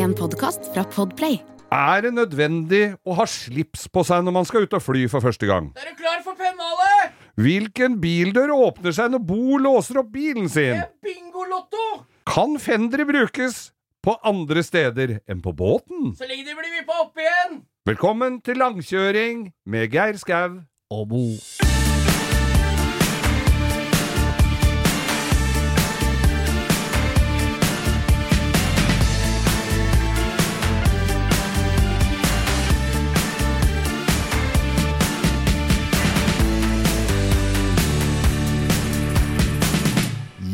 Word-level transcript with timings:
En 0.00 0.14
podkast 0.16 0.70
fra 0.72 0.80
Podplay. 0.88 1.42
Er 1.76 2.00
det 2.06 2.14
nødvendig 2.16 2.94
å 3.04 3.18
ha 3.18 3.26
slips 3.28 3.82
på 3.92 4.00
seg 4.06 4.24
når 4.24 4.34
man 4.38 4.46
skal 4.48 4.64
ut 4.64 4.76
og 4.78 4.80
fly 4.80 5.02
for 5.12 5.20
første 5.20 5.44
gang? 5.50 5.68
Er 5.76 5.90
du 5.90 5.98
klar 5.98 6.22
for 6.24 6.38
pennalet? 6.38 7.12
Hvilken 7.40 7.98
bildør 8.00 8.54
åpner 8.56 8.96
seg 8.96 9.12
når 9.12 9.22
Bo 9.28 9.60
låser 9.60 10.00
opp 10.00 10.08
bilen 10.14 10.48
sin? 10.48 10.80
Det 10.80 10.86
er 10.88 11.04
bingolotto! 11.04 11.86
Kan 12.32 12.56
fendere 12.62 13.04
brukes 13.08 13.74
på 14.00 14.16
andre 14.24 14.64
steder 14.64 15.18
enn 15.28 15.44
på 15.44 15.52
båten? 15.52 16.14
Så 16.16 16.24
lenge 16.30 16.48
de 16.48 16.56
blir 16.56 16.78
vippa 16.80 17.02
opp 17.04 17.20
igjen! 17.20 17.60
Velkommen 17.90 18.40
til 18.46 18.62
langkjøring 18.62 19.50
med 19.68 19.92
Geir 19.92 20.16
Skau 20.22 20.62
og 20.96 21.10
Bo. 21.12 21.26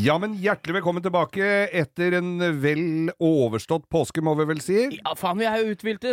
Ja, 0.06 0.14
men 0.22 0.36
hjertelig 0.38 0.76
velkommen 0.76 1.02
tilbake 1.02 1.46
etter 1.74 2.14
en 2.20 2.36
vel 2.62 3.08
overstått 3.18 3.88
påske, 3.90 4.22
må 4.22 4.36
vi 4.38 4.44
vel 4.46 4.60
si. 4.62 4.76
Ja, 5.00 5.16
faen, 5.18 5.40
vi 5.40 5.48
er 5.50 5.64
jo 5.64 5.72
uthvilte 5.74 6.12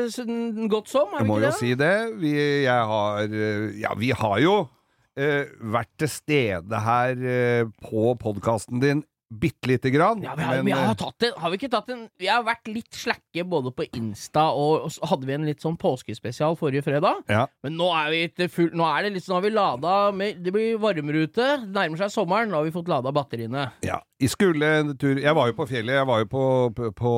godt 0.72 0.90
som, 0.90 1.12
er 1.14 1.22
vi 1.22 1.30
må 1.30 1.36
ikke 1.38 1.44
jo 1.44 1.52
det? 1.52 1.60
si 1.60 1.70
det. 1.78 1.98
Vi, 2.24 2.32
jeg 2.64 2.88
har, 2.90 3.28
eh, 3.28 3.68
ja, 3.84 3.92
vi 4.00 4.10
har 4.18 4.40
jo 4.42 4.56
eh, 5.14 5.52
vært 5.76 5.92
til 6.02 6.10
stede 6.10 6.82
her 6.88 7.22
eh, 7.22 7.70
på 7.86 8.16
podkasten 8.24 8.82
din 8.82 9.06
bitte 9.40 9.70
lite 9.70 9.90
grann. 9.94 10.22
Ja, 10.24 10.36
vi 10.38 10.44
har, 10.44 10.56
men, 10.56 10.66
vi 10.66 10.72
har, 10.76 10.92
eh, 10.94 11.28
en, 11.28 11.34
har 11.42 11.52
vi 11.54 11.58
ikke 11.60 11.70
tatt 11.74 11.90
en 11.94 12.04
Vi 12.20 12.28
har 12.30 12.44
vært 12.46 12.68
litt 12.70 12.94
slakke 12.98 13.46
både 13.50 13.72
på 13.76 13.86
Insta 13.98 14.46
og, 14.54 14.86
og 14.88 14.94
så 14.94 15.10
hadde 15.12 15.28
vi 15.30 15.36
en 15.36 15.48
litt 15.48 15.64
sånn 15.64 15.78
påskespesial 15.80 16.58
forrige 16.60 16.86
fredag. 16.86 17.24
ja, 17.32 17.48
Men 17.66 17.78
nå 17.80 17.90
er 17.98 18.14
vi 18.14 18.48
full 18.48 18.72
Nå 18.74 18.86
er 18.88 19.08
det 19.08 19.14
litt 19.18 19.26
sånn, 19.26 19.38
har 19.40 19.46
vi 19.46 19.54
lada 19.54 19.96
med, 20.16 20.42
Det 20.44 20.54
blir 20.54 20.78
varmere 20.82 21.26
ute. 21.28 21.50
Det 21.64 21.74
nærmer 21.74 22.04
seg 22.04 22.14
sommeren. 22.14 22.52
Nå 22.52 22.62
har 22.62 22.68
vi 22.68 22.76
fått 22.76 22.92
lada 22.92 23.14
batteriene. 23.16 23.72
ja. 23.86 24.02
Jeg 24.24 24.30
skulle 24.32 24.68
en 24.80 24.94
tur 24.96 25.18
Jeg 25.20 25.36
var 25.36 25.50
jo 25.50 25.56
på 25.58 25.66
fjellet, 25.68 25.98
jeg 25.98 26.08
var 26.08 26.22
jo 26.22 26.28
på, 26.32 26.44
på, 26.78 26.92
på 26.96 27.12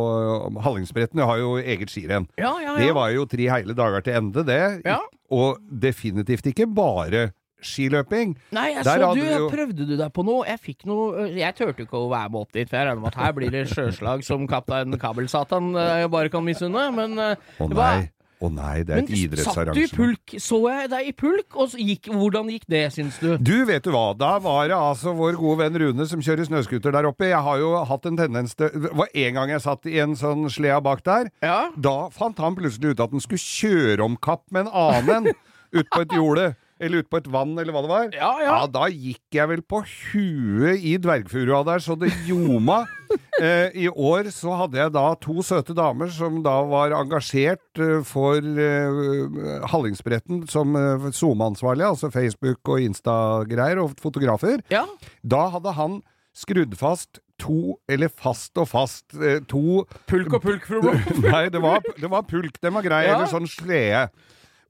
Hallingsbretten. 0.66 1.22
Jeg 1.22 1.30
har 1.30 1.38
jo 1.38 1.52
eget 1.62 1.92
skirenn. 1.94 2.26
Ja, 2.40 2.56
ja, 2.64 2.74
Det 2.80 2.92
var 2.98 3.12
jo 3.14 3.28
tre 3.30 3.46
hele 3.52 3.76
dager 3.78 4.02
til 4.02 4.18
ende, 4.18 4.46
det. 4.48 4.62
Ja. 4.86 5.00
Og 5.30 5.60
definitivt 5.70 6.48
ikke 6.50 6.68
bare 6.74 7.28
skiløping. 7.66 8.36
Nei, 8.56 8.68
jeg 8.76 8.86
så 8.88 9.12
du, 9.18 9.22
jo- 9.26 9.52
prøvde 9.52 9.88
du 9.90 9.96
deg 10.00 10.14
på 10.16 10.26
noe? 10.28 10.46
Jeg 10.50 10.62
fikk 10.62 10.86
noe 10.90 11.28
Jeg 11.36 11.56
turte 11.58 11.86
ikke 11.86 12.00
å 12.00 12.10
være 12.12 12.32
med 12.32 12.42
opp 12.46 12.52
dit, 12.56 12.70
for 12.70 12.78
jeg 12.80 12.90
regner 12.90 13.04
med 13.04 13.14
at 13.14 13.22
her 13.24 13.38
blir 13.38 13.54
det 13.54 13.66
sjøslag 13.74 14.26
som 14.28 14.48
kaptein 14.50 14.96
Kabelsatan 15.02 15.74
eh, 15.76 16.08
bare 16.12 16.32
kan 16.34 16.46
misunne, 16.46 16.90
men 16.96 17.18
eh, 17.20 17.48
Å 17.60 17.70
nei. 17.72 18.12
Å 18.44 18.50
nei, 18.52 18.82
det 18.84 18.92
er 18.92 19.00
Men 19.00 19.08
et 19.08 19.42
satt 19.46 19.70
du 19.72 19.80
i 19.80 19.88
pulk? 19.88 20.34
Så 20.44 20.58
jeg 20.68 20.90
deg 20.92 21.08
i 21.08 21.14
pulk? 21.16 21.56
Og 21.62 21.76
gikk, 21.80 22.10
hvordan 22.12 22.50
gikk 22.52 22.66
det, 22.72 22.82
syns 22.92 23.16
du? 23.22 23.30
Du, 23.40 23.54
vet 23.68 23.86
du 23.86 23.94
hva, 23.96 24.10
da 24.18 24.34
var 24.44 24.68
det 24.68 24.76
altså 24.76 25.14
vår 25.16 25.38
gode 25.40 25.62
venn 25.64 25.80
Rune 25.80 26.08
som 26.10 26.20
kjører 26.24 26.50
snøscooter 26.50 26.94
der 26.98 27.08
oppe. 27.08 27.30
Jeg 27.32 27.40
har 27.48 27.62
jo 27.62 27.72
hatt 27.88 28.10
en 28.10 28.20
tendens 28.20 28.58
til 28.60 28.74
Det 28.76 28.92
var 28.92 29.08
en 29.24 29.40
gang 29.40 29.56
jeg 29.56 29.64
satt 29.64 29.88
i 29.88 29.98
en 30.04 30.18
sånn 30.20 30.50
slea 30.52 30.82
bak 30.84 31.06
der. 31.08 31.32
Ja. 31.46 31.70
Da 31.80 31.96
fant 32.14 32.42
han 32.44 32.60
plutselig 32.60 32.94
ut 32.96 33.06
at 33.08 33.16
han 33.16 33.24
skulle 33.24 33.40
kjøre 33.42 34.04
om 34.04 34.20
kapp 34.20 34.44
med 34.52 34.68
en 34.68 34.76
annen 34.84 35.32
ut 35.76 35.88
på 35.92 36.04
et 36.04 36.14
jorde. 36.20 36.52
Eller 36.80 37.00
ut 37.06 37.08
på 37.10 37.22
et 37.22 37.28
vann, 37.32 37.54
eller 37.58 37.72
hva 37.72 37.82
det 37.86 37.90
var. 37.92 38.08
Ja, 38.18 38.34
ja. 38.44 38.56
da 38.68 38.90
gikk 38.92 39.32
jeg 39.38 39.48
vel 39.48 39.62
på 39.64 39.80
huet 39.88 40.84
i 40.84 40.98
dvergfurua 41.00 41.62
der, 41.68 41.80
så 41.84 41.96
det 42.00 42.12
ljoma. 42.28 42.84
Eh, 43.36 43.70
I 43.84 43.90
år 43.92 44.30
så 44.34 44.54
hadde 44.58 44.80
jeg 44.80 44.92
da 44.96 45.02
to 45.22 45.42
søte 45.46 45.74
damer 45.76 46.08
som 46.12 46.38
da 46.44 46.54
var 46.68 46.94
engasjert 46.96 47.80
eh, 47.84 48.00
for 48.08 48.40
eh, 48.40 49.66
Hallingsbretten 49.72 50.46
som 50.52 50.72
eh, 50.80 51.06
SoMe-ansvarlig, 51.16 51.84
altså 51.86 52.10
Facebook 52.14 52.64
og 52.72 52.80
Insta-greier, 52.84 53.82
og 53.84 53.94
fotografer. 54.02 54.64
ja. 54.72 54.86
Da 55.24 55.46
hadde 55.54 55.76
han 55.78 56.00
skrudd 56.36 56.76
fast 56.80 57.20
to, 57.40 57.76
eller 57.92 58.08
fast 58.12 58.56
og 58.62 58.70
fast, 58.72 59.06
eh, 59.20 59.42
to 59.52 59.84
Pulk 60.10 60.34
og 60.40 60.42
pulk. 60.48 60.68
Nei, 61.28 61.46
det 61.52 61.62
var, 61.64 61.84
det 62.00 62.10
var 62.12 62.24
pulk, 62.28 62.60
den 62.64 62.76
var 62.76 62.88
grei, 62.88 63.04
Ja. 63.08 63.16
eller 63.20 63.32
sånn 63.32 63.48
slede. 63.52 64.08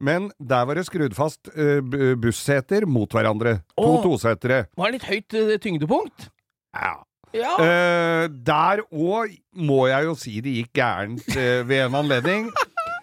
Men 0.04 0.30
der 0.40 0.68
var 0.68 0.78
det 0.78 0.86
skrudd 0.88 1.16
fast 1.18 1.50
eh, 1.56 1.82
busseter 2.20 2.88
mot 2.90 3.12
hverandre. 3.12 3.60
To 3.80 4.00
tosetere. 4.04 4.66
Var 4.76 4.92
det 4.92 5.00
litt 5.00 5.10
høyt 5.10 5.38
eh, 5.40 5.58
tyngdepunkt? 5.64 6.30
Ja. 6.76 6.98
Ja. 7.36 7.56
Uh, 7.60 8.26
der 8.48 8.82
òg 8.96 9.34
må 9.60 9.86
jeg 9.90 10.08
jo 10.08 10.14
si 10.20 10.38
det 10.44 10.54
gikk 10.56 10.78
gærent 10.80 11.26
uh, 11.36 11.62
ved 11.68 11.82
en 11.88 11.98
anledning. 12.00 12.48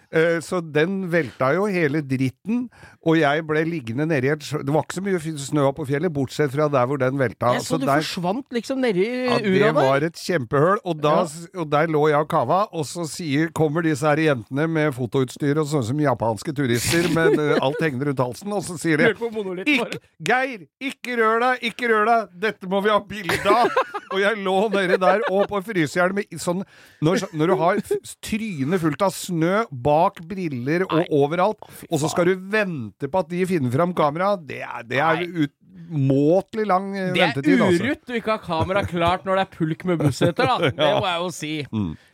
Uh, 0.09 0.39
så 0.47 0.61
den 0.63 1.03
velta 1.13 1.51
jo 1.57 1.67
hele 1.69 2.01
dritten, 2.01 2.65
og 3.03 3.17
jeg 3.19 3.43
ble 3.47 3.61
liggende 3.67 4.05
nedi 4.07 4.29
et 4.31 4.39
Det 4.63 4.71
var 4.71 4.85
ikke 4.85 4.95
så 4.95 5.03
mye 5.03 5.19
snø 5.43 5.65
på 5.75 5.85
fjellet, 5.89 6.13
bortsett 6.15 6.51
fra 6.53 6.69
der 6.71 6.85
hvor 6.87 6.97
den 7.01 7.17
velta. 7.19 7.53
jeg 7.57 7.65
så 7.65 7.77
du 7.79 7.85
der, 7.85 7.99
forsvant 7.99 8.45
liksom 8.55 8.79
nedi 8.79 9.03
ja, 9.27 9.39
det 9.43 9.49
ura 9.51 9.65
der. 9.65 9.73
var 9.77 10.05
et 10.07 10.15
kjempehull, 10.21 10.79
og, 10.85 11.01
da, 11.03 11.15
Ja. 11.23 11.61
og 11.61 11.69
der 11.71 11.87
lå 11.91 12.05
jeg 12.09 12.19
og 12.23 12.29
kava, 12.31 12.61
og 12.71 12.85
så 12.87 13.03
sier, 13.09 13.49
kommer 13.51 13.83
disse 13.83 14.07
her 14.07 14.17
jentene 14.23 14.67
med 14.71 14.93
fotoutstyr 14.95 15.59
og 15.59 15.67
sånn 15.67 15.83
som 15.83 15.99
japanske 15.99 16.53
turister, 16.55 17.09
med 17.15 17.35
eh, 17.39 17.57
alt 17.61 17.81
hengende 17.83 18.07
rundt 18.11 18.19
halsen, 18.23 18.53
og 18.55 18.63
så 18.63 18.77
sier 18.79 18.97
de 19.03 19.11
bare. 19.19 19.99
Geir, 20.23 20.63
ikke 20.79 21.17
rør 21.19 21.39
deg, 21.43 21.67
ikke 21.73 21.89
rør 21.91 22.05
deg, 22.07 22.31
dette 22.47 22.67
må 22.71 22.79
vi 22.85 22.89
ha 22.93 22.99
bilde 23.03 23.43
av! 23.51 23.67
Og 24.13 24.19
jeg 24.21 24.37
lå 24.45 24.55
nedi 24.69 24.97
der 25.01 25.23
og 25.33 25.47
på 25.49 25.57
frysehjelm 25.65 26.19
med 26.19 26.35
sånn 26.37 26.59
når, 27.01 27.23
når 27.33 27.49
du 27.49 27.53
har 27.57 27.79
trynet 28.21 28.81
fullt 28.83 29.01
av 29.01 29.13
snø 29.15 29.63
bak 29.73 30.19
briller 30.29 30.85
og 30.85 31.09
overalt, 31.09 31.57
og 31.89 31.97
så 31.97 32.11
skal 32.11 32.29
du 32.29 32.35
vente 32.53 32.92
på 33.01 33.23
at 33.23 33.29
de 33.31 33.43
finner 33.49 33.73
fram 33.73 33.93
kamera, 33.97 34.33
det 34.37 34.61
er, 34.65 34.85
det 34.87 35.01
er 35.03 35.23
utmåtelig 35.45 36.67
lang 36.69 36.91
ventetid. 36.93 37.47
Det 37.47 37.57
er 37.57 37.65
altså. 37.65 37.89
urutt 37.89 38.13
å 38.13 38.19
ikke 38.19 38.35
ha 38.35 38.43
kamera 38.43 38.85
klart 38.87 39.27
når 39.27 39.39
det 39.39 39.45
er 39.47 39.51
pulk 39.57 39.85
med 39.89 40.03
busseter, 40.03 40.49
da. 40.49 40.71
Det 40.79 40.91
må 40.99 41.09
jeg 41.09 41.19
jo 41.23 41.33
si. 41.33 41.53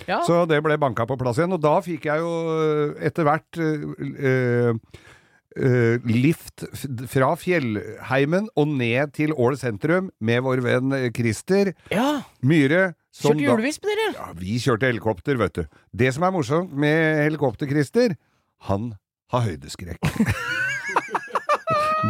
Ja. 0.08 0.24
Så 0.28 0.42
det 0.50 0.62
ble 0.66 0.80
banka 0.82 1.08
på 1.10 1.20
plass 1.20 1.42
igjen, 1.42 1.56
og 1.56 1.64
da 1.64 1.78
fikk 1.86 2.10
jeg 2.10 2.24
jo 2.24 2.34
øh, 2.56 2.96
etter 3.10 3.28
hvert 3.28 3.62
øh, 3.62 4.72
øh, 5.58 6.08
lift 6.10 6.66
fra 7.12 7.34
fjellheimen 7.40 8.50
og 8.56 8.74
ned 8.80 9.14
til 9.18 9.36
Ål 9.36 9.60
sentrum 9.62 10.10
med 10.20 10.46
vår 10.46 10.64
venn 10.66 10.96
Christer 11.16 11.74
ja. 11.94 12.22
Myhre. 12.42 12.94
Kjørte 13.20 13.44
hjulvisp, 13.44 13.84
dere? 13.90 14.12
Ja, 14.16 14.32
vi 14.38 14.60
kjørte 14.62 14.88
helikopter, 14.92 15.40
vet 15.42 15.58
du. 15.58 15.64
Det 15.92 16.14
som 16.16 16.24
er 16.28 16.34
morsomt 16.36 16.72
med 16.78 17.24
helikopter-Christer, 17.26 18.16
han 18.70 18.94
har 19.34 19.48
høydeskrekk. 19.50 20.00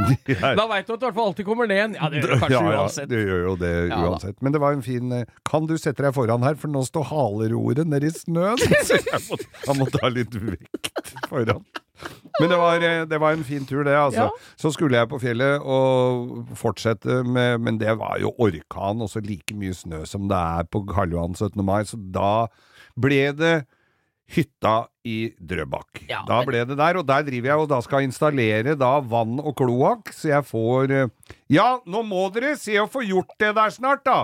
Da 0.59 0.65
veit 0.69 0.87
du 0.87 0.93
at 0.93 0.99
du 1.01 1.05
i 1.05 1.07
hvert 1.09 1.17
fall 1.17 1.29
alltid 1.31 1.47
kommer 1.47 1.69
ned 1.69 1.77
igjen. 1.79 1.97
Ja, 1.99 2.09
det 2.11 2.21
gjør 2.21 2.31
du 2.31 2.39
kanskje 2.43 2.55
ja, 2.59 2.71
ja, 2.73 2.83
uansett. 2.83 3.09
det 3.11 3.19
gjør 3.25 3.43
jo 3.47 3.55
det 3.61 3.73
Ja 3.89 3.99
uansett. 4.07 4.37
Men 4.45 4.55
det 4.55 4.61
var 4.63 4.77
en 4.77 4.85
fin 4.85 5.11
eh, 5.19 5.25
Kan 5.49 5.67
du 5.69 5.75
sette 5.79 6.05
deg 6.05 6.15
foran 6.15 6.45
her, 6.45 6.57
for 6.59 6.71
nå 6.71 6.83
står 6.87 7.07
haleroret 7.11 7.89
nedi 7.89 8.11
snøen? 8.15 8.59
Så 8.89 8.99
jeg 8.99 9.77
måtte 9.79 10.01
ha 10.03 10.11
litt 10.13 10.35
vekt 10.35 11.13
foran. 11.29 11.63
Men 12.39 12.51
det 12.53 12.57
var, 12.61 12.83
eh, 12.85 13.01
det 13.11 13.17
var 13.19 13.35
en 13.35 13.43
fin 13.43 13.65
tur, 13.67 13.83
det. 13.83 13.95
altså. 13.97 14.29
Så 14.59 14.71
skulle 14.71 14.95
jeg 15.01 15.09
på 15.11 15.19
fjellet 15.19 15.59
og 15.59 16.53
fortsette 16.59 17.21
med 17.27 17.59
Men 17.65 17.79
det 17.81 17.97
var 17.99 18.15
jo 18.23 18.31
orkan, 18.39 19.01
og 19.03 19.11
så 19.11 19.19
like 19.25 19.55
mye 19.57 19.75
snø 19.75 20.05
som 20.07 20.29
det 20.31 20.39
er 20.39 20.69
på 20.71 20.85
Karl 20.88 21.11
Johan 21.17 21.35
17. 21.35 21.59
mai, 21.65 21.81
så 21.89 21.99
da 21.99 22.47
ble 22.99 23.25
det 23.35 23.57
hytta 24.29 24.73
i 25.09 25.31
Drøbak. 25.41 26.03
Ja, 26.09 26.22
da 26.28 26.41
ble 26.45 26.62
det 26.69 26.78
der, 26.78 27.00
og 27.01 27.06
der 27.09 27.23
driver 27.25 27.50
jeg 27.50 27.63
og 27.63 27.69
da 27.72 27.79
skal 27.81 28.03
jeg 28.03 28.12
installere 28.12 28.75
da 28.78 28.91
vann 29.01 29.40
og 29.41 29.56
kloakk, 29.57 30.12
så 30.13 30.29
jeg 30.35 30.45
får 30.50 30.94
eh, 30.94 31.34
Ja, 31.56 31.79
nå 31.90 32.03
må 32.06 32.28
dere 32.35 32.53
se 32.62 32.75
å 32.81 32.85
få 32.91 33.01
gjort 33.07 33.34
det 33.41 33.56
der 33.57 33.73
snart, 33.73 34.03
da! 34.06 34.19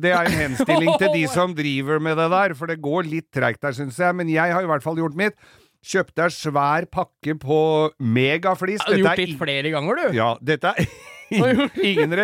Det 0.00 0.08
er 0.16 0.24
en 0.30 0.38
henstilling 0.38 0.94
til 0.96 1.12
de 1.12 1.26
som 1.36 1.52
driver 1.52 2.00
med 2.00 2.16
det 2.16 2.30
der, 2.32 2.54
for 2.56 2.70
det 2.72 2.78
går 2.80 3.04
litt 3.10 3.28
treigt 3.36 3.60
der, 3.60 3.76
syns 3.76 3.98
jeg. 4.00 4.16
Men 4.16 4.30
jeg 4.32 4.54
har 4.56 4.64
i 4.64 4.70
hvert 4.70 4.84
fall 4.86 4.96
gjort 4.96 5.18
mitt. 5.18 5.36
Kjøpte 5.84 6.24
ei 6.24 6.32
svær 6.32 6.86
pakke 6.90 7.36
på 7.38 7.58
megaflis. 8.00 8.80
Du 8.88 8.88
har 8.88 8.96
Dette 8.96 9.04
gjort 9.04 9.12
er 9.12 9.22
litt 9.26 9.38
flere 9.44 9.74
ganger, 9.76 10.00
du. 10.00 10.16
ja, 10.16 10.30
dette 10.40 10.72
er 10.72 10.88
ingen 11.30 12.14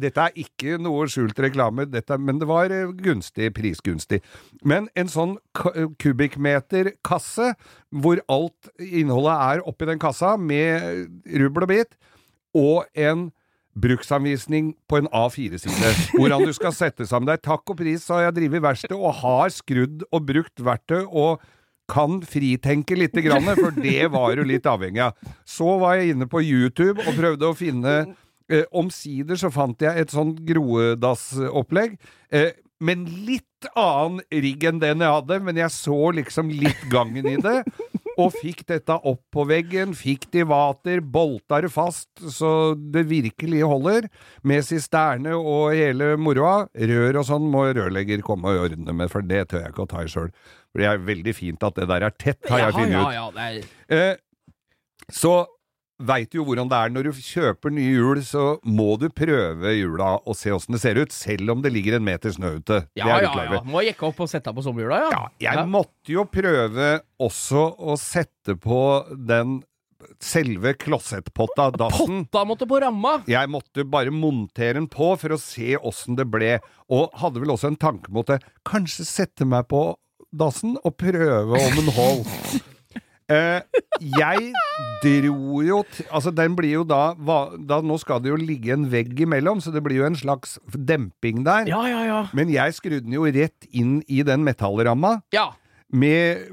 Dette 0.00 0.24
er 0.24 0.38
ikke 0.40 0.78
noe 0.82 1.06
skjult 1.10 1.38
reklame, 1.38 1.86
dette, 1.86 2.16
men 2.18 2.40
det 2.40 2.48
var 2.50 2.72
eh, 2.74 2.90
gunstig, 3.04 3.52
prisgunstig. 3.54 4.20
Men 4.66 4.88
en 4.98 5.10
sånn 5.10 5.36
kubikkmeterkasse, 6.02 6.98
kasse, 7.04 7.52
hvor 7.94 8.18
alt 8.32 8.72
innholdet 8.82 9.36
er 9.36 9.64
oppi 9.70 9.86
den 9.90 10.02
kassa, 10.02 10.34
med 10.40 11.06
rubbel 11.30 11.68
og 11.68 11.70
bit, 11.70 11.96
og 12.58 12.90
en 12.98 13.28
bruksanvisning 13.74 14.74
på 14.90 15.00
en 15.00 15.08
A4-side, 15.10 15.94
hvordan 16.14 16.46
du 16.46 16.52
skal 16.54 16.74
sette 16.74 17.06
sammen 17.10 17.30
deg. 17.30 17.42
Takk 17.42 17.74
og 17.74 17.78
pris, 17.80 18.06
så 18.06 18.18
har 18.18 18.28
jeg 18.28 18.38
drevet 18.38 18.62
verksted 18.62 18.94
og 18.96 19.18
har 19.22 19.50
skrudd 19.54 20.06
og 20.10 20.26
brukt 20.28 20.62
verktøy 20.62 21.02
og 21.04 21.42
kan 21.90 22.22
fritenke 22.24 22.96
lite 22.96 23.20
grann, 23.20 23.44
for 23.58 23.74
det 23.76 24.06
var 24.12 24.38
du 24.38 24.44
litt 24.48 24.66
avhengig 24.68 25.02
av. 25.04 25.32
Så 25.44 25.76
var 25.82 25.98
jeg 25.98 26.14
inne 26.14 26.28
på 26.30 26.40
YouTube 26.40 27.02
og 27.02 27.18
prøvde 27.18 27.50
å 27.50 27.56
finne 27.58 27.96
eh, 28.52 28.66
Omsider 28.72 29.38
så 29.40 29.50
fant 29.54 29.80
jeg 29.82 30.04
et 30.04 30.14
sånt 30.14 30.42
groedassopplegg. 30.48 31.98
Eh, 32.34 32.52
men 32.84 33.04
litt 33.24 33.68
annen 33.78 34.20
rigg 34.28 34.64
enn 34.68 34.80
den 34.82 35.04
jeg 35.04 35.16
hadde, 35.16 35.38
men 35.46 35.58
jeg 35.60 35.72
så 35.72 35.98
liksom 36.16 36.50
litt 36.52 36.82
gangen 36.92 37.28
i 37.30 37.36
det. 37.40 37.60
Og 38.20 38.30
fikk 38.36 38.62
dette 38.68 38.94
opp 38.94 39.22
på 39.34 39.44
veggen, 39.48 39.94
fikk 39.98 40.28
det 40.34 40.44
i 40.44 40.46
vater, 40.46 41.00
bolta 41.00 41.58
det 41.64 41.70
fast 41.74 42.10
så 42.30 42.74
det 42.76 43.06
virkelig 43.10 43.64
holder, 43.66 44.06
med 44.46 44.66
sisterne 44.66 45.34
og 45.38 45.74
hele 45.74 46.12
moroa. 46.20 46.68
Rør 46.74 47.22
og 47.22 47.26
sånn 47.30 47.48
må 47.50 47.64
rørlegger 47.72 48.22
komme 48.26 48.52
og 48.52 48.68
ordne 48.68 48.94
med, 48.94 49.10
for 49.10 49.26
det 49.26 49.48
tør 49.50 49.64
jeg 49.64 49.74
ikke 49.74 49.86
å 49.86 49.90
ta 49.90 50.04
i 50.04 50.12
sjøl. 50.12 50.30
For 50.70 50.82
det 50.82 50.90
er 50.90 51.02
veldig 51.08 51.34
fint 51.34 51.66
at 51.66 51.80
det 51.80 51.88
der 51.90 52.06
er 52.06 52.14
tett, 52.14 52.42
har 52.50 52.66
jeg 52.66 52.76
funnet 52.78 52.98
ja, 52.98 53.08
ja, 53.08 53.24
ja, 53.24 53.26
det 53.34 53.48
er 53.48 53.72
Eh, 53.94 54.14
så 55.12 55.44
veit 56.06 56.34
jo 56.36 56.44
hvordan 56.46 56.70
det 56.70 56.78
er 56.78 56.92
når 56.94 57.08
du 57.08 57.20
kjøper 57.24 57.72
nye 57.74 57.94
hjul, 57.96 58.22
så 58.26 58.44
må 58.66 58.94
du 59.00 59.08
prøve 59.14 59.74
hjula 59.76 60.14
og 60.22 60.36
se 60.38 60.52
åssen 60.54 60.76
det 60.76 60.82
ser 60.84 61.00
ut, 61.00 61.12
selv 61.14 61.54
om 61.54 61.62
det 61.64 61.72
ligger 61.74 61.98
en 61.98 62.06
meter 62.06 62.34
snø 62.34 62.56
ute. 62.60 62.82
Ja, 62.98 63.08
ja, 63.22 63.30
ja. 63.48 63.60
Må 63.68 63.82
jekke 63.86 64.08
opp 64.08 64.20
og 64.24 64.30
sette 64.30 64.52
på 64.54 64.64
sommerhjula, 64.64 65.02
ja. 65.06 65.10
Ja, 65.42 65.54
jeg 65.60 65.68
måtte 65.72 66.14
jo 66.14 66.26
prøve 66.28 66.98
også 67.22 67.68
å 67.80 67.96
sette 68.00 68.56
på 68.60 68.80
den 69.14 69.62
selve 70.20 70.74
klossettpotta, 70.76 71.70
dassen. 71.80 72.24
Potta 72.26 72.44
måtte 72.48 72.66
på 72.68 72.76
ramma! 72.82 73.16
Jeg 73.30 73.48
måtte 73.52 73.86
bare 73.88 74.12
montere 74.12 74.76
den 74.76 74.88
på 74.92 75.14
for 75.20 75.32
å 75.36 75.40
se 75.40 75.74
åssen 75.80 76.18
det 76.18 76.26
ble, 76.28 76.58
og 76.92 77.14
hadde 77.22 77.40
vel 77.40 77.54
også 77.54 77.70
en 77.72 77.80
tanke 77.80 78.12
mot 78.12 78.28
det. 78.28 78.40
Kanskje 78.68 79.06
sette 79.08 79.48
meg 79.48 79.68
på 79.72 79.86
dassen 80.34 80.76
og 80.82 80.96
prøve 81.00 81.56
om 81.56 81.80
den 81.80 81.90
holdt. 81.98 82.73
Eh, 83.32 83.60
jeg 84.18 84.50
dro 85.00 85.62
jo 85.64 85.78
til 85.88 86.04
Altså, 86.12 86.28
den 86.34 86.52
blir 86.58 86.74
jo 86.74 86.82
da, 86.84 87.14
da 87.56 87.78
Nå 87.80 87.96
skal 88.02 88.20
det 88.20 88.28
jo 88.28 88.36
ligge 88.36 88.74
en 88.74 88.84
vegg 88.92 89.16
imellom, 89.24 89.62
så 89.64 89.72
det 89.72 89.80
blir 89.84 90.02
jo 90.02 90.08
en 90.10 90.18
slags 90.18 90.58
demping 90.68 91.40
der. 91.46 91.64
Ja, 91.70 91.80
ja, 91.88 92.02
ja. 92.04 92.18
Men 92.36 92.52
jeg 92.52 92.76
skrudde 92.76 93.06
den 93.06 93.16
jo 93.16 93.24
rett 93.24 93.68
inn 93.72 94.02
i 94.12 94.20
den 94.26 94.44
metallramma 94.44 95.16
ja. 95.32 95.46
med 95.88 96.50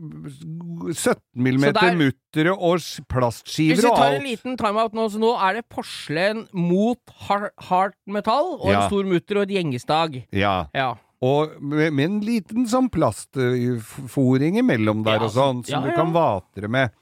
17 0.95 1.19
mm 1.35 1.67
muttere 1.99 2.55
og 2.55 2.79
plastskiver 3.11 3.19
og 3.19 3.19
alt. 3.19 3.75
Hvis 3.75 3.83
vi 3.83 3.95
tar 3.99 4.17
en 4.21 4.27
liten 4.29 4.59
timeout 4.63 4.95
nå, 4.95 5.09
så 5.11 5.19
nå 5.19 5.35
er 5.49 5.59
det 5.59 5.67
porselen 5.67 6.45
mot 6.55 7.15
har 7.27 7.49
hardt 7.67 7.99
metall 8.07 8.55
og 8.61 8.71
Ja. 8.71 8.83
en 8.85 8.89
stor 8.89 9.11
mutter 9.11 9.41
og 9.41 9.49
et 9.49 9.57
gjengestag. 9.59 10.21
Ja. 10.31 10.67
Ja. 10.71 10.93
Og 11.21 11.57
med, 11.61 11.93
med 11.93 12.05
en 12.07 12.19
liten 12.25 12.65
sånn 12.69 12.89
plastforing 12.93 14.57
imellom 14.61 15.03
der 15.05 15.21
Ja, 15.21 15.27
og 15.27 15.35
sånn, 15.35 15.63
som 15.67 15.77
ja, 15.77 15.81
du 15.85 15.91
ja. 15.91 15.97
kan 15.99 16.13
vatre 16.15 16.71
med. 16.71 16.95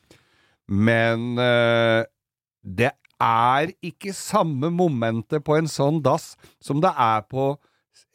Men 0.68 1.40
eh, 1.40 2.04
det 2.62 2.92
er 3.20 3.72
ikke 3.84 4.14
samme 4.16 4.72
momentet 4.72 5.44
på 5.48 5.56
en 5.60 5.68
sånn 5.72 6.02
dass 6.04 6.34
som 6.64 6.84
det 6.84 6.92
er 6.96 7.24
på 7.28 7.54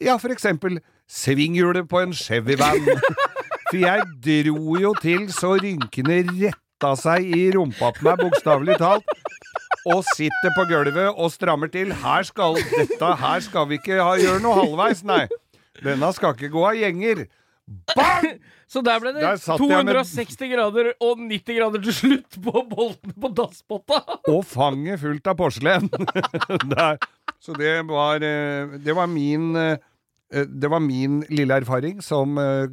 ja, 0.01 0.15
for 0.17 0.33
eksempel 0.33 0.79
svinghjulet 1.11 1.87
på 1.89 2.01
en 2.01 2.13
Chevy-van. 2.15 2.85
For 3.69 3.81
jeg 3.81 4.05
dro 4.21 4.75
jo 4.77 4.91
til 5.01 5.25
så 5.33 5.55
rynkene 5.57 6.19
retta 6.27 6.91
seg 6.99 7.25
i 7.33 7.47
rumpa 7.55 7.91
på 7.95 8.05
meg, 8.05 8.21
bokstavelig 8.21 8.77
talt. 8.81 9.07
Og 9.89 10.01
sitter 10.15 10.53
på 10.57 10.65
gulvet 10.69 11.13
og 11.13 11.31
strammer 11.33 11.69
til. 11.73 11.93
Her 12.01 12.25
skal 12.25 12.57
dette, 12.57 13.09
her 13.21 13.41
skal 13.45 13.67
vi 13.69 13.79
ikke 13.81 13.99
ha, 14.01 14.15
gjøre 14.21 14.41
noe 14.43 14.57
halvveis, 14.57 15.03
nei. 15.05 15.25
Denne 15.83 16.11
skal 16.15 16.35
ikke 16.37 16.51
gå 16.53 16.63
av 16.69 16.77
gjenger. 16.79 17.25
Bang! 17.95 18.27
Så 18.71 18.81
der 18.85 18.97
ble 19.01 19.11
det 19.13 19.21
Der 19.21 19.37
satt 19.37 19.59
jeg 19.61 19.69
med- 19.85 19.93
260 19.93 20.49
grader 20.51 20.87
og 21.05 21.19
90 21.21 21.57
grader 21.59 21.81
til 21.85 21.93
slutt 21.93 22.37
på 22.41 22.63
bolten 22.69 23.13
på 23.21 23.29
dasspotta! 23.37 23.99
Og 24.33 24.41
fanget 24.49 24.99
fullt 25.03 25.27
av 25.29 25.37
porselen. 25.39 25.89
Så 27.45 27.53
det 27.57 27.75
var, 27.89 28.23
eh, 28.25 28.77
det 28.81 28.95
var 28.97 29.07
min 29.11 29.51
eh, 29.55 29.77
det 30.49 30.67
var 30.73 30.81
min 30.81 31.19
lille 31.29 31.53
erfaring 31.61 31.99
som 32.03 32.37
eh, 32.41 32.65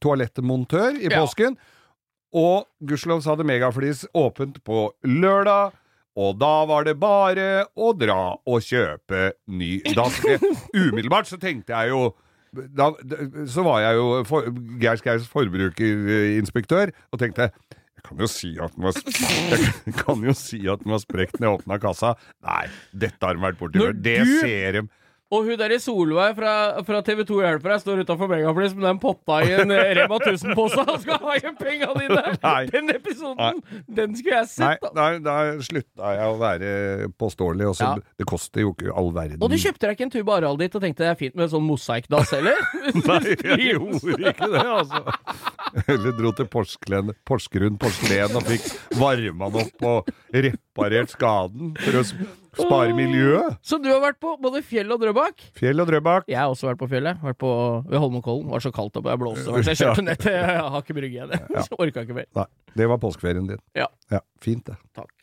toalettmontør 0.00 1.00
i 1.02 1.08
Ja. 1.10 1.20
påsken. 1.24 1.56
Og 2.34 2.66
gudskjelov 2.82 3.20
så 3.22 3.34
hadde 3.34 3.46
Megaflis 3.46 4.04
åpent 4.14 4.62
på 4.66 4.88
lørdag. 5.06 5.74
Og 6.16 6.38
da 6.38 6.64
var 6.70 6.84
det 6.86 6.94
bare 7.02 7.66
å 7.74 7.90
dra 7.98 8.36
og 8.46 8.62
kjøpe 8.62 9.32
ny 9.50 9.80
dass. 9.98 10.20
Umiddelbart 10.74 11.26
så 11.26 11.38
tenkte 11.42 11.74
jeg 11.74 11.90
jo 11.90 12.12
da, 12.78 12.90
så 13.50 13.64
var 13.66 13.80
jeg 13.84 13.96
jo 13.98 14.08
for, 14.28 14.48
Geir 14.82 15.00
Skaus 15.00 15.26
forbrukerinspektør 15.32 16.92
og 17.12 17.20
tenkte 17.22 17.50
jeg 17.50 18.02
kan 18.10 18.20
jo 18.20 18.26
si 18.28 18.50
at 18.60 18.74
den 18.76 18.84
var 18.84 18.98
Jeg 19.86 19.94
kan 20.02 20.24
jo 20.26 20.34
si 20.36 20.58
at 20.68 20.82
den 20.82 20.92
var 20.92 21.00
sprekt 21.00 21.38
når 21.40 21.46
jeg 21.48 21.60
åpna 21.62 21.78
kassa. 21.80 22.10
Nei, 22.44 22.66
dette 22.92 23.24
har 23.24 23.38
de 23.38 23.40
vært 23.46 23.56
borti 23.62 23.80
før. 23.80 23.94
Det 23.96 24.18
du- 24.26 24.34
ser 24.42 24.76
de. 24.76 24.82
Og 25.32 25.46
hun 25.48 25.56
derre 25.58 25.78
Solveig 25.80 26.34
fra, 26.36 26.50
fra 26.84 26.98
TV 27.06 27.22
2 27.26 27.38
hjelper 27.40 27.72
deg 27.72 27.80
står 27.82 28.02
utafor 28.04 28.28
Megaflis 28.30 28.74
med 28.76 28.84
den 28.86 28.98
potta 29.02 29.38
i 29.42 29.54
en 29.56 29.72
Rema 29.72 30.18
1000-pose 30.20 30.84
og 30.84 30.98
skal 31.02 31.16
ha 31.22 31.36
igjen 31.38 31.56
penga 31.58 31.88
dine! 31.96 32.34
Nei. 32.42 32.60
Den 32.70 32.92
episoden, 32.92 33.62
den 33.96 34.14
skulle 34.18 34.42
jeg 34.42 34.50
sett, 34.52 34.84
da. 34.94 35.06
da, 35.24 35.36
slutta 35.64 36.12
jeg 36.18 36.28
å 36.28 36.36
være 36.42 36.74
påståelig. 37.18 37.70
Også, 37.72 37.88
Ja. 37.88 37.96
Det 38.20 38.28
koster 38.30 38.62
jo 38.62 38.74
ikke 38.76 38.92
all 38.94 39.10
verden. 39.16 39.40
Og 39.42 39.50
du 39.50 39.56
kjøpte 39.58 39.88
deg 39.88 39.96
ikke 39.96 40.06
en 40.06 40.14
tube 40.14 40.36
Arald 40.36 40.60
ditt 40.62 40.76
og 40.78 40.84
tenkte 40.84 41.04
det 41.04 41.10
er 41.14 41.18
fint 41.18 41.34
med 41.36 41.48
en 41.48 41.52
sånn 41.56 41.66
mosaikkdass 41.66 42.30
heller? 42.36 42.60
Nei, 43.08 43.34
jeg 43.34 43.66
gjorde 43.72 44.30
ikke 44.30 44.50
det, 44.54 44.64
altså. 44.76 45.02
Eller 45.88 46.14
dro 46.20 46.30
til 46.36 46.48
Porsgrunn, 46.52 47.12
Porsgrunn 47.26 47.80
Porselen 47.80 48.38
og 48.38 48.46
fikk 48.52 48.70
varma 49.00 49.50
den 49.56 49.66
opp 49.66 49.90
og 49.90 50.14
reparert 50.36 51.12
skaden 51.16 51.74
for 51.80 52.00
å 52.00 52.06
s- 52.56 52.64
spare 52.66 52.94
miljøet. 52.96 53.58
Så 53.62 53.78
du 53.82 53.88
har 53.92 54.00
vært 54.02 54.18
på 54.22 54.34
både 54.42 54.62
fjell 54.66 54.90
og 54.94 55.00
Drøbak? 55.02 55.44
Fjell 55.58 55.80
og 55.84 55.88
Drøbak. 55.90 56.28
Jeg 56.30 56.38
har 56.40 56.50
også 56.52 56.70
vært 56.70 56.80
på 56.82 56.88
fjellet. 56.90 57.20
Vært 57.22 57.38
på, 57.38 57.50
ved 57.88 57.98
Holmenkollen. 58.02 58.48
Var 58.50 58.64
så 58.64 58.72
kaldt 58.74 58.96
oppe, 59.00 59.10
jeg 59.14 59.22
blåste. 59.22 59.46
Så 59.46 59.62
jeg 59.74 59.80
kjørte 59.82 60.04
ned 60.08 60.18
til 60.24 60.38
Aker 60.80 60.98
Brygge 60.98 61.20
igjen. 61.22 61.34
Så 61.68 61.78
orka 61.78 62.02
ikke 62.06 62.18
mer. 62.22 62.26
Nei, 62.34 62.46
det 62.76 62.88
var 62.90 62.98
påskeferien 63.02 63.46
din. 63.54 63.62
Ja. 63.78 63.86
Ja, 64.10 64.20
Fint, 64.44 64.66
det. 64.66 64.76
Takk. 64.98 65.13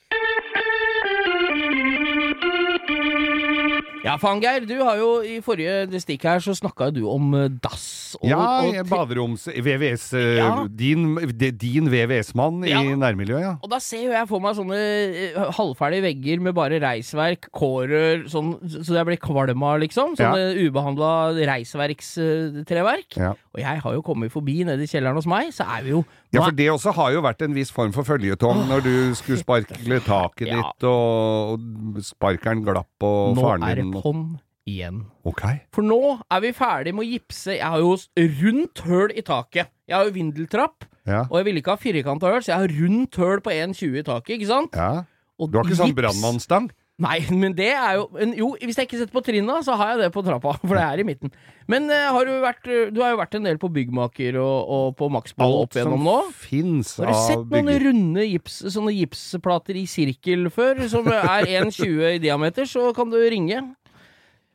Ja, 4.02 4.16
Fangeir, 4.18 4.64
du 4.66 4.80
har 4.82 4.98
jo 4.98 5.10
i 5.22 5.36
forrige 5.46 6.00
stikk 6.02 6.24
her 6.26 6.40
så 6.42 6.56
snakka 6.58 6.88
du 6.94 7.04
om 7.10 7.36
eh, 7.38 7.52
dass. 7.62 8.16
Og, 8.18 8.26
Ja, 8.32 8.40
og, 8.66 8.80
baderoms... 8.90 9.44
VVS 9.46 10.08
eh, 10.18 10.40
Ja. 10.40 10.48
Din, 10.66 11.14
din 11.38 11.86
VVS-mann 11.92 12.66
Ja. 12.66 12.82
i 12.82 12.96
nærmiljøet, 12.98 13.44
ja. 13.46 13.52
og 13.62 13.70
da 13.72 13.78
ser 13.84 14.08
jo 14.08 14.16
jeg 14.16 14.28
for 14.28 14.42
meg 14.44 14.58
sånne 14.58 14.80
eh, 14.80 15.38
halvferdige 15.54 16.06
vegger 16.08 16.42
med 16.42 16.58
bare 16.58 16.82
reisverk, 16.82 17.52
kårer, 17.54 18.26
sånn, 18.32 18.56
så 18.74 18.98
jeg 18.98 19.08
blir 19.12 19.22
kvalm 19.22 19.68
av, 19.70 19.78
liksom. 19.86 20.18
Sånne 20.18 20.50
ubehandla 20.66 21.12
reisverkstreverk. 21.54 23.20
Ja. 23.22 23.36
Og 23.52 23.60
jeg 23.60 23.82
har 23.84 23.94
jo 23.98 24.02
kommet 24.02 24.32
forbi 24.32 24.62
nede 24.64 24.86
i 24.86 24.88
kjelleren 24.88 25.18
hos 25.20 25.26
meg, 25.28 25.50
så 25.52 25.66
er 25.68 25.82
vi 25.84 25.90
jo 25.92 26.06
Ja, 26.32 26.40
for 26.46 26.52
det 26.56 26.70
også 26.72 26.94
har 26.96 27.12
jo 27.12 27.22
vært 27.26 27.42
en 27.44 27.54
viss 27.58 27.72
form 27.76 27.92
for 27.92 28.08
føljetong 28.08 28.62
når 28.70 28.84
du 28.86 28.94
skulle 29.20 29.42
sparkle 29.42 30.00
taket 30.06 30.48
Ja. 30.48 30.62
ditt, 30.62 30.86
og, 30.88 31.60
sparkeren 32.02 32.64
glapp, 32.64 32.88
og 33.04 33.36
Nå 33.36 33.42
faren 33.44 33.64
er 33.68 33.76
det 33.76 33.86
pånn 33.92 34.02
på'n 34.06 34.40
igjen. 34.72 35.02
Ok. 35.26 35.42
For 35.74 35.82
nå 35.84 36.22
er 36.32 36.40
vi 36.46 36.52
ferdig 36.56 36.94
med 36.96 37.04
å 37.04 37.10
gipse. 37.12 37.58
Jeg 37.58 37.66
har 37.68 37.80
jo 37.80 37.98
rundt 38.18 38.80
høl 38.88 39.12
i 39.18 39.22
taket. 39.22 39.68
Jeg 39.90 39.98
har 39.98 40.06
jo 40.06 40.12
vindeltrapp, 40.16 40.86
Ja. 41.08 41.24
og 41.24 41.36
jeg 41.42 41.46
ville 41.46 41.60
ikke 41.62 41.76
ha 41.76 41.82
firkanta 41.82 42.30
høl, 42.32 42.42
så 42.42 42.54
jeg 42.54 42.60
har 42.62 42.76
rundt 42.80 43.16
høl 43.18 43.42
på 43.42 43.52
1,20 43.52 43.98
i 44.00 44.04
taket, 44.04 44.40
ikke 44.40 44.48
sant? 44.48 44.72
ja. 44.76 45.04
Du 45.42 45.58
har 45.58 45.66
ikke 45.66 45.76
sånn 45.76 45.96
brannmannsstang? 45.98 46.70
Nei, 47.02 47.18
men 47.34 47.56
det 47.58 47.72
er 47.74 47.96
jo 47.98 48.06
men 48.14 48.36
Jo, 48.38 48.52
hvis 48.62 48.78
jeg 48.78 48.88
ikke 48.88 49.00
setter 49.00 49.16
på 49.16 49.24
trinna, 49.26 49.58
så 49.66 49.76
har 49.80 49.94
jeg 49.94 50.04
det 50.04 50.12
på 50.14 50.24
trappa, 50.26 50.54
for 50.62 50.78
det 50.78 50.84
er 50.84 51.02
i 51.02 51.06
midten. 51.08 51.34
Men 51.72 51.90
uh, 51.90 52.12
har 52.14 52.28
du 52.28 52.32
vært 52.44 52.70
eh, 52.70 52.92
Du 52.94 53.02
har 53.04 53.14
jo 53.14 53.20
vært 53.22 53.38
en 53.40 53.48
del 53.48 53.60
på 53.62 53.72
byggmaker 53.74 54.38
og, 54.42 54.72
og 54.76 54.96
på 55.00 55.10
Maxball 55.14 55.58
opp 55.64 55.78
igjennom 55.78 56.06
nå. 56.06 56.18
fins 56.44 56.96
Har 57.00 57.10
du 57.10 57.16
av 57.16 57.26
sett 57.26 57.44
noen 57.44 57.70
bygger... 57.72 57.86
runde 57.88 58.26
gips, 58.28 58.58
sånne 58.76 58.96
gipsplater 58.96 59.82
i 59.82 59.86
sirkel 59.90 60.50
før, 60.54 60.84
som 60.92 61.08
er 61.12 61.50
1,20 61.64 62.02
i 62.18 62.24
diameter, 62.24 62.70
så 62.70 62.90
kan 62.98 63.14
du 63.14 63.20
ringe. 63.22 63.64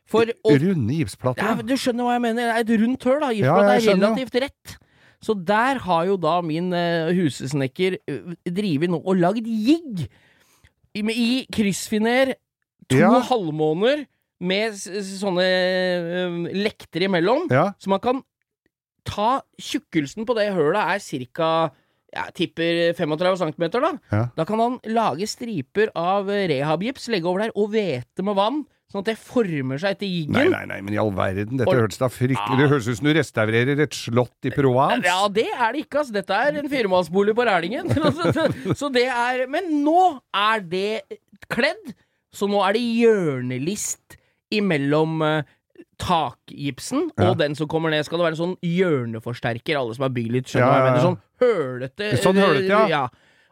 For 0.07 0.29
og, 0.31 0.53
Runde 0.63 1.01
gipsplater? 1.01 1.43
Ja, 1.43 1.67
du 1.67 1.75
skjønner 1.75 2.07
hva 2.07 2.15
jeg 2.15 2.23
mener. 2.29 2.45
Det 2.47 2.53
er 2.53 2.63
et 2.63 2.83
rundt 2.85 3.07
høl, 3.09 3.17
da. 3.25 3.31
Ja, 3.35 3.57
er 3.65 3.81
relativt 3.89 4.37
rett. 4.39 4.77
Så 5.23 5.33
der 5.33 5.81
har 5.83 6.05
jo 6.07 6.15
da 6.21 6.37
min 6.45 6.69
uh, 6.71 7.09
husesnekker 7.17 7.97
uh, 8.07 8.31
drevet 8.45 8.93
nå 8.93 9.01
og 9.01 9.19
lagd 9.19 9.49
jigg 9.49 10.05
i, 10.97 11.03
i 11.13 11.29
kryssfiner. 11.53 12.33
To 12.89 12.99
Ja. 13.01 13.09
halvmåner 13.27 14.05
med 14.39 14.75
sånne 14.77 15.45
uh, 15.45 16.37
lekter 16.55 17.03
imellom. 17.07 17.47
Ja. 17.51 17.71
Så 17.81 17.89
man 17.91 17.99
kan 18.03 18.21
ta 19.07 19.41
Tjukkelsen 19.59 20.25
på 20.27 20.35
det 20.37 20.49
hølet 20.55 20.79
er 20.95 21.27
ca. 21.35 21.49
Jeg 22.17 22.33
tipper 22.37 22.79
35 22.95 23.37
cm, 23.41 23.65
da. 23.75 23.91
Ja. 24.11 24.21
Da 24.37 24.45
kan 24.47 24.61
han 24.63 24.77
lage 24.87 25.27
striper 25.27 25.89
av 25.95 26.29
eh, 26.31 26.45
rehabgips, 26.53 27.09
legge 27.11 27.27
over 27.27 27.43
der, 27.43 27.51
og 27.59 27.73
hvete 27.73 28.23
med 28.23 28.37
vann. 28.39 28.61
Sånn 28.97 29.03
at 29.05 29.09
det 29.11 29.17
former 29.21 29.77
seg 29.77 29.93
etter 29.93 30.09
jiggen. 30.09 30.33
Nei, 30.33 30.47
nei, 30.49 30.63
nei, 30.65 30.79
men 30.81 30.95
i 30.95 30.97
all 30.97 31.11
verden, 31.13 31.57
dette 31.61 31.69
Og- 31.69 31.77
hørtes 31.83 31.99
da 32.01 32.07
fryktelig 32.09 32.57
Ja. 32.57 32.57
Det 32.57 32.69
høres 32.71 32.87
ut 32.89 32.97
som 32.97 33.05
du 33.05 33.13
restaurerer 33.13 33.79
et 33.85 33.93
slott 33.93 34.49
i 34.49 34.49
Provence. 34.49 35.05
Ja, 35.05 35.27
det 35.29 35.45
er 35.53 35.71
det 35.73 35.85
ikke, 35.85 35.99
altså. 36.01 36.13
Dette 36.17 36.33
er 36.33 36.57
en 36.57 36.69
firemannsbolig 36.71 37.35
på 37.37 37.45
Rælingen. 37.45 37.85
så 38.79 38.89
det 38.91 39.05
er 39.05 39.45
Men 39.47 39.69
nå 39.85 40.19
er 40.33 40.59
det 40.61 41.03
kledd, 41.49 41.93
så 42.33 42.49
nå 42.49 42.57
er 42.67 42.73
det 42.73 42.81
hjørnelist 42.81 44.17
imellom 44.51 45.21
takgipsen 45.21 45.53
takgipsen 45.97 47.09
Ja. 47.17 47.31
og 47.31 47.37
den 47.39 47.55
som 47.55 47.67
kommer 47.67 47.89
ned, 47.89 48.03
skal 48.05 48.19
det 48.19 48.25
være 48.27 48.35
en 48.37 48.41
sånn 48.55 48.57
hjørneforsterker. 48.61 49.77
Alle 49.79 49.95
som 49.95 50.03
har 50.05 50.09
bygd 50.13 50.31
litt, 50.31 50.45
skjønner 50.45 50.61
Ja, 50.61 50.77
ja, 50.77 50.83
mener. 50.85 50.97
ja. 50.97 51.03
Sånn 51.03 51.17
hølete 51.41 52.17
Sånn 52.21 52.35
hølete, 52.37 52.89
ja. 52.89 53.07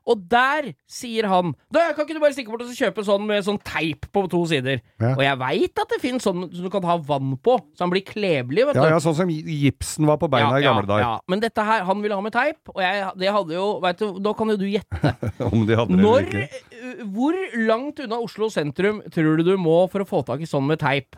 Og 0.05 0.19
der 0.29 0.67
sier 0.91 1.25
han 1.31 1.55
Da 1.73 1.87
kan 1.95 2.05
ikke 2.05 2.13
du 2.13 2.21
bare 2.21 2.35
stikke 2.35 2.51
bort 2.53 2.61
og 2.61 2.73
kjøpe 2.77 3.01
sånn 3.07 3.23
med 3.25 3.41
sånn 3.47 3.57
teip 3.65 4.05
på 4.13 4.25
to 4.29 4.43
sider? 4.49 4.81
Ja. 5.01 5.15
Og 5.15 5.23
jeg 5.25 5.39
veit 5.41 5.81
at 5.81 5.89
det 5.95 5.99
finnes 6.03 6.23
sånn 6.25 6.43
som 6.53 6.63
du 6.65 6.69
kan 6.73 6.85
ha 6.85 6.97
vann 7.01 7.33
på, 7.41 7.55
så 7.73 7.85
han 7.87 7.93
blir 7.93 8.05
klebelig, 8.05 8.67
vet 8.69 8.77
Ja, 8.77 8.85
du. 8.85 8.93
ja, 8.93 8.99
sånn 9.01 9.17
som 9.17 9.31
gipsen 9.33 10.05
var 10.05 10.19
på 10.21 10.29
beina 10.29 10.59
i 10.59 10.63
gamle 10.65 10.85
dager. 10.85 11.01
Ja. 11.05 11.15
Men 11.31 11.41
dette 11.41 11.65
her, 11.65 11.83
han 11.89 12.01
ville 12.05 12.13
ha 12.17 12.21
med 12.21 12.33
teip, 12.35 12.61
og 12.73 12.81
jeg, 12.83 13.01
det 13.21 13.33
hadde 13.33 13.57
jo 13.57 13.65
Vet 13.85 13.99
du, 13.99 14.19
da 14.23 14.33
kan 14.37 14.53
jo 14.53 14.57
du 14.61 14.67
gjette. 14.69 15.15
Om 15.51 15.65
de 15.67 15.75
hadde 15.81 15.97
det 15.97 16.05
eller 16.05 16.29
ikke. 16.29 16.63
uh, 16.85 17.03
Hvor 17.17 17.35
langt 17.65 17.99
unna 18.05 18.21
Oslo 18.21 18.49
sentrum 18.53 19.01
tror 19.13 19.37
du 19.41 19.43
du 19.49 19.55
må 19.57 19.81
for 19.91 20.05
å 20.05 20.07
få 20.09 20.21
tak 20.27 20.41
i 20.45 20.49
sånn 20.49 20.65
med 20.69 20.79
teip? 20.81 21.17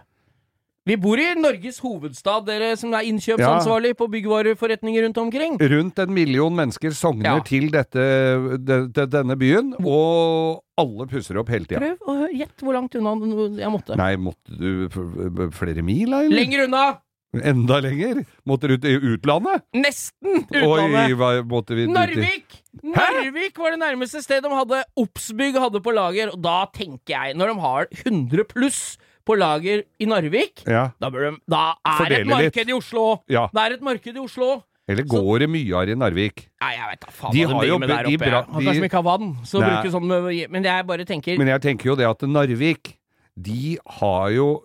Vi 0.87 0.95
bor 1.03 1.19
i 1.19 1.25
Norges 1.35 1.81
hovedstad, 1.83 2.45
dere 2.47 2.69
som 2.79 2.93
er 2.95 3.07
innkjøpsansvarlig 3.09 3.91
på 3.99 4.07
byggvareforretninger 4.13 5.03
rundt 5.03 5.17
omkring. 5.19 5.57
Rundt 5.59 5.99
en 5.99 6.13
million 6.15 6.53
mennesker 6.55 6.93
sogner 6.95 7.27
Ja. 7.27 7.41
til 7.43 7.67
dette, 7.73 8.05
de, 8.63 8.77
de, 8.95 9.05
denne 9.11 9.35
byen, 9.35 9.73
og 9.83 10.61
alle 10.79 11.07
pusser 11.11 11.41
opp 11.41 11.51
hele 11.51 11.67
tida. 11.67 11.81
Prøv 11.81 12.07
å 12.07 12.29
gjette 12.31 12.63
hvor 12.63 12.77
langt 12.77 12.95
unna 12.95 13.17
jeg 13.59 13.73
måtte. 13.73 13.97
Nei, 13.99 14.13
måtte 14.15 14.55
du 14.55 14.87
flere 15.51 15.83
mil, 15.83 16.07
da? 16.13 16.23
eller? 16.23 16.39
Lenger 16.39 16.63
unna! 16.69 16.85
Enda 17.35 17.81
lenger? 17.83 18.21
Måtte 18.47 18.69
du 18.71 18.77
til 18.79 19.03
utlandet? 19.11 19.65
Nesten 19.75 20.45
Oi, 20.47 20.61
utlandet. 20.61 21.17
hva 21.19 21.33
måtte 21.43 21.75
vi? 21.75 21.89
Narvik! 21.91 22.61
Narvik 22.87 23.59
var 23.59 23.75
det 23.75 23.81
nærmeste 23.83 24.21
stedet 24.23 24.47
de 24.47 24.55
hadde 24.55 24.79
Obsbygg 25.03 25.59
hadde 25.59 25.81
på 25.83 25.91
lager. 25.91 26.31
Og 26.31 26.39
da 26.41 26.61
tenker 26.71 27.11
jeg, 27.17 27.35
når 27.37 27.51
de 27.51 27.59
har 27.65 27.91
100 28.05 28.47
pluss 28.53 28.81
på 29.27 29.35
lager 29.37 29.83
i 29.99 30.07
Narvik, 30.07 30.63
Ja. 30.67 30.87
da, 30.99 31.09
de, 31.11 31.35
da 31.49 31.61
er 31.85 32.09
det 32.09 32.19
et 32.21 32.27
marked 32.31 32.55
litt. 32.63 32.69
i 32.71 32.73
Oslo! 32.77 33.05
ja. 33.29 33.47
Det 33.53 33.61
er 33.65 33.75
et 33.77 33.81
marked 33.85 34.15
i 34.15 34.19
Oslo! 34.23 34.63
Eller 34.87 35.03
går 35.03 35.39
det 35.43 35.49
mye 35.51 35.67
her 35.75 35.89
i 35.91 35.95
Narvik? 35.99 36.45
Nei, 36.63 36.69
jeg 36.77 36.85
vet 36.93 37.01
da 37.03 37.11
faen 37.11 37.33
De 37.35 37.41
hva 37.43 37.47
de 37.59 37.59
driver 37.67 37.79
med 37.83 37.89
der 37.91 38.03
de 38.07 38.15
oppe. 38.15 38.29
bra- 38.31 38.45
de- 38.47 38.53
kanskje 38.65 38.79
de 38.79 38.87
ikke 38.87 39.01
har 39.01 39.03
vann, 39.03 39.33
så 39.43 39.59
Nei. 39.59 39.67
bruker 39.69 39.91
sånn 39.91 40.07
med, 40.07 40.49
Men 40.51 40.63
jeg 40.63 40.87
bare 40.87 41.03
tenker 41.05 41.37
Men 41.37 41.47
jeg 41.47 41.61
tenker 41.61 41.85
jo 41.91 41.95
det 41.95 42.07
at 42.07 42.19
Narvik, 42.23 42.93
de 43.35 43.77
har 43.99 44.29
jo 44.31 44.63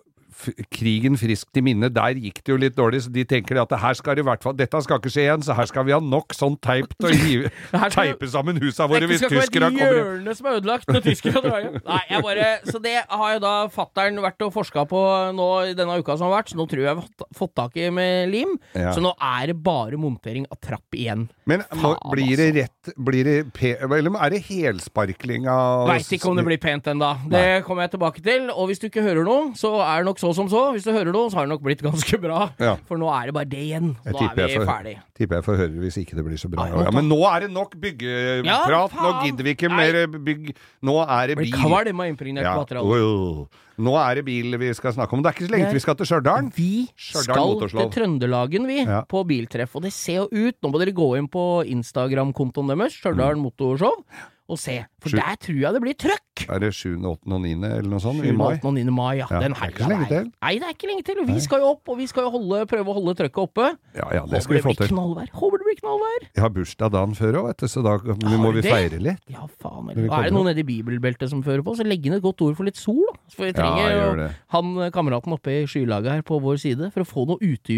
krigen 0.73 1.17
friskt 1.19 1.57
i 1.59 1.63
minne. 1.65 1.89
Der 1.93 2.17
gikk 2.19 2.41
det 2.43 2.53
jo 2.53 2.57
litt 2.59 2.75
dårlig, 2.77 3.03
så 3.05 3.13
de 3.13 3.25
tenker 3.29 3.61
at 3.61 3.71
det 3.73 3.79
her 3.83 3.97
skal 3.99 4.17
det 4.17 4.23
i 4.25 4.27
hvert 4.27 4.43
fall 4.43 4.55
Dette 4.57 4.81
skal 4.85 4.99
ikke 5.01 5.11
skje 5.13 5.25
igjen, 5.27 5.45
så 5.45 5.55
her 5.57 5.69
skal 5.69 5.87
vi 5.87 5.95
ha 5.95 5.99
nok 6.03 6.35
sånn 6.37 6.57
teip 6.63 6.93
til 6.99 7.09
å 7.09 7.13
hive, 7.23 7.51
teipe 7.93 8.29
sammen 8.31 8.59
husa 8.61 8.87
det 8.91 9.01
tyskerne 9.09 9.19
kommer. 9.23 9.23
Det 9.23 9.23
skal 9.23 9.47
ikke 9.47 9.63
være 9.63 9.73
et 9.73 9.97
hjørne 10.03 10.35
som 10.37 10.49
er 10.49 10.59
ødelagt 10.59 10.91
når 10.93 11.05
tyskerne 11.07 11.43
drar 11.45 11.63
hjem. 11.65 11.79
Nei, 11.93 12.01
jeg 12.09 12.25
bare 12.27 12.49
Så 12.69 12.81
det 12.83 12.95
har 13.09 13.33
jo 13.37 13.43
da 13.43 13.53
fattern 13.73 14.21
vært 14.23 14.45
og 14.47 14.53
forska 14.55 14.85
på 14.89 15.01
nå 15.37 15.49
i 15.71 15.75
denne 15.77 15.97
uka 16.01 16.17
som 16.17 16.29
har 16.29 16.39
vært, 16.39 16.53
så 16.53 16.59
nå 16.59 16.67
tror 16.69 16.83
jeg 16.83 16.89
jeg 16.91 16.99
har 16.99 17.27
fått- 17.37 17.51
tak 17.53 17.75
i 17.77 17.89
med 17.93 18.31
lim. 18.31 18.55
Ja. 18.73 18.91
Så 18.95 19.01
nå 19.03 19.11
er 19.21 19.51
det 19.51 19.57
bare 19.63 19.97
montering 20.01 20.47
av 20.49 20.57
trapp 20.63 20.95
igjen. 20.97 21.27
Men 21.45 21.61
Faen, 21.69 21.99
blir 22.09 22.39
det 22.39 22.47
rett 22.55 22.93
Blir 22.97 23.27
det 23.27 23.33
pe 23.53 23.73
Eller 23.83 24.15
er 24.15 24.31
det 24.31 24.39
helsparkling 24.47 25.43
av 25.51 25.89
Veit 25.89 26.07
ikke 26.15 26.29
om 26.31 26.37
det 26.39 26.45
blir 26.47 26.59
pent 26.61 26.87
ennå. 26.91 27.09
Det 27.29 27.63
kommer 27.67 27.85
jeg 27.85 27.93
tilbake 27.95 28.23
til. 28.23 28.49
Og 28.53 28.69
hvis 28.69 28.81
du 28.81 28.87
ikke 28.89 29.03
hører 29.05 29.27
noe, 29.27 29.51
så 29.59 29.75
er 29.83 30.01
det 30.01 30.09
nok 30.09 30.21
så 30.21 30.32
som 30.37 30.49
så. 30.51 30.71
Hvis 30.75 30.83
du 30.87 30.91
hører 30.91 31.11
noe, 31.15 31.29
så 31.31 31.39
har 31.39 31.47
det 31.47 31.53
nok 31.53 31.63
blitt 31.65 31.81
ganske 31.85 32.19
bra. 32.21 32.49
Ja. 32.59 32.75
For 32.89 32.97
nå 33.01 33.09
er 33.13 33.29
det 33.29 33.33
bare 33.37 33.49
det 33.49 33.61
igjen. 33.63 33.95
Jeg 34.05 34.13
Nå 34.13 34.23
er 34.29 34.35
vi 34.35 34.65
ferdig. 34.67 34.95
Tipper 35.17 35.39
jeg 35.39 35.45
får 35.47 35.57
høre 35.63 35.81
hvis 35.83 35.97
ikke 36.03 36.15
det 36.19 36.25
blir 36.25 36.37
så 36.41 36.49
bra. 36.51 36.65
Nei, 36.67 36.83
Ja, 36.83 36.91
men 36.91 37.09
nå 37.09 37.19
er 37.29 37.45
det 37.45 37.51
nok 37.53 37.75
byggeprat! 37.79 38.95
Nå 38.97 39.11
gidder 39.25 39.43
vi 39.47 39.53
ikke 39.55 39.69
mer 39.73 39.99
bygg. 40.07 40.53
Nå 40.83 40.97
er 41.07 41.27
det 41.33 41.37
bil. 41.37 41.51
kvalm 41.53 41.99
av 41.99 42.07
impregnert 42.09 42.43
Ja. 42.43 42.55
materiale. 42.57 43.47
Nå 43.83 43.93
er 43.97 44.15
det 44.15 44.25
bil 44.25 44.55
vi 44.61 44.71
skal 44.77 44.93
snakke 44.93 45.13
om. 45.13 45.23
Det 45.23 45.31
er 45.31 45.33
ikke 45.33 45.47
så 45.47 45.51
lenge 45.55 45.65
til 45.71 45.73
vi 45.73 45.79
skal 45.81 45.95
til 45.97 46.05
Stjørdal. 46.05 46.49
Vi 46.53 46.89
skal 46.97 47.63
til 47.73 47.89
Trøndelagen, 47.95 48.67
vi, 48.67 48.83
Ja. 48.85 49.01
på 49.01 49.23
biltreff. 49.25 49.75
Og 49.75 49.81
det 49.81 49.93
ser 49.93 50.13
jo 50.21 50.27
ut 50.31 50.55
Nå 50.61 50.69
må 50.71 50.77
dere 50.79 50.93
gå 50.93 51.17
inn 51.17 51.27
på 51.27 51.65
Instagram-kontoen 51.65 52.67
deres, 52.69 52.93
Stjørdal 52.93 53.35
Motorshow, 53.41 54.03
og 54.49 54.57
se. 54.59 54.73
For 54.99 55.09
Sju- 55.09 55.17
der 55.19 55.35
tror 55.39 55.59
jeg 55.61 55.73
det 55.73 55.81
blir 55.81 55.95
trøkk! 55.95 56.19
Er 56.49 56.59
det 56.59 56.73
7., 56.75 56.97
8. 56.99 57.31
og 57.31 57.41
9. 57.41 57.51
eller 57.63 57.87
noe 57.89 57.99
sånt? 58.03 58.19
7. 58.19 58.27
I 58.27 58.31
mai? 58.35 58.55
8. 58.57 58.65
og 58.67 58.73
9. 58.75 58.83
mai, 58.91 59.13
ja. 59.21 59.27
Ja, 59.31 59.39
Den 59.39 59.53
helga 59.55 59.87
lenge 59.87 60.07
der. 60.09 60.23
til. 60.23 60.31
Nei, 60.43 60.53
det 60.59 60.63
er 60.67 60.73
ikke 60.75 60.89
lenge 60.89 61.03
til. 61.07 61.19
Og 61.23 61.27
vi 61.29 61.39
skal 61.39 61.59
jo 61.63 61.69
opp, 61.71 61.87
og 61.93 61.97
vi 62.01 62.07
skal 62.11 62.23
jo 62.27 62.31
holde, 62.35 62.65
prøve 62.67 62.87
å 62.91 62.95
holde 62.97 63.13
trøkket 63.21 63.41
oppe. 63.43 63.67
Ja, 63.95 64.07
ja, 64.11 64.23
det 64.27 64.33
Håper 64.33 64.41
skal 64.47 64.55
vi 64.57 64.61
få 64.65 64.73
til. 64.81 64.87
knallvær. 64.91 65.29
Håper 65.31 65.57
det 65.63 65.67
blir 65.69 65.79
knallvær. 65.79 66.27
Jeg 66.35 66.43
har 66.43 66.49
bursdag 66.57 66.91
dagen 66.97 67.15
før 67.15 67.39
òg, 67.39 67.47
vet 67.53 67.57
du, 67.63 67.67
så 67.71 67.83
da 67.85 67.95
må 68.43 68.51
vi 68.53 68.61
det? 68.65 68.71
feire 68.73 68.99
litt. 68.99 69.21
Ja, 69.31 69.47
faen. 69.63 69.89
Er 69.95 70.23
det 70.27 70.33
noen 70.35 70.49
nede 70.51 70.59
i 70.59 70.67
bibelbeltet 70.67 71.29
som 71.31 71.43
fører 71.45 71.63
på, 71.63 71.77
så 71.79 71.87
legg 71.87 72.05
inn 72.05 72.13
et 72.19 72.23
godt 72.25 72.41
ord 72.43 72.55
for 72.59 72.67
litt 72.67 72.75
sol, 72.75 72.99
da. 73.13 73.19
For 73.33 73.47
vi 73.49 73.55
trenger 73.57 73.83
ja, 73.83 73.97
jo 73.97 74.27
han 74.53 74.71
eh, 74.83 74.91
kameraten 74.93 75.33
oppe 75.35 75.53
i 75.53 75.65
skylaget 75.69 76.17
her 76.17 76.23
på 76.27 76.39
vår 76.43 76.59
side 76.61 76.89
for 76.93 77.03
å 77.03 77.07
få 77.07 77.25
noe 77.29 77.41
ute, 77.41 77.75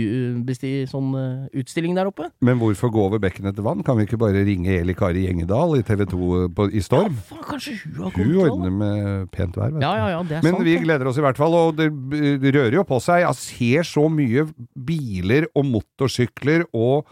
sånn 0.91 1.09
eh, 1.19 1.61
utstilling 1.61 1.95
der 1.97 2.09
oppe. 2.11 2.29
Men 2.45 2.59
hvorfor 2.61 2.91
gå 2.93 3.05
over 3.07 3.21
bekken 3.23 3.49
etter 3.49 3.65
vann? 3.65 3.83
Kan 3.85 3.99
vi 3.99 4.07
ikke 4.07 4.19
bare 4.21 4.43
ringe 4.47 4.75
Eli 4.75 4.95
Kari 4.97 5.25
Gjengedal 5.25 5.77
i 5.79 5.83
TV 5.87 6.05
2 6.11 6.29
på, 6.55 6.69
i 6.71 6.83
Storm? 6.85 7.15
Ja, 7.15 7.27
Faen, 7.31 7.43
kanskje 7.49 7.75
hun 7.83 7.99
har 8.03 8.15
Hun 8.15 8.37
ordner 8.45 8.77
med 8.83 9.29
pent 9.35 9.59
vær, 9.59 9.75
vet. 9.75 9.83
Ja, 9.85 9.93
ja, 10.01 10.07
ja, 10.17 10.23
det 10.27 10.39
er 10.39 10.47
Men 10.47 10.57
sant. 10.59 10.67
vi 10.67 10.77
gleder 10.83 11.11
oss 11.11 11.19
i 11.21 11.25
hvert 11.25 11.39
fall, 11.39 11.55
og 11.57 11.77
det 11.79 12.55
rører 12.55 12.79
jo 12.81 12.87
på 12.87 12.99
seg. 13.03 13.23
Jeg 13.25 13.41
ser 13.41 13.87
så 13.95 14.07
mye 14.11 14.47
biler 14.75 15.49
og 15.55 15.69
motorsykler 15.73 16.67
og 16.75 17.07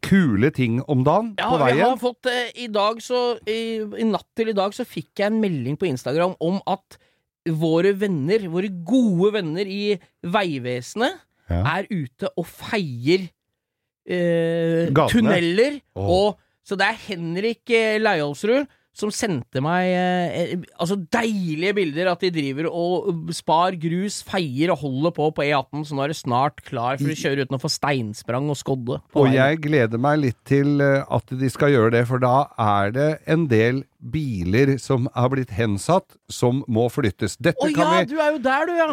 kule 0.00 0.50
ting 0.54 0.80
om 0.88 1.02
dagen 1.04 1.34
Ja, 1.38 1.50
på 1.52 1.68
jeg 1.68 1.82
har 1.84 1.98
fått 2.00 2.28
eh, 2.30 2.52
I 2.64 2.68
dag 2.72 3.02
så 3.04 3.22
i, 3.44 3.82
I 3.82 4.06
natt 4.08 4.28
til 4.38 4.52
i 4.52 4.56
dag 4.56 4.72
så 4.72 4.86
fikk 4.88 5.20
jeg 5.20 5.28
en 5.28 5.40
melding 5.42 5.76
på 5.76 5.88
Instagram 5.90 6.36
om 6.40 6.60
at 6.70 6.96
våre 7.48 7.92
venner, 7.98 8.46
våre 8.52 8.68
gode 8.86 9.32
venner 9.38 9.66
i 9.66 9.96
Vegvesenet, 10.22 11.20
Ja. 11.50 11.62
er 11.78 11.88
ute 11.90 12.30
og 12.38 12.46
feier 12.46 13.26
eh, 14.08 14.92
tunneler. 15.10 15.80
oh. 15.98 16.12
Og, 16.14 16.38
så 16.64 16.78
det 16.78 16.86
er 16.86 17.00
Henrik 17.08 17.68
eh, 17.74 17.98
Leiholsrud 18.00 18.70
som 18.92 19.08
sendte 19.08 19.60
meg 19.64 19.86
eh, 19.88 20.34
eh, 20.52 20.64
altså 20.76 20.98
deilige 21.14 21.72
bilder 21.78 22.10
at 22.12 22.20
de 22.20 22.28
driver 22.34 22.66
og 22.68 23.06
eh, 23.08 23.32
spar 23.32 23.72
grus, 23.80 24.18
feier 24.26 24.74
og 24.74 24.82
holder 24.84 25.14
på 25.16 25.30
på 25.32 25.46
E18, 25.46 25.86
så 25.88 25.96
nå 25.96 26.04
er 26.04 26.12
det 26.12 26.18
snart 26.20 26.60
klar 26.66 27.00
for 27.00 27.08
å 27.08 27.16
kjøre 27.16 27.46
uten 27.46 27.56
å 27.56 27.62
få 27.62 27.70
steinsprang 27.72 28.50
og 28.52 28.58
skodde. 28.60 28.98
Og 29.16 29.30
jeg 29.32 29.62
gleder 29.64 30.02
meg 30.02 30.20
litt 30.26 30.40
til 30.48 30.82
at 30.84 31.32
de 31.40 31.50
skal 31.52 31.72
gjøre 31.72 31.94
det, 31.96 32.04
for 32.10 32.20
da 32.22 32.34
er 32.60 32.92
det 32.92 33.08
en 33.32 33.48
del 33.48 33.80
biler 34.02 34.74
som 34.82 35.06
har 35.14 35.30
blitt 35.30 35.52
hensatt, 35.54 36.16
som 36.32 36.62
må 36.70 36.88
flyttes. 36.90 37.36
Dette 37.38 37.62
Å 37.62 37.70
kan 37.74 37.86
ja, 37.86 38.00
vi 38.00 38.10
du 38.10 38.16
er 38.18 38.32
jo 38.34 38.40
der, 38.42 38.66
du, 38.66 38.74
ja! 38.78 38.88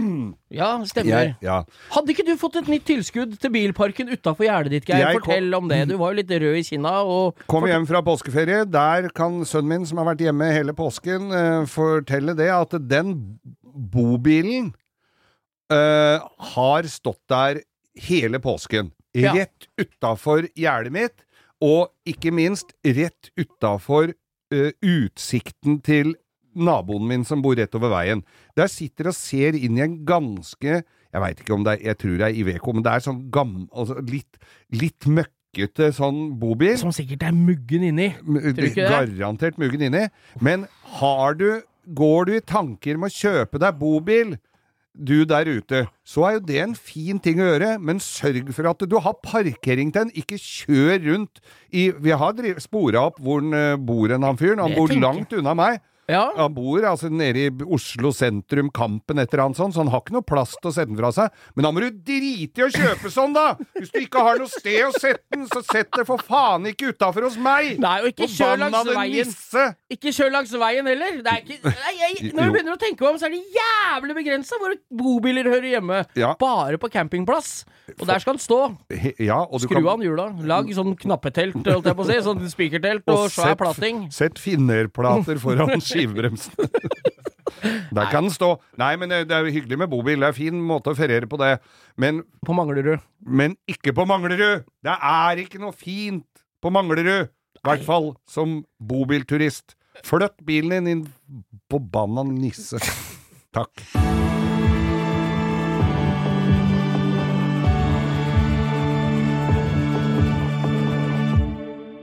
Ja, 0.54 0.68
stemmer. 0.86 1.10
jeg, 1.10 1.32
ja. 1.42 1.56
Hadde 1.90 2.14
ikke 2.14 2.24
du 2.26 2.32
fått 2.38 2.60
et 2.60 2.68
nytt 2.70 2.84
tilskudd 2.86 3.34
til 3.42 3.52
bilparken 3.52 4.12
utafor 4.12 4.46
gjerdet 4.46 4.76
ditt, 4.76 4.86
Geir? 4.88 5.18
Fortell 5.18 5.50
kom... 5.50 5.64
om 5.64 5.72
det. 5.72 5.80
Du 5.90 5.96
var 6.00 6.14
jo 6.14 6.20
litt 6.20 6.30
rød 6.30 6.60
i 6.60 6.64
kinna. 6.66 6.94
Og 7.02 7.44
Kom 7.50 7.66
hjem 7.68 7.88
fra 7.90 8.04
påskeferie. 8.06 8.62
Der 8.70 9.10
kan 9.16 9.42
sønnen 9.48 9.72
min, 9.74 9.88
som 9.90 10.00
har 10.00 10.12
vært 10.12 10.24
hjemme 10.24 10.48
hele 10.54 10.76
påsken, 10.78 11.28
uh, 11.34 11.66
fortelle 11.70 12.36
det 12.38 12.48
at 12.54 12.78
den 12.86 13.16
bobilen 13.92 14.70
uh, 15.74 16.22
har 16.54 16.90
stått 16.90 17.22
der 17.32 17.64
hele 18.06 18.40
påsken. 18.42 18.94
Ja. 19.14 19.34
Rett 19.34 19.68
utafor 19.78 20.48
gjerdet 20.58 20.94
mitt, 20.94 21.26
og 21.62 21.90
ikke 22.08 22.32
minst 22.34 22.74
rett 22.82 23.30
utafor 23.38 24.14
eh, 24.54 24.72
utsikten 24.80 25.80
til 25.84 26.14
naboen 26.54 27.08
min 27.10 27.24
som 27.26 27.42
bor 27.42 27.56
rett 27.58 27.74
over 27.74 27.90
veien. 27.92 28.22
Der 28.58 28.70
sitter 28.70 29.10
og 29.10 29.16
ser 29.18 29.58
inn 29.58 29.78
i 29.78 29.84
en 29.84 30.02
ganske 30.06 30.82
Jeg 31.14 31.22
veit 31.22 31.40
ikke 31.42 31.54
om 31.54 31.64
det 31.66 31.76
er 31.76 31.88
Jeg 31.90 31.98
tror 32.02 32.16
det 32.18 32.26
er 32.28 32.38
Iveco, 32.40 32.74
men 32.74 32.86
det 32.86 32.92
er 32.92 33.04
sånn 33.04 33.24
gammel 33.34 33.66
altså 33.74 33.98
litt, 34.06 34.38
litt 34.74 35.06
møkkete 35.06 35.92
sånn 35.94 36.38
bobil. 36.38 36.76
som 36.78 36.94
sikkert 36.94 37.26
er 37.28 37.34
muggen 37.34 37.86
inni. 37.90 38.08
Garantert 38.74 39.58
muggen 39.58 39.86
inni. 39.90 40.08
Men 40.40 40.66
har 40.98 41.38
du 41.38 41.62
Går 41.84 42.24
du 42.24 42.30
i 42.32 42.40
tanker 42.40 42.96
med 42.96 43.12
å 43.12 43.12
kjøpe 43.12 43.58
deg 43.60 43.76
bobil, 43.76 44.30
du 44.94 45.24
der 45.26 45.48
ute, 45.50 45.84
så 46.06 46.26
er 46.28 46.36
jo 46.36 46.44
det 46.46 46.60
en 46.62 46.74
fin 46.78 47.18
ting 47.22 47.40
å 47.42 47.48
gjøre, 47.48 47.72
men 47.82 48.00
sørg 48.02 48.52
for 48.54 48.70
at 48.70 48.84
du 48.86 48.96
har 49.02 49.16
parkering 49.24 49.90
til 49.90 50.06
den. 50.06 50.12
Ikke 50.14 50.38
kjør 50.38 51.00
rundt 51.08 51.42
i 51.74 51.88
Vi 51.98 52.14
har 52.14 52.38
spora 52.62 53.08
opp 53.10 53.18
hvor 53.22 53.42
han 53.42 53.56
eh, 53.58 53.74
bor, 53.76 54.12
en 54.14 54.26
han 54.26 54.38
fyren. 54.38 54.62
Han 54.62 54.76
bor 54.78 54.94
langt 54.94 55.34
unna 55.34 55.56
meg. 55.58 55.82
Ja. 56.10 56.24
Han 56.36 56.52
bor 56.56 56.84
altså 56.84 57.08
nede 57.08 57.46
i 57.46 57.50
Oslo 57.72 58.10
sentrum, 58.12 58.68
Kampen, 58.74 59.18
et 59.22 59.32
eller 59.32 59.46
annet 59.46 59.56
sånt, 59.60 59.74
så 59.76 59.80
han 59.84 59.90
har 59.92 60.02
ikke 60.04 60.16
noe 60.16 60.26
plass 60.26 60.52
til 60.58 60.68
å 60.70 60.74
sette 60.74 60.90
den 60.90 60.98
fra 61.00 61.10
seg. 61.16 61.32
Men 61.56 61.66
da 61.66 61.70
må 61.72 61.80
du 61.84 61.88
drite 62.04 62.60
i 62.60 62.66
å 62.66 62.70
kjøpe 62.72 63.12
sånn, 63.12 63.32
da! 63.36 63.54
Hvis 63.78 63.92
du 63.94 64.00
ikke 64.02 64.24
har 64.26 64.40
noe 64.42 64.50
sted 64.52 64.80
å 64.84 64.90
sette 64.92 65.22
den, 65.32 65.46
så 65.48 65.62
sett 65.64 65.88
det 65.96 66.04
for 66.08 66.20
faen 66.24 66.68
ikke 66.70 66.92
utafor 66.92 67.24
hos 67.28 67.38
meg! 67.40 67.78
Nei, 67.82 67.94
og 68.04 68.10
ikke 68.12 68.28
kjør 68.34 68.60
langs 68.66 68.90
veien. 68.90 69.30
nisse! 69.30 69.66
Ikke 69.96 70.12
kjør 70.12 70.34
langs 70.34 70.52
veien 70.64 70.90
heller. 70.92 71.20
Det 71.24 71.32
er 71.32 71.44
ikke, 71.44 71.72
nei, 71.86 71.94
jeg, 72.02 72.32
når 72.36 72.50
du 72.50 72.56
begynner 72.58 72.76
å 72.76 72.82
tenke 72.84 73.08
om, 73.08 73.20
så 73.20 73.30
er 73.30 73.36
det 73.36 73.42
jævlig 73.56 74.18
begrensa 74.20 74.60
hvor 74.60 74.76
bobiler 75.04 75.48
hører 75.52 75.70
hjemme. 75.76 76.02
Ja. 76.20 76.34
Bare 76.40 76.80
på 76.82 76.90
campingplass. 76.92 77.62
Og 77.98 78.06
der 78.08 78.20
skal 78.22 78.36
den 78.36 78.42
stå. 78.44 78.60
Ja, 79.20 79.42
og 79.44 79.60
du 79.60 79.66
Skru 79.66 79.76
kan 79.78 79.90
an 79.94 80.04
hjula. 80.04 80.28
Lag 80.48 80.68
sånn 80.76 80.94
knappetelt, 81.00 81.58
holdt 81.64 81.88
jeg 81.88 81.96
på 81.98 82.04
å 82.04 82.08
si. 82.08 82.20
Sånn 82.24 82.44
spikertelt 82.48 83.08
og 83.12 83.26
svær 83.32 83.56
plating. 83.60 84.06
sett 84.14 84.40
finnerplater 84.40 85.40
foran 85.42 85.74
skivebremsen. 85.94 86.52
Der 87.94 88.10
kan 88.10 88.26
den 88.26 88.34
stå. 88.34 88.50
Nei, 88.80 88.92
men 89.00 89.08
det 89.12 89.22
det 89.30 89.36
er 89.36 89.46
jo 89.46 89.54
hyggelig 89.54 89.78
med 89.84 89.90
bobil. 89.92 90.18
Det 90.20 90.26
er 90.26 90.34
en 90.34 90.36
fin 90.36 90.58
måte 90.68 90.92
å 90.92 90.98
feriere 90.98 91.28
på 91.30 91.38
det. 91.40 91.54
Men, 91.96 92.22
På 92.44 92.52
Manglerud. 92.56 93.00
men 93.24 93.54
ikke 93.70 93.94
på 93.96 94.04
Manglerud! 94.10 94.66
Det 94.84 94.96
er 94.98 95.40
ikke 95.44 95.62
noe 95.62 95.72
fint 95.72 96.26
på 96.60 96.72
Manglerud! 96.74 97.30
I 97.54 97.64
hvert 97.64 97.86
fall 97.86 98.10
som 98.28 98.58
bobilturist. 98.82 99.76
Flytt 100.04 100.42
bilen 100.44 100.84
din, 100.84 101.04
din 101.06 101.44
forbanna 101.70 102.26
nisse. 102.28 102.82
Takk. 103.54 103.86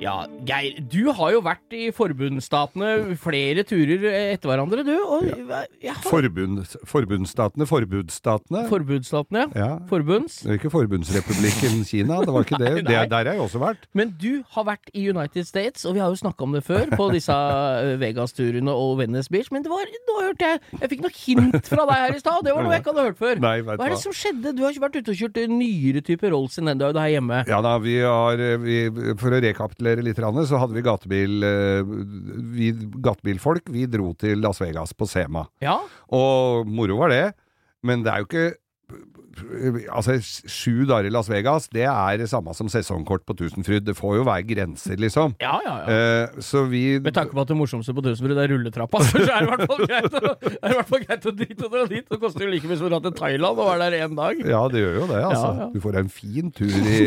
Ja, 0.02 0.26
Geir, 0.42 0.80
du 0.90 1.12
har 1.14 1.34
jo 1.36 1.42
vært 1.46 1.76
i 1.78 1.90
forbundsstatene 1.94 3.16
flere 3.22 3.62
turer 3.68 4.06
etter 4.34 4.50
hverandre, 4.50 4.82
du. 4.88 4.94
Og 4.98 5.28
ja. 5.30 5.60
Ja. 5.84 5.96
Forbund, 6.06 6.64
forbundsstatene, 6.90 7.68
forbudsstatene. 7.70 8.64
Forbudsstatene, 8.72 9.44
ja. 9.54 9.62
Ja. 9.62 9.70
Forbunds. 9.90 10.40
Det 10.42 10.56
er 10.56 10.58
ikke 10.58 10.72
Forbundsrepublikken 10.74 11.84
Kina, 11.86 12.22
det 12.26 12.34
var 12.34 12.48
ikke 12.48 12.60
det. 12.62 12.72
Nei, 12.82 12.86
det 12.88 13.04
der 13.12 13.30
har 13.30 13.38
jeg 13.38 13.44
også 13.44 13.62
vært. 13.62 13.86
Men 13.98 14.16
du 14.22 14.42
har 14.56 14.66
vært 14.72 14.90
i 14.98 15.06
United 15.12 15.46
States, 15.50 15.86
og 15.86 15.98
vi 15.98 16.02
har 16.04 16.10
jo 16.14 16.18
snakka 16.24 16.48
om 16.48 16.58
det 16.58 16.64
før, 16.66 16.90
på 16.96 17.10
disse 17.14 17.36
eh, 17.84 17.94
Vegas-turene 18.02 18.74
og 18.74 18.98
Venice 19.02 19.30
Beach, 19.34 19.52
men 19.54 19.66
det 19.66 19.72
var, 19.74 19.86
nå 20.10 20.18
hørte 20.22 20.50
jeg 20.54 20.62
Jeg 20.82 20.94
fikk 20.96 21.06
noe 21.06 21.16
hint 21.16 21.70
fra 21.70 21.86
deg 21.90 22.04
her 22.06 22.18
i 22.18 22.24
stad, 22.24 22.42
det 22.48 22.56
var 22.56 22.66
noe 22.66 22.76
jeg 22.76 22.84
ikke 22.86 22.96
hadde 22.96 23.08
hørt 23.12 23.22
før. 23.22 23.44
Nei, 23.46 23.56
Hva 23.68 23.78
er 23.78 23.96
det 23.96 24.02
som 24.02 24.16
skjedde? 24.16 24.56
Du 24.58 24.66
har 24.66 24.74
ikke 24.74 24.86
vært 24.88 25.00
ute 25.02 25.14
og 25.14 25.22
kjørt 25.22 25.40
nyere 25.52 26.04
type 26.06 26.34
Rolls 26.34 26.58
enn 26.58 26.72
den 26.72 26.82
du 26.82 26.88
har 26.88 26.98
her 27.02 27.16
hjemme. 27.18 27.44
Ja 27.52 27.62
da, 27.64 27.76
vi 27.84 28.00
har 28.02 28.42
vi, 28.64 28.82
For 29.22 29.38
å 29.38 29.42
rekapitulere 29.44 30.06
litt, 30.06 30.20
grann, 30.34 30.48
så 30.50 30.60
hadde 30.62 30.76
vi 30.78 30.84
gatebil 30.86 31.44
eh, 31.44 31.92
Vi 32.56 32.72
gatebilfolk. 33.04 33.70
Vi 33.74 33.86
dro 33.92 34.14
til 34.20 34.42
Las 34.44 34.62
Vegas 34.62 34.94
på 34.94 35.08
Sema. 35.10 35.46
Ja, 35.64 35.80
Og 36.12 36.68
moro 36.68 36.98
var 37.02 37.10
det, 37.14 37.24
men 37.84 38.04
det 38.04 38.12
er 38.14 38.24
jo 38.24 38.30
ikke 38.30 38.50
Altså, 39.92 40.18
sju 40.50 40.84
dager 40.90 41.08
i 41.08 41.12
Las 41.14 41.30
Vegas, 41.32 41.68
det 41.72 41.86
er 41.88 42.18
det 42.20 42.28
samme 42.30 42.54
som 42.58 42.70
sesongkort 42.72 43.24
på 43.28 43.36
Tusenfryd. 43.40 43.86
Det 43.88 43.96
får 43.98 44.18
jo 44.20 44.26
være 44.28 44.44
grenser, 44.50 44.98
liksom. 45.00 45.36
ja, 45.42 45.54
ja. 45.66 45.76
ja. 45.86 46.00
Eh, 46.24 46.42
så 46.44 46.66
vi 46.70 47.00
Med 47.00 47.16
tanke 47.16 47.36
på 47.36 47.44
at 47.44 47.52
det 47.52 47.58
morsomste 47.58 47.96
på 47.96 48.04
Tusenfryd 48.06 48.38
er 48.38 48.52
rulletrappa, 48.52 49.04
så 49.08 49.22
er 49.24 49.30
det 49.30 49.48
i 49.48 49.52
hvert 49.54 49.66
fall 49.72 49.86
greit 49.86 50.20
å, 50.20 50.34
det 50.42 50.52
er 50.58 50.76
i 50.76 50.80
hvert 50.80 50.92
fall 50.92 51.06
greit 51.06 51.26
å 51.26 51.36
dit 51.44 51.64
og 51.64 51.72
dra 51.78 51.86
dit. 51.94 52.06
Det 52.12 52.20
koster 52.22 52.46
jo 52.46 52.52
like 52.52 52.70
mye 52.70 52.80
som 52.82 52.90
å 52.90 52.94
dra 52.94 53.02
til 53.08 53.16
Thailand 53.22 53.64
og 53.64 53.72
være 53.72 53.88
der 53.88 54.08
én 54.08 54.20
dag. 54.20 54.44
Ja, 54.54 54.62
det 54.72 54.84
gjør 54.84 55.00
jo 55.00 55.08
det, 55.14 55.24
altså. 55.32 55.48
Ja, 55.48 55.66
ja. 55.66 55.72
Du 55.72 55.82
får 55.84 56.00
en 56.02 56.12
fin 56.12 56.54
tur 56.56 56.78
i 56.82 57.02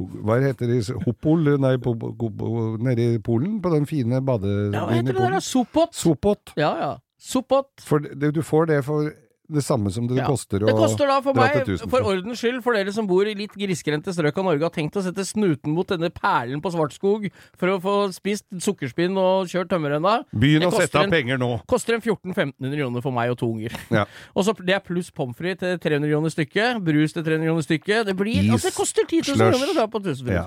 Hva 0.00 0.40
heter 0.40 0.70
det? 0.70 0.80
Hopol? 1.04 1.54
Nei, 1.60 1.76
på, 1.82 1.92
på, 1.98 2.14
på, 2.16 2.50
nede 2.80 3.12
i 3.16 3.22
Polen? 3.24 3.58
På 3.60 3.72
den 3.74 3.88
fine 3.90 4.22
badebyen 4.24 4.76
Ja, 4.76 4.86
hva 4.88 4.96
heter 4.96 5.16
det 5.16 5.32
der. 5.36 5.40
Sopot? 5.44 5.92
Sopot. 5.96 6.54
Ja, 6.56 6.72
ja. 6.80 6.92
Sopot. 7.20 7.68
For 7.84 8.00
det, 8.00 8.32
du 8.34 8.40
får 8.46 8.70
det 8.70 8.80
for 8.86 9.10
det 9.50 9.64
samme 9.66 9.90
som 9.92 10.06
det 10.08 10.16
Ja. 10.20 10.26
koster 10.28 10.62
å 10.62 10.66
Det 10.70 10.74
koster 10.78 11.06
da 11.10 11.20
for 11.20 11.34
dra 11.34 11.42
meg, 11.48 11.64
til 11.66 11.78
for 11.90 12.00
ordens 12.06 12.38
skyld, 12.40 12.62
for 12.62 12.72
dere 12.74 12.92
som 12.92 13.06
bor 13.06 13.26
i 13.26 13.34
litt 13.34 13.52
grisgrendte 13.58 14.14
strøk 14.14 14.38
av 14.38 14.44
Norge, 14.44 14.62
har 14.62 14.70
tenkt 14.70 14.94
å 14.96 15.02
sette 15.02 15.24
snuten 15.26 15.74
mot 15.74 15.86
denne 15.86 16.10
perlen 16.10 16.62
på 16.62 16.70
Svartskog 16.72 17.30
for 17.58 17.68
å 17.74 17.80
få 17.82 17.94
spist 18.14 18.44
sukkerspinn 18.54 19.16
og 19.18 19.48
kjørt 19.50 19.68
tømmerrenna. 19.72 20.24
Begynn 20.32 20.64
å 20.68 20.72
sette 20.72 20.98
av 21.02 21.10
penger 21.10 21.38
nå! 21.38 21.60
Koster 21.66 21.94
en 21.94 22.00
1400-1500 22.00 22.76
kroner 22.78 23.02
for 23.02 23.12
meg 23.12 23.30
og 23.30 23.38
to 23.38 23.50
unger. 23.50 23.74
Ja. 23.90 24.06
Og 24.36 24.44
så 24.46 24.54
Det 24.60 24.74
er 24.74 24.80
pluss 24.80 25.10
pommes 25.10 25.36
frites 25.36 25.58
til 25.58 25.78
300 25.78 26.10
kroner 26.12 26.30
stykket, 26.30 26.80
brus 26.84 27.12
til 27.12 27.24
300 27.24 27.46
kroner 27.50 27.62
stykket. 27.66 28.06
Det 28.06 28.16
blir, 28.16 28.44
Is, 28.44 28.50
altså 28.52 28.70
det 28.70 28.76
koster 28.76 29.02
10 29.08 29.16
000 29.16 29.36
slush. 29.36 29.50
kroner 29.50 29.72
å 29.72 29.74
dra 29.74 29.86
på 29.90 30.02
Tusenfryd. 30.04 30.36
Ja. 30.36 30.46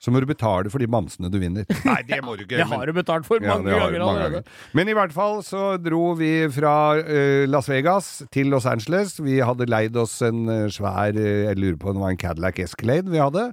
Så 0.00 0.08
må 0.12 0.20
du 0.22 0.26
betale 0.30 0.70
for 0.72 0.80
de 0.80 0.88
bamsene 0.88 1.28
du 1.28 1.36
vinner. 1.42 1.66
Nei, 1.88 1.98
det 2.08 2.22
må 2.24 2.32
du 2.38 2.46
ikke! 2.46 2.56
Det 2.56 2.64
men- 2.70 2.78
har 2.80 2.88
du 2.88 2.94
betalt 2.96 3.26
for 3.28 3.42
Ja, 3.44 3.58
mange 3.58 3.68
det 3.68 3.76
ganger 3.80 4.04
mange 4.06 4.22
ganger. 4.24 4.46
Men 4.78 4.88
i 4.88 4.94
hvert 4.96 5.12
fall 5.12 5.42
så 5.44 5.64
dro 5.82 6.14
vi 6.16 6.32
fra 6.54 6.72
uh, 7.00 7.44
Las 7.50 7.68
Vegas 7.68 8.08
til 8.32 8.48
Los 8.52 8.64
Angeles. 8.70 9.18
Vi 9.20 9.38
hadde 9.44 9.68
leid 9.68 9.96
oss 10.00 10.16
en 10.24 10.46
uh, 10.48 10.68
svær 10.72 11.12
uh, 11.18 11.28
Jeg 11.50 11.60
lurer 11.60 11.76
på 11.82 11.92
om 11.92 11.98
det 12.00 12.04
var 12.06 12.16
en 12.16 12.22
Cadillac 12.24 12.62
Escalade 12.64 13.12
vi 13.12 13.20
hadde. 13.20 13.50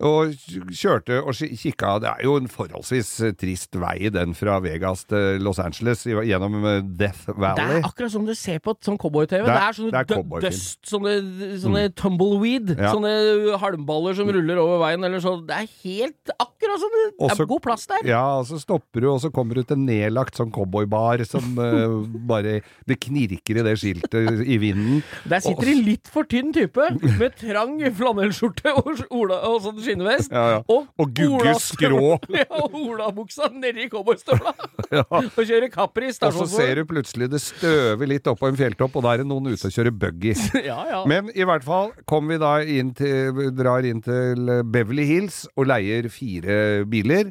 Og 0.00 0.32
kjørte 0.72 1.18
og 1.20 1.34
ki- 1.36 1.50
kikka 1.60 1.98
Det 2.00 2.08
er 2.08 2.22
jo 2.24 2.36
en 2.40 2.48
forholdsvis 2.48 3.10
eh, 3.26 3.32
trist 3.36 3.76
vei, 3.76 4.08
den 4.12 4.32
fra 4.34 4.58
Vegas 4.64 5.04
til 5.10 5.40
Los 5.44 5.58
Angeles, 5.60 6.04
gjennom 6.06 6.56
Death 6.96 7.28
Valley. 7.36 7.60
Det 7.60 7.76
er 7.82 7.88
akkurat 7.90 8.12
som 8.14 8.24
du 8.24 8.32
ser 8.38 8.58
på 8.64 8.74
sånn 8.80 8.96
cowboy-TV. 9.00 9.44
Det 9.44 9.50
Det, 9.50 9.60
er- 9.60 9.76
sånne 9.76 9.90
det 9.90 10.00
er 10.00 10.46
dust, 10.46 10.78
sånne, 10.88 11.14
sånne 11.60 11.82
tumbleweed. 11.94 12.72
Ja. 12.78 12.94
Sånne 12.94 13.58
halmballer 13.60 14.16
som 14.16 14.28
ruller 14.32 14.56
over 14.62 14.78
veien 14.86 15.04
eller 15.04 15.20
sånn. 15.20 15.44
Det 15.46 15.56
er 15.56 15.68
helt 15.84 16.32
akkurat 16.38 16.80
som 16.80 16.90
det, 16.96 17.04
Også- 17.20 17.40
er 17.44 17.50
god 17.52 17.62
plass 17.62 17.86
der. 17.86 18.06
Ja, 18.08 18.22
og 18.40 18.46
så 18.46 18.58
stopper 18.60 19.00
du, 19.04 19.10
og 19.12 19.20
så 19.20 19.30
kommer 19.32 19.54
du 19.54 19.62
til 19.62 19.76
en 19.76 19.86
nedlagt 19.86 20.36
sånn 20.40 20.50
cowboybar 20.52 21.24
som 21.28 21.58
uh, 21.58 22.00
bare 22.30 22.60
Det 22.88 22.96
knirker 23.00 23.60
i 23.60 23.62
det 23.66 23.76
skiltet 23.78 24.42
i 24.46 24.56
vinden. 24.58 25.02
Der 25.28 25.40
sitter 25.44 25.68
en 25.68 25.84
litt 25.84 26.08
for 26.08 26.24
tynn 26.24 26.52
type 26.56 26.88
med 27.18 27.36
trang 27.36 27.76
flanellskjorte 27.94 28.72
og, 28.76 29.04
ola, 29.10 29.40
og 29.48 29.60
sånn 29.64 29.80
skinnvest. 29.90 30.32
Ja, 30.32 30.44
ja. 30.54 30.60
Og, 30.70 30.86
Og 31.00 31.12
gugge 31.16 31.54
skrå. 31.62 32.14
Ja, 32.40 32.46
og 32.62 32.74
olabuksa 32.78 33.50
nedi 33.52 33.88
cowboystøvla. 33.92 34.54
Ja. 34.90 35.04
Og 35.06 35.44
kjører 35.46 35.68
Capri 35.70 36.08
Og 36.10 36.34
så 36.34 36.46
ser 36.50 36.80
du 36.80 36.86
plutselig 36.88 37.28
det 37.30 37.38
støver 37.44 38.08
litt 38.10 38.26
opp 38.30 38.40
på 38.40 38.48
en 38.50 38.56
fjelltopp, 38.58 38.96
og 38.98 39.04
da 39.04 39.12
er 39.14 39.22
det 39.22 39.28
noen 39.30 39.52
ute 39.52 39.68
og 39.68 39.74
kjører 39.74 39.94
buggy. 39.94 40.32
Ja, 40.70 40.80
ja. 40.88 41.02
Men 41.08 41.30
i 41.34 41.46
hvert 41.46 41.64
fall 41.66 41.92
kom 42.10 42.30
vi 42.30 42.38
da 42.40 42.56
inn 42.62 42.90
til, 42.96 43.50
drar 43.56 43.86
inn 43.86 44.02
til 44.04 44.50
Beverly 44.70 45.06
Hills 45.08 45.44
og 45.54 45.70
leier 45.70 46.08
fire 46.12 46.58
biler. 46.90 47.30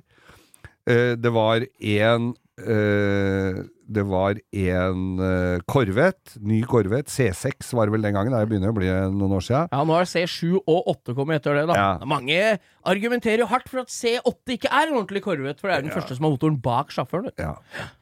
Eh, 0.90 1.14
det 1.20 1.34
var 1.36 1.66
en 1.66 2.32
eh, 2.64 3.60
Det 3.90 4.04
var 4.06 4.38
en 4.38 5.06
eh, 5.26 5.62
Corvette, 5.70 6.38
ny 6.46 6.62
Corvette, 6.70 7.10
C6 7.10 7.74
var 7.78 7.90
det 7.90 7.96
vel 7.96 8.06
den 8.06 8.16
gangen, 8.18 8.36
det 8.36 8.50
begynner 8.50 8.74
å 8.74 8.78
bli 8.78 8.90
noen 9.16 9.38
år 9.40 9.46
siden. 9.46 9.72
Ja, 9.74 9.82
nå 9.88 9.96
er 9.98 10.10
C7 10.10 10.60
og 10.60 10.92
8 10.94 11.16
kommet 11.18 11.42
etter 11.42 11.58
det, 11.58 11.66
da. 11.72 11.78
Ja. 11.80 12.10
Mange 12.10 12.60
argumenterer 12.90 13.44
jo 13.44 13.50
hardt 13.50 13.70
for 13.70 13.82
at 13.84 13.94
C8 13.94 14.56
ikke 14.56 14.70
er 14.70 14.90
en 14.92 15.00
ordentlig 15.00 15.24
Corvette, 15.26 15.62
for 15.62 15.72
det 15.72 15.78
er 15.80 15.88
den 15.88 15.96
første 15.96 16.18
som 16.18 16.28
har 16.28 16.36
motoren 16.36 16.60
bak 16.62 16.94
sjåføren. 16.94 17.34
Ja, 17.42 17.56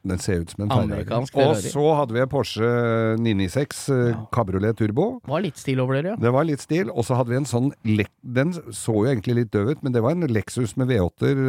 den 0.06 0.20
ser 0.22 0.44
ut 0.44 0.52
som 0.52 0.66
en 0.66 0.74
Ferrari. 0.74 1.08
Og 1.48 1.62
så 1.64 1.86
hadde 1.98 2.16
vi 2.16 2.22
en 2.22 2.32
Porsche 2.32 2.70
996 3.24 3.82
ja. 3.88 4.20
Cabriolet 4.34 4.78
Turbo. 4.78 5.08
Var 5.28 5.44
litt 5.44 5.60
stil 5.60 5.82
over 5.84 5.98
dere, 5.98 6.14
ja. 6.14 6.20
Det 6.20 6.32
var 6.34 6.48
litt 6.48 6.64
stil. 6.64 6.92
Og 6.92 7.06
så 7.08 7.18
hadde 7.18 7.32
vi 7.32 7.40
en 7.40 7.48
sånn 7.48 7.72
Den 8.22 8.52
så 8.54 8.94
jo 8.94 9.08
egentlig 9.08 9.38
litt 9.40 9.52
døv 9.54 9.72
ut, 9.72 9.82
men 9.84 9.94
det 9.94 10.02
var 10.04 10.16
en 10.16 10.28
Lexus 10.28 10.76
med 10.78 10.90
V8-er 10.92 11.40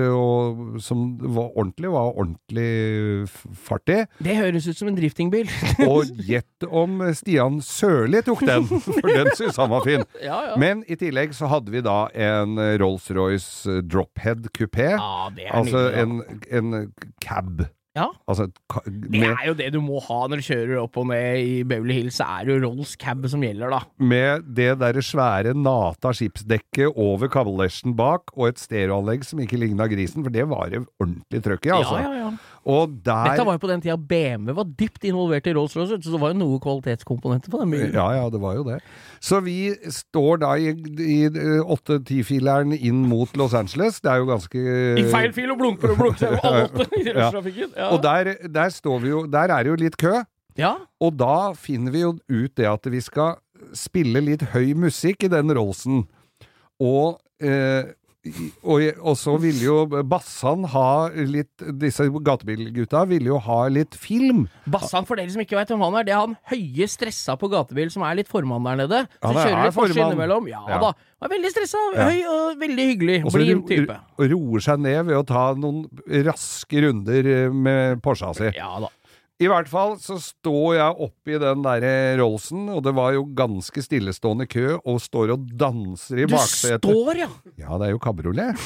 som 0.84 1.06
var 1.20 1.52
ordentlig, 1.52 1.92
var 1.94 2.14
ordentlig 2.14 3.28
fart 3.68 3.92
i. 3.92 4.02
Det 4.24 4.29
høres 4.38 4.68
ut 4.70 4.78
som 4.78 4.90
en 4.92 4.98
driftingbil. 4.98 5.50
Og 5.90 6.12
gjett 6.28 6.68
om 6.70 7.00
Stian 7.18 7.58
Sørli 7.66 8.22
tok 8.28 8.44
den, 8.48 8.68
for 8.70 9.10
den 9.10 9.32
syntes 9.38 9.58
han 9.62 9.72
var 9.74 9.86
fin. 9.88 10.06
ja, 10.22 10.40
ja. 10.52 10.60
Men 10.60 10.84
i 10.92 10.98
tillegg 11.00 11.34
så 11.38 11.50
hadde 11.52 11.74
vi 11.74 11.82
da 11.86 12.04
en 12.14 12.60
Rolls-Royce 12.82 13.82
Drophead 13.88 14.50
kupé. 14.56 14.92
ja, 14.98 15.52
Altså 15.56 15.88
nydelig. 15.90 16.48
en, 16.52 16.72
en 16.74 16.94
cab. 17.24 17.68
Ja. 17.98 18.06
Altså 18.30 18.46
et 18.46 18.60
Det 19.12 19.24
er 19.26 19.48
jo 19.50 19.54
det 19.58 19.72
du 19.74 19.80
må 19.84 19.98
ha 20.06 20.20
når 20.30 20.40
du 20.40 20.46
kjører 20.46 20.76
opp 20.84 21.00
og 21.02 21.08
ned 21.10 21.40
i 21.42 21.56
Beverly 21.68 21.96
Hills. 21.98 22.20
Så 22.20 22.28
er 22.30 22.46
det 22.46 22.54
jo 22.54 22.60
Rolls 22.68 22.94
cab 23.02 23.26
som 23.32 23.42
gjelder, 23.44 23.74
da. 23.74 23.80
med 23.98 24.46
det 24.56 24.70
derre 24.80 25.02
svære 25.04 25.56
nata 25.58 26.14
skipsdekket 26.16 26.94
over 26.96 27.28
kavalesjen 27.34 27.96
bak, 28.00 28.30
og 28.38 28.52
et 28.52 28.62
stereoanlegg 28.62 29.26
som 29.28 29.42
ikke 29.44 29.60
ligna 29.60 29.90
grisen, 29.92 30.24
for 30.24 30.32
det 30.32 30.46
var 30.52 30.70
det 30.72 30.84
ordentlig 31.02 31.42
trøkk 31.50 31.66
i, 31.68 31.74
altså. 31.80 31.98
Ja, 32.00 32.14
ja, 32.14 32.30
ja. 32.30 32.49
Og 32.68 32.92
der 33.06 33.30
Dette 33.32 33.46
var 33.48 33.56
jo 33.56 33.62
på 33.64 33.70
den 33.72 33.82
tida 33.82 33.96
BMW 33.96 34.54
var 34.58 34.68
dypt 34.80 35.04
involvert 35.08 35.48
i 35.48 35.54
Rolls-Royce, 35.56 36.00
så 36.04 36.12
det 36.12 36.20
var 36.22 36.34
jo 36.34 36.40
noe 36.42 36.60
kvalitetskomponenter 36.64 37.50
på 37.54 37.62
den 37.62 37.72
bilen. 37.72 37.94
Ja, 37.96 38.10
ja, 38.18 38.26
det 38.30 38.42
var 38.44 38.58
jo 38.58 38.66
det. 38.68 38.80
Så 39.24 39.40
vi 39.46 39.72
står 39.90 40.42
da 40.44 40.52
i, 40.60 40.74
i 41.00 41.20
8-10-fileren 41.30 42.74
inn 42.76 43.06
mot 43.10 43.32
Los 43.40 43.54
Angeles. 43.58 44.02
Det 44.04 44.12
er 44.12 44.20
jo 44.22 44.28
ganske 44.30 44.64
I 45.00 45.06
feil 45.12 45.32
fil 45.36 45.54
og 45.54 45.60
blunker 45.62 45.94
og 45.94 46.02
blunker 46.02 46.36
alle 46.42 46.66
åtte 46.70 46.90
i 47.00 47.06
rushtrafikken. 47.16 47.74
Ja. 47.78 47.90
Og 47.96 48.04
der, 48.04 48.34
der 48.52 48.70
står 48.76 49.00
vi 49.04 49.14
jo 49.14 49.24
Der 49.32 49.54
er 49.56 49.64
det 49.64 49.72
jo 49.74 49.80
litt 49.86 49.98
kø. 50.00 50.18
ja. 50.60 50.76
Og 51.00 51.16
da 51.16 51.54
finner 51.56 51.92
vi 51.96 52.02
jo 52.04 52.14
ut 52.28 52.52
det 52.60 52.68
at 52.68 52.86
vi 52.92 53.00
skal 53.02 53.38
spille 53.78 54.20
litt 54.24 54.42
høy 54.54 54.74
musikk 54.76 55.24
i 55.24 55.30
den 55.32 55.52
Rollsen. 55.56 56.04
Og 56.80 57.20
eh, 57.44 57.92
og, 58.68 58.82
og 59.00 59.14
så 59.16 59.38
ville 59.40 59.62
jo 59.64 59.76
Bassan 60.04 60.66
ha 60.74 61.08
litt 61.16 61.64
Disse 61.80 62.04
gatebilgutta 62.12 63.06
ville 63.08 63.32
jo 63.32 63.38
ha 63.46 63.62
litt 63.72 63.96
film. 63.96 64.42
Bassan, 64.68 65.08
for 65.08 65.16
dere 65.16 65.32
som 65.32 65.40
ikke 65.44 65.56
vet 65.56 65.72
hvem 65.72 65.86
han 65.88 65.96
er, 66.02 66.08
det 66.10 66.14
er 66.18 66.20
han 66.26 66.36
høye 66.52 66.90
stressa 66.92 67.38
på 67.40 67.48
gatebil 67.54 67.88
som 67.94 68.04
er 68.04 68.20
litt 68.20 68.28
formann 68.32 68.68
der 68.68 68.82
nede. 68.82 69.00
Så 69.24 69.32
ja, 69.32 69.46
kjører 69.46 69.56
er 69.62 69.70
litt 69.70 69.78
formann. 69.80 70.04
innimellom. 70.12 70.52
Ja, 70.52 70.66
Ja. 70.68 70.82
da. 70.84 70.92
Er 71.24 71.32
veldig 71.34 71.50
stressa, 71.52 71.80
høy 71.96 72.20
og 72.32 72.60
veldig 72.62 72.86
hyggelig. 72.92 73.18
Blid 73.34 73.64
type. 73.72 73.98
Og 74.20 74.30
roer 74.36 74.64
seg 74.68 74.84
ned 74.84 75.02
ved 75.10 75.18
å 75.20 75.26
ta 75.28 75.48
noen 75.56 75.82
raske 76.28 76.84
runder 76.86 77.28
eh, 77.34 77.50
med 77.52 78.04
Porscha 78.04 78.34
si. 78.36 78.52
Ja 78.56 78.76
da. 78.84 78.92
I 79.40 79.48
hvert 79.48 79.70
fall 79.72 79.94
så 80.04 80.18
står 80.20 80.74
jeg 80.76 80.96
oppi 81.06 81.38
den 81.40 81.62
derre 81.64 81.92
Rollsen, 82.20 82.66
og 82.76 82.82
det 82.84 82.92
var 82.98 83.14
jo 83.16 83.22
ganske 83.38 83.80
stillestående 83.86 84.50
kø, 84.52 84.74
og 84.84 85.00
står 85.00 85.32
og 85.38 85.46
danser 85.56 86.26
i 86.26 86.28
Du 86.28 86.34
baksetet. 86.36 86.84
står, 86.84 87.22
ja! 87.22 87.30
Ja, 87.62 87.78
det 87.80 87.88
er 87.88 87.94
jo 87.96 88.02
kabriolet. 88.04 88.60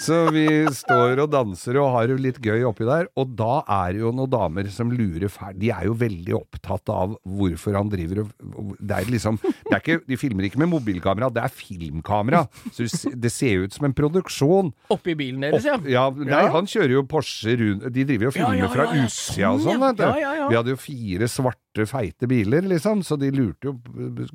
Så 0.00 0.16
vi 0.32 0.44
står 0.72 1.20
og 1.20 1.28
danser 1.32 1.76
og 1.80 1.90
har 1.92 2.06
det 2.08 2.16
litt 2.24 2.38
gøy 2.40 2.62
oppi 2.64 2.86
der, 2.88 3.08
og 3.20 3.34
da 3.36 3.58
er 3.68 3.92
det 3.92 4.00
jo 4.00 4.12
noen 4.16 4.30
damer 4.32 4.68
som 4.72 4.88
lurer 4.94 5.28
fælt. 5.28 5.58
De 5.60 5.68
er 5.74 5.84
jo 5.90 5.96
veldig 6.00 6.34
opptatt 6.38 6.88
av 6.94 7.18
hvorfor 7.28 7.76
han 7.76 7.90
driver 7.92 8.22
og 8.24 8.70
Det 8.80 8.96
er 8.96 9.10
liksom 9.12 9.36
det 9.42 9.74
er 9.76 9.82
ikke, 9.82 9.98
De 10.08 10.16
filmer 10.20 10.46
ikke 10.48 10.60
med 10.62 10.70
mobilkamera, 10.72 11.28
det 11.34 11.42
er 11.44 11.52
filmkamera. 11.52 12.46
Så 12.72 12.86
det 12.86 12.90
se- 12.94 13.14
det 13.26 13.32
ser 13.34 13.66
ut 13.66 13.72
som 13.76 13.84
en 13.90 13.94
produksjon. 13.96 14.72
Oppi 14.90 15.14
bilen 15.18 15.44
deres, 15.44 15.64
ja. 15.68 15.76
Ja, 15.84 16.06
nei, 16.10 16.46
han 16.48 16.64
kjører 16.70 16.96
jo 16.96 17.02
Porsche 17.10 17.56
rundt 17.60 17.84
De 17.92 18.04
driver 18.08 18.30
jo 18.30 18.32
og 18.32 18.36
Ja, 18.40 18.46
filmer 18.46 18.64
ja, 18.64 18.68
fra 18.72 18.84
ja, 18.88 18.94
ja, 18.94 19.04
utsida 19.04 19.50
og 19.52 19.60
sånn, 19.60 19.76
sånn, 19.76 19.84
vet 19.84 20.00
du. 20.00 20.04
Ja, 20.06 20.16
ja, 20.24 20.32
ja. 20.40 20.48
Vi 20.48 20.56
hadde 20.60 20.74
jo 20.74 20.80
fire 20.80 21.28
svarte, 21.30 21.86
feite 21.86 22.26
biler, 22.30 22.64
liksom, 22.72 23.04
så 23.06 23.18
de 23.20 23.28
lurte 23.34 23.68
jo 23.70 23.76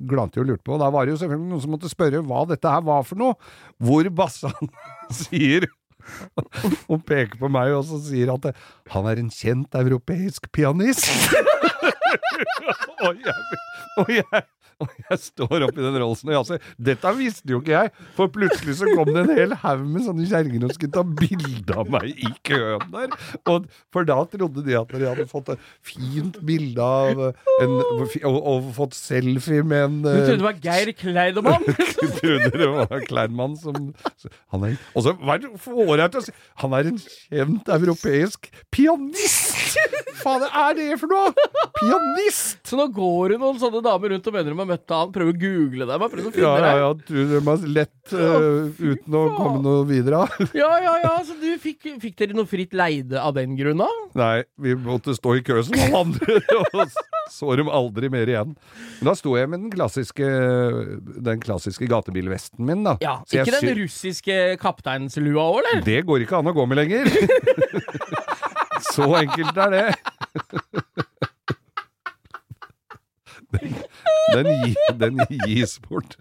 Glante 0.08 0.38
jo 0.39 0.45
og 0.45 0.51
lurte 0.54 0.63
på. 0.67 0.75
Og 0.78 0.80
da 0.86 0.89
var 0.93 1.06
det 1.10 1.15
jo 1.15 1.21
selvfølgelig 1.23 1.49
noen 1.51 1.62
som 1.65 1.73
måtte 1.73 1.89
spørre 1.91 2.21
hva 2.25 2.45
dette 2.54 2.69
her 2.69 2.86
var 2.86 3.04
for 3.08 3.19
noe. 3.19 3.36
Hvor 3.82 4.08
Bassan 4.15 4.69
sier 5.26 5.68
og 6.91 7.00
peker 7.08 7.39
på 7.39 7.50
meg 7.50 7.74
og 7.74 7.86
så 7.88 7.98
sier 8.06 8.30
at 8.36 8.52
han 8.94 9.08
er 9.10 9.22
en 9.22 9.32
kjent 9.34 9.74
europeisk 9.80 10.52
pianist. 10.54 11.08
og, 13.06 13.18
jeg, 13.18 13.34
og, 13.98 14.12
jeg, 14.13 14.44
og 14.83 14.91
jeg 15.09 15.19
står 15.21 15.65
oppi 15.67 15.83
den 15.83 15.97
Rollsen 16.01 16.31
og 16.31 16.38
jazzer. 16.39 16.63
Dette 16.89 17.13
visste 17.17 17.53
jo 17.53 17.61
ikke 17.61 17.75
jeg, 17.75 17.91
for 18.17 18.31
plutselig 18.33 18.77
så 18.79 18.89
kom 18.91 19.11
det 19.13 19.23
en 19.23 19.33
hel 19.38 19.55
haug 19.61 19.85
med 19.88 20.05
sånne 20.07 20.27
kjerringer 20.29 20.67
og 20.67 20.75
skulle 20.75 20.95
ta 20.95 21.03
bilde 21.21 21.77
av 21.79 21.91
meg 21.93 22.11
i 22.11 22.31
køen 22.47 22.85
der. 22.93 23.15
Og, 23.51 23.69
for 23.93 24.07
da 24.07 24.17
trodde 24.31 24.65
de 24.65 24.77
at 24.79 24.95
de 24.95 25.07
hadde 25.07 25.27
fått 25.31 25.53
et 25.55 25.69
fint 25.85 26.39
bilde 26.45 26.83
av 26.83 27.23
en 27.29 27.75
og, 27.75 28.38
og 28.38 28.69
fått 28.75 28.97
selfie 28.97 29.63
med 29.65 29.85
en 29.85 29.97
Du 30.03 30.09
trodde 30.09 30.39
det 30.41 30.47
var 30.47 30.59
Geir 30.63 30.91
Kleidemann? 30.97 31.65
Du 31.65 32.05
trodde 32.19 32.51
det 32.51 32.71
var 32.71 33.05
Kleinmann 33.07 33.55
som 33.59 33.93
han 34.53 34.67
er, 34.67 34.79
Og 34.93 35.05
så 35.05 35.15
hva 35.21 35.38
er 35.38 35.45
det 35.45 36.19
å 36.19 36.25
si 36.25 36.33
Han 36.63 36.75
er 36.77 36.91
en 36.91 36.99
kjent 37.05 37.71
europeisk 37.77 38.51
pianist! 38.73 39.64
Faen, 40.21 40.45
er 40.47 40.77
det 40.77 40.88
for 41.01 41.11
noe?! 41.11 41.33
Pianist! 41.77 42.61
Så 42.65 42.77
nå 42.79 42.88
går 42.93 43.35
det 43.35 43.39
noen 43.41 43.59
sånne 43.61 43.81
damer 43.85 44.15
rundt 44.15 44.29
og 44.29 44.35
mener 44.35 44.53
de 44.53 44.59
har 44.61 44.69
møtt 44.69 44.93
han, 44.95 45.11
prøver 45.13 45.35
å 45.35 45.39
google 45.41 45.88
dem 45.89 46.05
prøver 46.05 46.29
å 46.29 46.33
finne 46.33 46.45
Ja, 46.45 46.53
ja, 46.63 46.71
ja. 46.81 46.91
Tror 47.05 47.31
de 47.31 47.41
er 47.53 47.65
lett 47.75 48.15
uh, 48.15 48.69
uten 48.79 49.17
å 49.19 49.23
komme 49.38 49.61
noe 49.65 49.83
videre. 49.89 50.23
Ja, 50.55 50.69
ja, 50.81 50.93
ja, 51.03 51.13
så 51.25 51.35
du 51.39 51.47
fikk, 51.61 51.89
fikk 52.01 52.17
dere 52.21 52.38
noe 52.38 52.47
fritt 52.49 52.73
leide 52.77 53.19
av 53.21 53.35
den 53.38 53.57
grunn 53.59 53.81
da? 53.83 53.89
Nei, 54.17 54.45
vi 54.61 54.75
måtte 54.79 55.15
stå 55.17 55.35
i 55.39 55.43
kø 55.45 55.59
som 55.67 55.77
alle 55.85 56.03
andre, 56.05 56.39
og 56.79 56.95
så 57.31 57.55
dem 57.59 57.71
aldri 57.73 58.09
mer 58.13 58.29
igjen. 58.31 58.53
Men 58.99 59.09
da 59.09 59.15
sto 59.17 59.35
jeg 59.38 59.49
med 59.51 59.65
den 59.65 59.73
klassiske, 59.73 60.29
den 61.27 61.41
klassiske 61.43 61.89
gatebilvesten 61.91 62.65
min, 62.65 62.85
da. 62.88 62.95
Ja, 63.03 63.17
Ikke 63.29 63.59
den 63.59 63.75
russiske 63.81 64.39
kapteinslua 64.61 65.49
òg, 65.49 65.59
eller? 65.63 65.83
Det 65.85 66.01
går 66.07 66.25
ikke 66.25 66.39
an 66.39 66.53
å 66.53 66.55
gå 66.55 66.69
med 66.69 66.83
lenger. 66.83 67.11
Så 68.93 69.08
enkelt 69.19 69.58
er 69.58 69.69
det. 69.74 69.86
Den, 73.56 73.76
den, 74.34 75.19
den 75.19 75.39
gis 75.48 75.78
bort. 75.89 76.15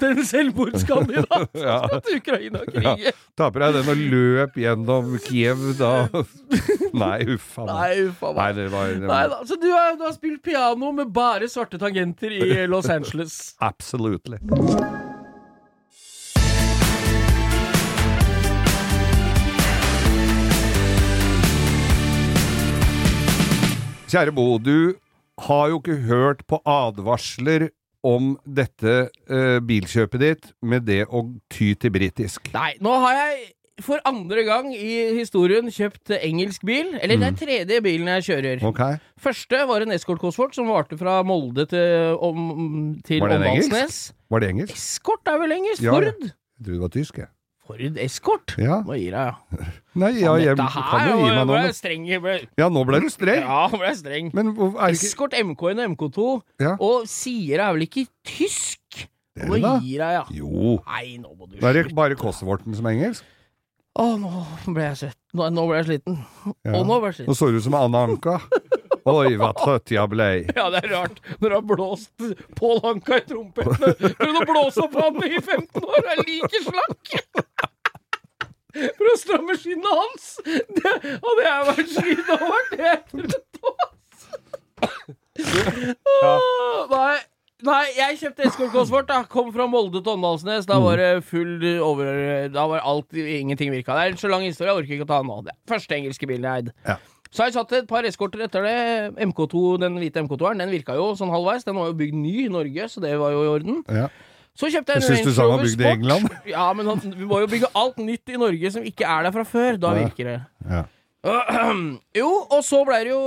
Den 0.00 0.20
selvmordskandidat 0.26 1.48
Ja. 1.54 1.78
til 2.04 2.18
Ukraina-krigen. 2.20 2.98
Ja. 3.06 3.10
Taper 3.38 3.64
jeg 3.64 3.74
den 3.74 3.88
og 3.90 3.96
løp 4.12 4.58
gjennom 4.60 5.16
Kiev 5.24 5.62
da. 5.78 5.92
Nei, 6.96 7.18
uffa 7.34 7.64
meg. 7.66 7.72
Nei, 7.72 7.90
uffa 8.10 8.30
a 8.30 8.36
Nei, 8.36 8.48
det 8.58 8.66
var, 8.72 8.92
det 8.92 9.08
Nei 9.10 9.22
da, 9.32 9.40
Så 9.48 9.58
du 9.60 9.66
har, 9.72 9.96
du 9.98 10.04
har 10.06 10.14
spilt 10.16 10.42
piano 10.44 10.92
med 10.96 11.10
bare 11.16 11.48
svarte 11.50 11.80
tangenter 11.82 12.36
i 12.36 12.66
Los 12.70 12.88
Angeles. 12.92 13.54
Absolutely. 13.60 14.38
Kjære 24.06 24.30
Bo, 24.30 24.58
du 24.62 24.94
har 25.48 25.68
jo 25.72 25.80
ikke 25.80 25.96
hørt 26.06 26.44
på 26.46 26.60
advarsler 26.62 27.72
om 28.06 28.36
dette 28.46 29.08
eh, 29.10 29.56
bilkjøpet 29.66 30.22
ditt 30.22 30.46
med 30.62 30.86
det 30.86 31.02
å 31.10 31.24
ty 31.50 31.72
til 31.74 31.90
britisk. 31.90 32.52
Nei, 32.54 32.76
nå 32.78 32.92
har 33.02 33.16
jeg 33.18 33.48
for 33.82 34.00
andre 34.06 34.44
gang 34.46 34.70
i 34.70 34.92
historien 35.18 35.66
kjøpt 35.74 36.14
engelsk 36.20 36.62
bil. 36.64 36.94
Eller 37.02 37.18
det 37.18 37.32
er 37.32 37.40
tredje 37.42 37.82
bilen 37.84 38.08
jeg 38.14 38.28
kjører. 38.30 38.62
Okay. 38.70 39.02
Første 39.20 39.64
var 39.68 39.84
en 39.84 39.92
Escort 39.98 40.22
Cosworth 40.22 40.54
som 40.56 40.70
varte 40.70 40.96
fra 41.00 41.18
Molde 41.26 41.66
til, 41.68 42.14
om, 42.22 42.94
til 43.04 43.26
Var 43.26 43.34
den 43.34 43.42
Åndalsnes. 43.50 43.98
Var 44.30 44.44
det 44.44 44.54
engelsk? 44.54 44.78
Escort 44.78 45.34
er 45.34 45.42
vel 45.42 45.58
engelsk? 45.58 45.82
Ja, 45.82 45.98
ja. 45.98 45.98
Ford? 45.98 46.12
Jeg 46.14 46.62
trodde 46.62 46.78
det 46.78 46.84
var 46.86 46.94
tysk, 46.94 47.18
jeg. 47.20 47.32
Ford 47.66 47.98
Escort? 48.02 48.54
Ja. 48.62 48.78
Hva 48.86 48.96
gir 48.98 49.16
jeg, 49.16 49.34
ja? 49.34 49.66
Nei, 50.02 50.10
ja, 50.20 50.34
jeg 50.38 50.56
Dette 50.58 50.68
kan 50.70 50.86
her 51.02 51.10
jo 51.10 51.18
gi 51.24 51.30
meg 51.34 51.46
ble 51.50 51.60
jeg 51.64 51.76
streng. 51.78 52.06
Ble, 52.22 52.34
Ja, 52.60 52.68
nå 52.72 52.84
ble 52.88 53.00
du 53.02 53.08
streng. 53.12 53.42
ja, 53.42 53.60
ble 53.72 53.92
streng. 53.98 54.30
Men 54.36 54.52
er 54.54 54.72
det 54.92 54.98
ikke 55.00 55.08
Escort 55.10 55.36
MK1 55.40 55.82
og 55.84 55.94
MK2. 55.96 56.26
Ja. 56.62 56.74
Og 56.84 57.06
sier 57.10 57.64
er 57.64 57.76
vel 57.76 57.86
ikke 57.88 58.06
tysk? 58.26 59.06
Det 59.36 59.48
da. 59.60 59.74
gir 59.84 60.00
jeg, 60.00 60.12
ja? 60.16 60.22
Jo. 60.32 60.76
Nei, 60.86 61.16
nå 61.20 61.34
må 61.36 61.48
du 61.50 61.58
Da 61.60 61.68
er 61.72 61.82
det 61.82 61.94
bare 61.96 62.16
Cosworthen 62.16 62.76
som 62.78 62.86
er 62.88 62.96
engelsk. 62.96 63.26
Å, 63.96 64.04
nå 64.20 64.30
ble 64.76 64.84
jeg 64.90 64.96
svett. 65.00 65.18
Nå, 65.36 65.46
nå 65.56 65.62
ble 65.68 65.78
jeg 65.80 65.86
sliten. 65.90 66.16
Ja. 66.64 66.74
Og 66.76 66.82
nå 66.88 66.98
ble 67.00 67.10
jeg 67.10 67.18
sliten. 67.22 67.30
Nå 67.32 67.36
så 67.36 67.48
du 67.52 67.56
ut 67.60 67.64
som 67.64 67.76
Anna 67.78 68.02
Anka. 68.08 68.38
Oi, 69.06 69.36
hva 69.38 69.52
trøtt 69.54 69.92
jeg 69.94 70.10
ble. 70.10 70.28
Ja, 70.56 70.66
det 70.74 70.80
er 70.84 70.90
rart 70.96 71.20
når 71.38 71.48
du 71.48 71.54
har 71.54 71.66
blåst 71.70 72.26
Pål 72.58 72.80
Anka 72.90 73.20
i 73.20 73.26
trompetene. 73.28 73.92
Prøvd 74.18 74.40
å 74.40 74.46
blåse 74.50 74.82
opp 74.86 74.96
han 74.98 75.20
i 75.26 75.38
15 75.38 75.84
år, 75.84 76.00
og 76.00 76.10
er 76.14 76.24
like 76.26 76.62
slakk! 76.66 77.04
For 78.76 79.08
å 79.08 79.14
stramme 79.20 79.54
skinnet 79.60 79.86
hans! 79.88 80.26
Det 80.44 80.92
hadde 81.06 81.46
jeg 81.46 81.68
vært 81.70 81.94
sliten 81.94 82.34
over. 82.36 82.60
helt 82.82 83.14
er 83.16 83.94
Åh, 85.36 86.92
Nei. 86.92 87.16
Nei, 87.64 87.84
jeg 87.96 88.18
kjøpte 88.20 88.44
Escort 88.50 88.90
vårt. 88.92 89.06
da 89.08 89.22
Kom 89.32 89.48
fra 89.54 89.64
Molde 89.70 90.02
til 90.04 90.12
Åndalsnes. 90.12 90.66
Da 90.68 90.76
var 90.82 91.00
det 91.00 91.24
full 91.24 91.64
over 91.80 92.50
Da 92.52 92.66
var 92.68 92.84
alt 92.84 93.16
Ingenting 93.16 93.72
virka. 93.72 93.96
Det 93.96 94.02
er 94.02 94.12
en 94.12 94.20
så 94.20 94.28
lang 94.28 94.44
historie, 94.44 94.68
jeg 94.74 94.82
orker 94.82 94.96
ikke 94.98 95.06
å 95.06 95.12
ta 95.14 95.20
den 95.22 95.30
nå. 95.32 95.38
Det 95.46 95.54
er 95.54 95.72
første 95.72 95.96
engelske 95.96 96.28
bilen 96.28 96.44
jeg 96.44 96.66
eide. 96.66 96.74
Ja. 96.84 96.98
Så 97.30 97.42
har 97.42 97.50
jeg 97.50 97.56
satt 97.58 97.72
et 97.76 97.88
par 97.90 98.06
eskorter 98.08 98.44
etter 98.46 98.64
det. 98.66 98.76
MK2, 99.26 99.64
Den 99.82 99.98
hvite 100.00 100.22
MK2-eren 100.22 100.62
Den 100.62 100.72
virka 100.72 100.96
jo 100.96 101.10
sånn 101.18 101.32
halvveis. 101.32 101.66
Den 101.66 101.76
var 101.76 101.90
jo 101.90 101.98
bygd 101.98 102.16
ny 102.16 102.34
i 102.46 102.48
Norge, 102.52 102.88
så 102.92 103.02
det 103.02 103.12
var 103.20 103.34
jo 103.34 103.44
i 103.44 103.52
orden. 103.56 103.82
Ja. 103.90 104.08
Så 104.56 104.70
kjøpte 104.72 104.94
jeg 104.94 105.02
en 105.02 105.08
Range 105.12 105.32
Rover 105.50 105.68
Sport. 105.68 106.46
Ja, 106.48 106.66
men 106.72 106.86
han, 106.88 107.00
vi 107.12 107.26
må 107.28 107.42
jo 107.42 107.48
bygge 107.52 107.68
alt 107.76 107.98
nytt 108.00 108.32
i 108.32 108.38
Norge 108.40 108.70
som 108.72 108.86
ikke 108.88 109.04
er 109.04 109.26
der 109.26 109.34
fra 109.34 109.44
før. 109.44 109.76
Da 109.82 109.92
virker 109.98 110.30
det. 110.30 110.38
Ja. 110.64 110.84
Jo, 112.20 112.28
og 112.48 112.62
så 112.64 112.80
ble 112.86 112.98
det 113.04 113.10
jo 113.12 113.20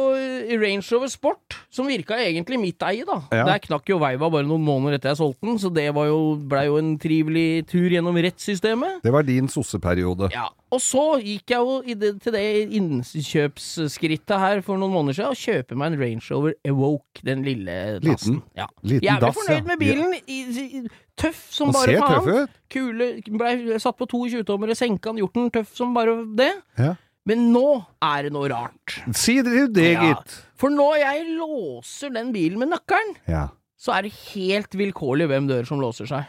Range 0.62 0.84
Rover 0.94 1.12
Sport, 1.12 1.58
som 1.74 1.90
virka 1.90 2.18
egentlig 2.20 2.60
mitt 2.62 2.86
eie, 2.88 3.06
da. 3.08 3.20
Ja. 3.34 3.44
Der 3.52 3.62
knakk 3.64 3.90
jo 3.92 4.00
veiva 4.02 4.30
bare 4.32 4.48
noen 4.48 4.64
måneder 4.66 4.98
etter 4.98 5.12
jeg 5.14 5.20
solgte 5.22 5.46
den, 5.50 5.60
så 5.62 5.72
det 5.74 5.88
jo, 5.92 6.20
ble 6.50 6.64
jo 6.68 6.80
en 6.80 6.94
trivelig 7.02 7.66
tur 7.70 7.90
gjennom 7.92 8.18
rettssystemet. 8.18 9.02
Det 9.06 9.14
var 9.14 9.28
din 9.28 9.50
sosseperiode. 9.52 10.32
Ja, 10.34 10.48
Og 10.74 10.82
så 10.84 11.04
gikk 11.22 11.54
jeg 11.54 11.66
jo 11.66 11.98
det, 12.02 12.14
til 12.24 12.36
det 12.36 12.46
innkjøpsskrittet 12.80 14.36
her 14.42 14.64
for 14.66 14.80
noen 14.80 14.94
måneder 14.94 15.20
siden 15.20 15.36
og 15.36 15.44
kjøper 15.44 15.80
meg 15.80 15.94
en 15.94 16.00
Range 16.04 16.32
Rover 16.32 16.56
Evoque, 16.68 17.24
den 17.26 17.44
lille 17.48 17.78
dassen. 18.04 18.40
Liten? 18.40 18.42
Ja. 18.58 18.70
Liten 18.84 19.08
Jævlig 19.08 19.26
dass, 19.28 19.40
fornøyd 19.40 19.70
med 19.70 19.82
bilen. 19.82 20.18
I, 20.30 20.84
tøff 21.20 21.42
som 21.52 21.74
bare 21.76 22.00
faen. 22.00 22.50
Kule, 22.72 23.12
ble 23.28 23.80
satt 23.82 23.98
på 24.00 24.08
22-tommere, 24.10 24.78
senka 24.78 25.12
den, 25.12 25.24
gjort 25.24 25.38
den 25.38 25.54
tøff 25.60 25.74
som 25.78 25.94
bare 25.98 26.20
det. 26.38 26.52
Ja. 26.80 26.96
Men 27.30 27.48
nå 27.54 27.63
er 28.02 28.26
det 28.28 28.34
noe 28.36 28.50
rart. 28.52 28.98
Si 29.15 29.38
det, 29.46 29.68
det 29.78 29.92
Ja. 29.94 30.10
gitt. 30.10 30.38
For 30.60 30.74
når 30.74 30.98
jeg 31.04 31.26
låser 31.38 32.13
den 32.13 32.34
bilen 32.36 32.60
med 32.60 32.72
nøkkelen, 32.74 33.15
Ja. 33.30 33.48
så 33.80 33.94
er 33.98 34.08
det 34.10 34.13
helt 34.34 34.72
vilkårlig 34.76 35.28
hvem 35.30 35.48
dør 35.48 35.68
som 35.68 35.80
låser 35.80 36.08
seg. 36.10 36.26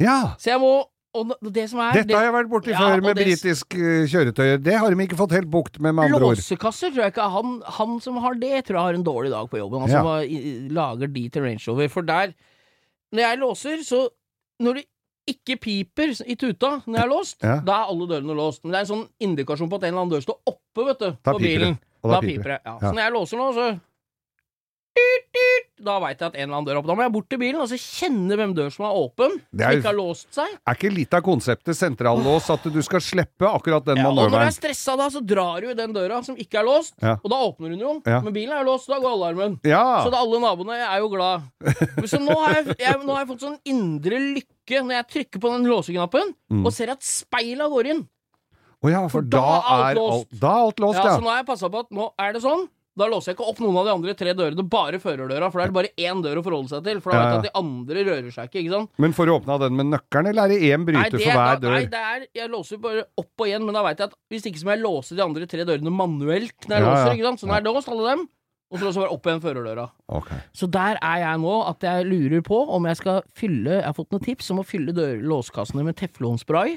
ja. 0.00 0.34
Så 0.38 0.50
jeg 0.56 0.60
må 0.60 0.84
Og 1.12 1.26
det 1.42 1.64
som 1.68 1.80
er 1.82 1.92
Dette 1.96 2.14
har 2.14 2.22
jeg 2.22 2.32
vært 2.36 2.48
borti 2.52 2.70
Ja, 2.70 2.78
før 2.78 3.00
med 3.02 3.16
britisk 3.18 3.74
kjøretøy. 3.74 4.52
eh. 4.54 4.56
Det 4.62 4.76
har 4.78 4.90
de 4.94 4.96
ikke 5.02 5.16
fått 5.18 5.32
helt 5.34 5.50
bukt 5.50 5.80
med, 5.80 5.92
med 5.92 6.04
andre 6.04 6.22
ord. 6.22 6.36
Låsekasser 6.38 6.92
tror 6.94 7.02
jeg 7.02 7.12
ikke 7.14 7.26
han, 7.32 7.62
han 7.66 7.96
som 8.00 8.16
har 8.22 8.34
det, 8.38 8.64
tror 8.64 8.76
jeg 8.78 8.84
har 8.86 8.94
en 8.94 9.02
dårlig 9.02 9.30
dag 9.32 9.50
på 9.50 9.58
jobben. 9.58 9.80
Han 9.80 9.90
Ja. 9.90 9.98
som 9.98 10.06
har, 10.06 10.22
lager 10.70 11.12
de 11.12 11.28
til 11.28 11.42
Range 11.42 11.58
Rover. 11.66 11.88
For 11.88 12.02
der 12.02 12.32
Når 13.12 13.18
jeg 13.26 13.38
låser, 13.40 13.76
så 13.82 14.08
Når 14.62 14.74
det 14.74 14.84
ikke 15.28 15.56
piper 15.60 16.14
i 16.26 16.36
tuta 16.36 16.82
når 16.86 16.96
jeg 16.96 17.04
er 17.04 17.10
låst, 17.10 17.42
Ja. 17.42 17.60
da 17.60 17.72
er 17.82 17.90
alle 17.92 18.06
dørene 18.08 18.34
låst. 18.34 18.64
Men 18.64 18.72
det 18.72 18.78
er 18.78 18.80
en 18.86 18.92
sånn 18.92 19.08
indikasjon 19.20 19.68
på 19.70 19.76
at 19.76 19.84
en 19.84 19.88
eller 19.94 20.02
annen 20.02 20.14
dør 20.16 20.22
står 20.24 20.38
oppe, 20.46 20.84
vet 20.86 20.98
du, 20.98 21.12
på 21.22 21.38
bilen. 21.38 21.78
Da 22.02 22.08
da 22.16 22.20
piper 22.20 22.48
det. 22.54 22.60
Ja. 22.64 22.78
Så 22.80 22.92
når 22.94 23.02
jeg 23.04 23.12
låser 23.12 23.36
nå, 23.36 23.52
så. 23.54 23.80
Da 25.80 25.94
veit 26.02 26.18
jeg 26.20 26.28
at 26.28 26.34
en 26.36 26.42
eller 26.42 26.56
annen 26.58 26.66
dør 26.68 26.74
er 26.74 26.78
åpen. 26.82 26.90
Da 26.90 26.94
må 26.98 27.04
jeg 27.06 27.12
bort 27.14 27.28
til 27.32 27.38
bilen 27.40 27.60
og 27.62 27.68
så 27.70 27.76
kjenne 27.80 28.36
hvem 28.36 28.50
dør 28.56 28.68
som 28.74 28.84
er 28.84 28.96
åpen, 29.00 29.36
Det 29.48 29.64
er 29.64 29.70
som 29.72 29.78
ikke 29.80 29.88
har 29.88 29.96
låst 29.96 30.26
seg. 30.36 30.50
Er 30.68 30.76
ikke 30.76 30.90
litt 30.92 31.14
av 31.16 31.22
konseptet 31.24 31.78
sentrallås 31.78 32.50
at 32.52 32.66
du 32.74 32.76
skal 32.84 33.00
slippe 33.04 33.48
akkurat 33.48 33.86
den 33.86 34.00
Ja, 34.02 34.10
og 34.10 34.18
når 34.18 34.34
du 34.34 34.36
er 34.42 34.52
stressa 34.52 34.96
da, 35.00 35.06
så 35.14 35.22
drar 35.24 35.64
du 35.64 35.70
i 35.70 35.76
den 35.78 35.94
døra 35.96 36.18
som 36.26 36.36
ikke 36.36 36.60
er 36.60 36.66
låst, 36.68 36.92
Ja. 37.00 37.14
og 37.16 37.30
da 37.32 37.38
åpner 37.46 37.72
hun 37.72 37.80
jo. 37.86 37.94
Ja. 38.04 38.20
Men 38.20 38.34
bilen 38.36 38.52
er 38.52 38.60
jo 38.64 38.72
låst, 38.74 38.86
så 38.90 38.92
da 38.96 39.00
går 39.00 39.14
alarmen. 39.16 39.56
Så 39.64 40.10
da 40.12 40.20
alle 40.20 40.40
naboene 40.44 40.76
er 40.84 40.98
jo 41.00 41.08
glad. 41.14 41.48
Så 42.04 42.20
nå 42.20 42.36
har 42.42 42.58
jeg, 42.60 42.76
jeg, 42.78 43.00
nå 43.06 43.14
har 43.16 43.24
jeg 43.24 43.30
fått 43.32 43.46
sånn 43.46 43.58
indre 43.64 44.20
lykke 44.20 44.82
når 44.84 44.94
jeg 44.98 45.08
trykker 45.14 45.40
på 45.40 45.54
den 45.56 45.70
låseknappen 45.70 46.34
Mm. 46.50 46.64
og 46.66 46.72
ser 46.74 46.90
at 46.90 47.00
speilet 47.06 47.70
går 47.70 47.86
inn. 47.94 48.00
Å 48.82 48.90
ja, 48.90 49.00
for 49.08 49.20
For 49.20 49.22
da 49.22 49.38
da 49.38 49.56
er 49.60 49.84
alt 49.94 49.96
låst. 50.00 50.26
Da 50.40 50.50
er 50.50 50.60
alt 50.66 50.78
låst, 50.82 50.98
Ja, 50.98 51.04
ja. 51.04 51.16
Så 51.16 51.22
nå 51.22 51.28
har 51.30 51.36
jeg 51.40 51.46
passa 51.46 51.68
på 51.70 51.78
at 51.80 51.90
nå 51.94 52.10
er 52.18 52.32
det 52.34 52.42
sånn. 52.42 52.68
Da 52.98 53.06
låser 53.06 53.30
jeg 53.30 53.36
ikke 53.38 53.46
opp 53.48 53.60
noen 53.62 53.76
av 53.80 53.86
de 53.86 53.92
andre 53.94 54.12
tre 54.18 54.32
dørene, 54.34 54.64
bare 54.68 54.98
førerdøra. 55.00 55.46
For 55.52 55.60
da 55.60 55.64
er 55.64 55.70
det 55.70 55.76
bare 55.76 55.92
én 56.10 56.22
dør 56.24 56.40
å 56.40 56.42
forholde 56.44 56.72
seg 56.72 56.82
til. 56.88 56.98
For 57.00 57.14
da 57.14 57.20
vet 57.20 57.30
jeg 57.30 57.38
at 57.38 57.46
de 57.46 57.52
andre 57.60 58.02
rører 58.08 58.32
seg 58.34 58.48
ikke. 58.50 58.64
ikke 58.64 58.72
sant? 58.74 58.90
Men 58.98 59.14
får 59.16 59.30
du 59.30 59.32
åpna 59.36 59.58
den 59.62 59.76
med 59.78 59.86
nøkkelen, 59.92 60.28
eller 60.32 60.42
er 60.42 60.48
det 60.50 60.58
én 60.66 60.82
Nei, 60.82 60.88
bryter 60.90 61.14
det, 61.16 61.22
for 61.22 61.38
hver 61.38 61.62
dør? 61.62 61.76
nei, 61.76 61.84
det 61.94 62.02
er, 62.10 62.26
jeg 62.40 62.50
låser 62.50 62.82
bare 62.82 63.04
opp 63.22 63.30
og 63.44 63.46
igjen, 63.46 63.64
men 63.64 63.78
da 63.78 63.84
veit 63.86 64.02
jeg 64.02 64.10
at 64.10 64.18
hvis 64.34 64.50
ikke 64.50 64.60
så 64.60 64.66
må 64.68 64.74
jeg 64.74 64.82
låse 64.82 65.16
de 65.16 65.22
andre 65.24 65.46
tre 65.54 65.64
dørene 65.70 65.92
manuelt 65.94 66.66
når 66.66 66.74
jeg 66.76 66.82
Ja, 66.82 66.90
låser. 66.90 67.14
ikke 67.14 67.28
sant? 67.30 67.40
Så 67.44 67.46
nå 67.48 67.54
er 67.56 67.62
det 67.64 67.72
låst, 67.78 67.88
alle 67.94 68.10
dem. 68.10 68.26
Og 68.70 68.78
så 68.78 68.84
låser 68.86 69.00
jeg 69.00 69.06
bare 69.06 69.14
opp 69.16 69.30
igjen 69.30 69.40
førerdøra. 69.46 69.86
Okay. 70.20 70.42
Så 70.54 70.66
der 70.70 70.98
er 71.02 71.18
jeg 71.22 71.38
nå, 71.46 71.54
at 71.70 71.86
jeg 71.88 72.04
lurer 72.10 72.42
på 72.46 72.58
om 72.74 72.84
jeg 72.86 72.96
skal 73.00 73.22
fylle 73.34 73.78
Jeg 73.80 73.86
har 73.86 73.96
fått 73.96 74.10
noen 74.14 74.22
tips 74.26 74.50
om 74.54 74.60
å 74.62 74.66
fylle 74.66 74.92
dør, 74.94 75.16
låskassene 75.30 75.82
med 75.86 75.96
teflonspray. 75.98 76.76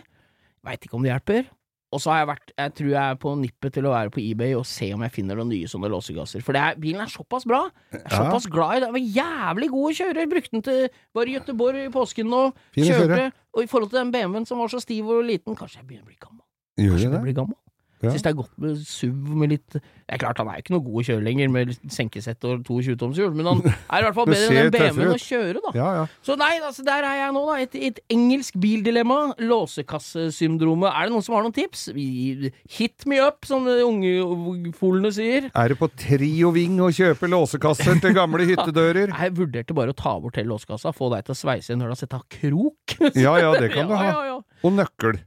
Veit 0.63 0.86
ikke 0.88 0.95
om 0.97 1.04
det 1.06 1.12
hjelper. 1.12 1.49
Og 1.93 2.01
så 2.01 2.10
har 2.12 2.23
jeg 2.23 2.29
vært 2.32 2.53
Jeg 2.58 2.73
tror 2.79 2.89
jeg 2.89 3.01
er 3.13 3.19
på 3.21 3.34
nippet 3.38 3.75
til 3.77 3.86
å 3.86 3.93
være 3.93 4.12
på 4.15 4.21
eBay 4.23 4.56
og 4.58 4.65
se 4.65 4.89
om 4.95 5.03
jeg 5.06 5.13
finner 5.13 5.38
noen 5.39 5.51
nye 5.53 5.69
sånne 5.69 5.91
låsegasser. 5.93 6.41
For 6.45 6.58
det 6.58 6.63
er, 6.65 6.79
bilen 6.82 7.03
er 7.06 7.12
såpass 7.13 7.45
bra. 7.49 7.63
Jeg 7.93 8.01
er 8.01 8.15
såpass 8.17 8.47
glad 8.49 8.77
i. 8.77 8.84
Den 8.86 8.95
var 8.97 9.06
jævlig 9.19 9.69
god 9.75 9.89
å 9.89 9.95
kjøre. 10.01 10.27
Brukte 10.34 10.56
den 10.58 10.65
til 10.65 10.82
Var 11.13 11.29
i 11.29 11.36
Göteborg 11.38 11.84
i 11.86 11.91
påsken 11.93 12.32
nå. 12.34 12.43
Kjørte. 12.77 13.29
Og 13.53 13.63
i 13.63 13.69
forhold 13.69 13.91
til 13.93 14.01
den 14.01 14.12
BMW-en 14.15 14.49
som 14.49 14.58
var 14.63 14.71
så 14.73 14.82
stiv 14.82 15.08
og 15.13 15.23
liten, 15.27 15.53
kanskje 15.56 15.79
jeg 15.84 15.88
begynner 15.91 16.08
å 16.08 16.10
bli 16.10 16.17
gammel. 16.19 16.45
Gjør 16.82 16.95
Kanskje 16.97 17.10
det? 17.12 17.17
jeg 17.19 17.27
blir 17.29 17.38
gammel. 17.43 17.58
Ja. 18.03 18.11
Syns 18.11 18.25
det 18.25 18.31
er 18.33 18.35
godt 18.35 18.53
med 18.59 18.79
SUV 18.83 19.35
med 19.39 19.53
litt 19.53 19.75
Det 19.77 19.81
er 20.11 20.19
klart, 20.19 20.39
han 20.41 20.49
er 20.51 20.59
ikke 20.59 20.73
noe 20.75 20.83
god 20.83 20.97
å 20.99 21.03
kjøre 21.07 21.23
lenger 21.23 21.51
med 21.53 21.69
senkesett 21.93 22.43
og 22.49 22.65
22-toms 22.67 23.17
hjul, 23.21 23.31
men 23.37 23.47
han 23.47 23.61
er 23.95 24.03
i 24.03 24.07
hvert 24.09 24.17
fall 24.17 24.27
bedre 24.27 24.59
enn 24.65 24.71
BMW-en 24.73 25.13
å 25.15 25.21
kjøre, 25.23 25.61
da. 25.63 25.71
Ja, 25.77 25.87
ja. 26.01 26.03
Så 26.27 26.35
nei, 26.39 26.51
altså, 26.59 26.83
der 26.85 27.07
er 27.07 27.21
jeg 27.21 27.35
nå, 27.37 27.43
da. 27.47 27.55
Et, 27.63 27.77
et 27.89 28.01
engelsk 28.13 28.57
bildilemma. 28.59 29.19
Låsekassesyndromet. 29.39 30.89
Er 30.91 31.07
det 31.07 31.15
noen 31.15 31.23
som 31.25 31.37
har 31.37 31.45
noen 31.47 31.55
tips? 31.55 31.85
Hit 31.95 33.07
me 33.09 33.21
up, 33.23 33.47
som 33.47 33.65
de 33.67 33.79
unge 33.87 34.73
folene 34.77 35.13
sier. 35.15 35.47
Er 35.55 35.73
det 35.73 35.79
på 35.79 35.89
Trioving 36.03 36.79
å 36.83 36.91
kjøpe 36.93 37.29
låsekasser 37.31 38.03
til 38.03 38.15
gamle 38.19 38.45
hyttedører? 38.49 39.13
Jeg 39.23 39.37
vurderte 39.39 39.75
bare 39.77 39.95
å 39.95 39.97
ta 39.97 40.17
bort 40.19 40.37
hele 40.39 40.51
låsekassa, 40.51 40.91
få 40.95 41.11
deg 41.15 41.23
til 41.29 41.37
å 41.37 41.39
sveise 41.45 41.73
inn 41.73 41.79
når 41.81 41.93
du 41.93 41.95
har 41.95 42.01
sett 42.03 42.17
av 42.19 42.27
krok. 42.27 42.97
Ja 43.15 43.37
ja, 43.39 43.53
det 43.55 43.71
kan 43.73 43.87
du 43.91 43.95
ha. 43.97 44.11
Og 44.63 44.75
nøkkel. 44.75 45.21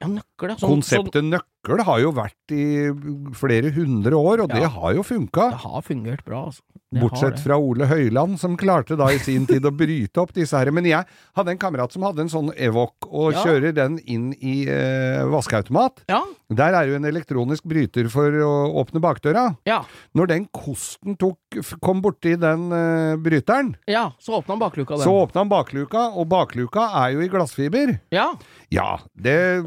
ja, 0.00 0.08
nøkkel, 0.08 0.54
ja. 0.54 0.58
Sånn, 0.60 0.78
Konseptet 0.78 1.26
nøkkel 1.60 1.84
har 1.84 2.00
jo 2.00 2.10
vært 2.16 2.52
i 2.52 2.90
flere 3.36 3.70
hundre 3.74 4.16
år, 4.16 4.42
og 4.44 4.48
det 4.50 4.64
har 4.72 4.94
jo 4.96 5.02
funka. 5.04 5.50
Det 5.52 5.60
har 5.64 5.82
fungert 5.82 6.24
bra, 6.24 6.46
altså. 6.48 6.62
Det 6.90 6.98
Bortsett 7.04 7.38
fra 7.38 7.54
Ole 7.56 7.86
Høiland, 7.86 8.36
som 8.40 8.56
klarte 8.58 8.96
da 8.98 9.06
i 9.14 9.18
sin 9.22 9.44
tid 9.46 9.62
å 9.62 9.70
bryte 9.70 10.18
opp 10.18 10.32
disse 10.34 10.58
her. 10.58 10.72
Men 10.74 10.84
jeg 10.88 11.04
hadde 11.36 11.52
en 11.52 11.58
kamerat 11.62 11.92
som 11.94 12.02
hadde 12.02 12.24
en 12.24 12.28
sånn 12.32 12.48
Evoc, 12.58 12.94
og 13.06 13.32
Ja. 13.32 13.44
kjører 13.44 13.72
den 13.76 13.98
inn 14.10 14.32
i 14.42 14.66
eh, 14.66 15.22
vaskeautomat. 15.30 16.02
Ja, 16.08 16.24
Der 16.50 16.74
er 16.74 16.88
jo 16.88 16.96
en 16.96 17.04
elektronisk 17.06 17.62
bryter 17.62 18.08
for 18.10 18.26
å 18.32 18.74
åpne 18.82 18.98
bakdøra. 19.00 19.56
ja, 19.64 19.84
Når 20.16 20.26
den 20.26 20.48
kosten 20.50 21.14
tok, 21.16 21.38
kom 21.80 22.02
borti 22.02 22.34
den 22.36 22.72
eh, 22.72 23.14
bryteren, 23.22 23.76
ja. 23.86 24.10
Så 24.18 24.40
åpna 24.42 24.54
han 24.56 24.58
bakluka 24.58 24.96
den. 24.96 25.04
så 25.06 25.14
åpna 25.28 25.42
han 25.44 25.48
bakluka, 25.48 26.08
og 26.16 26.26
bakluka 26.28 26.90
er 27.06 27.12
jo 27.14 27.20
i 27.20 27.28
glassfiber. 27.28 28.00
Ja. 28.10 28.32
Ja, 28.68 28.98
det 29.14 29.62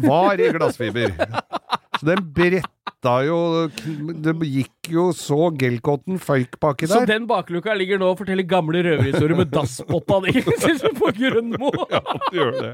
var 0.00 0.40
i 0.40 0.48
glassfiber. 0.56 1.12
Så 2.02 2.08
den 2.08 2.22
bretta 2.34 3.12
jo 3.26 3.36
Det 4.24 4.32
gikk 4.48 4.88
jo 4.90 5.04
så 5.14 5.50
gelcotten 5.58 6.18
føyk 6.22 6.56
baki 6.62 6.88
Så 6.90 7.04
den 7.06 7.28
bakluka 7.30 7.74
ligger 7.78 8.00
nå 8.02 8.08
og 8.14 8.18
forteller 8.22 8.46
gamle 8.48 8.82
røverhistorier 8.82 9.38
med 9.38 9.52
dasspotta 9.52 10.18
di 10.26 10.42
på 11.02 11.12
Grønmo. 11.18 11.70
Det 12.32 12.38
gjør 12.40 12.56
det. 12.58 12.72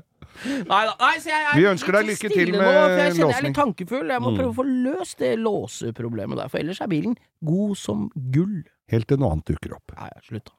Nei 0.68 0.82
da. 0.86 0.94
Nei, 1.00 1.14
så 1.18 1.28
jeg 1.32 1.42
jeg, 1.42 1.54
Vi 1.58 1.66
ønsker 1.72 1.98
deg 1.98 2.08
lykke 2.12 2.28
til 2.32 2.52
nå, 2.54 2.58
med 2.58 2.68
for 2.68 2.72
Jeg 2.78 3.12
kjenner 3.16 3.32
jeg 3.32 3.38
er 3.38 3.46
litt 3.48 3.58
tankefull. 3.58 4.08
Jeg 4.14 4.22
må 4.22 4.34
prøve 4.36 4.50
å 4.52 4.56
få 4.60 4.66
løst 4.68 5.16
det 5.24 5.32
låseproblemet 5.42 6.38
der, 6.40 6.48
for 6.52 6.62
ellers 6.62 6.80
er 6.84 6.90
bilen 6.92 7.14
god 7.44 7.76
som 7.80 8.08
gull. 8.34 8.60
Helt 8.88 9.08
til 9.10 9.20
noe 9.20 9.34
annet 9.34 9.52
dukker 9.52 9.76
opp. 9.76 9.92
Nei, 9.98 10.10
slutt 10.24 10.46
da. 10.48 10.54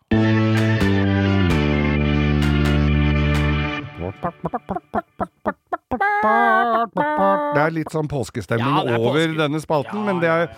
Det 6.24 7.62
er 7.64 7.72
litt 7.72 7.92
sånn 7.94 8.10
påskestemning 8.12 8.68
Ja, 8.76 8.84
er 8.84 9.00
over 9.00 9.22
påske. 9.28 9.38
denne 9.40 9.62
spalten, 9.64 10.00
Ja, 10.00 10.06
men 10.10 10.20
det 10.20 10.30
er 10.30 10.50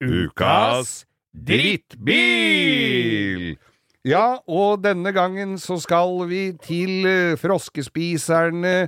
Ukas 0.00 1.04
drittbil! 1.46 2.76
Ja, 4.06 4.38
og 4.46 4.84
denne 4.84 5.10
gangen 5.12 5.56
så 5.58 5.80
skal 5.82 6.20
vi 6.30 6.52
til 6.62 7.06
eh, 7.10 7.34
froskespiserne, 7.40 8.86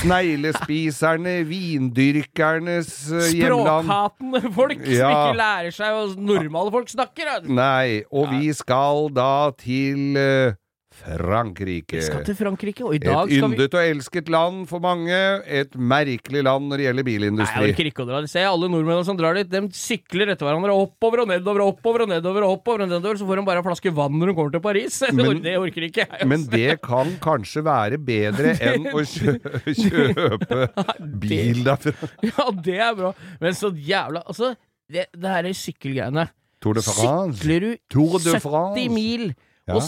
sneglespiserne, 0.00 1.34
vindyrkernes 1.48 2.90
eh, 3.12 3.30
hjemland. 3.36 3.86
Språkhatende 3.88 4.52
folk 4.56 4.84
som 4.84 5.10
ikke 5.12 5.38
lærer 5.40 5.74
seg 5.76 5.96
hva 5.96 6.04
normale 6.16 6.72
folk 6.74 6.92
snakker. 6.92 7.32
Nei, 7.48 8.02
og 8.10 8.30
vi 8.32 8.52
skal 8.56 9.10
da 9.16 9.50
til 9.60 10.16
eh, 10.20 10.56
Frankrike. 10.96 11.98
Vi 11.98 12.02
skal 12.06 12.22
til 12.26 12.36
Frankrike, 12.38 12.84
og 12.86 12.94
i 12.94 12.98
Et 12.98 13.04
dag 13.04 13.28
skal 13.28 13.50
vi 13.50 13.56
yndet 13.56 13.74
og 13.76 13.82
elsket 13.84 14.30
land 14.32 14.62
for 14.70 14.82
mange. 14.82 15.18
Et 15.46 15.74
merkelig 15.76 16.42
land 16.46 16.68
når 16.70 16.80
det 16.80 16.86
gjelder 16.86 17.04
Nei, 17.04 17.10
bilindustri. 17.10 17.62
jeg 17.66 17.74
orker 17.74 17.90
ikke 17.90 18.04
å 18.04 18.08
dra 18.08 18.20
dit. 18.24 18.32
Se 18.32 18.44
alle 18.48 18.70
nordmennene 18.72 19.06
som 19.08 19.18
drar 19.18 19.38
dit, 19.38 19.48
de 19.52 19.60
sykler 19.76 20.32
etter 20.34 20.48
hverandre 20.48 20.74
oppover 20.76 21.24
og 21.24 21.30
nedover 21.32 21.64
og 21.66 21.74
oppover 21.74 22.06
og 22.06 22.12
nedover 22.14 22.46
og 22.48 22.56
oppover 22.58 22.86
og 22.86 22.92
nedover, 22.94 23.20
så 23.20 23.28
får 23.28 23.40
de 23.42 23.46
bare 23.50 23.62
en 23.62 23.66
flaske 23.68 23.92
vann 23.96 24.16
når 24.20 24.32
de 24.32 24.36
kommer 24.40 24.56
til 24.56 24.64
Paris. 24.66 25.00
Men- 25.20 25.42
det 25.46 25.56
orker 25.60 25.88
ikke 25.88 26.02
jeg. 26.04 26.10
altså. 26.12 26.30
Men 26.32 26.46
det 26.50 26.80
kan 26.84 27.12
kanskje 27.22 27.64
være 27.66 27.98
bedre 28.02 28.56
enn 28.72 28.88
å 28.92 29.04
kjø 29.06 29.36
kjøpe 29.76 30.68
bil 31.26 31.62
derfra. 31.66 32.10
Ja, 32.26 32.48
det 32.64 32.78
er 32.88 32.96
bra. 32.98 33.12
Men 33.42 33.56
så 33.58 33.70
jævla 33.74 34.22
Altså, 34.26 34.54
det, 34.90 35.06
det 35.14 35.30
her 35.30 35.46
er 35.48 35.54
sykkelgreiene. 35.56 36.28
Tour 36.62 36.78
de 36.78 36.82
France. 36.86 37.36
Sykler 37.42 37.60
du 37.92 37.98
70 38.40 38.88
mil, 38.94 39.28
Ja. 39.66 39.74
og 39.76 39.82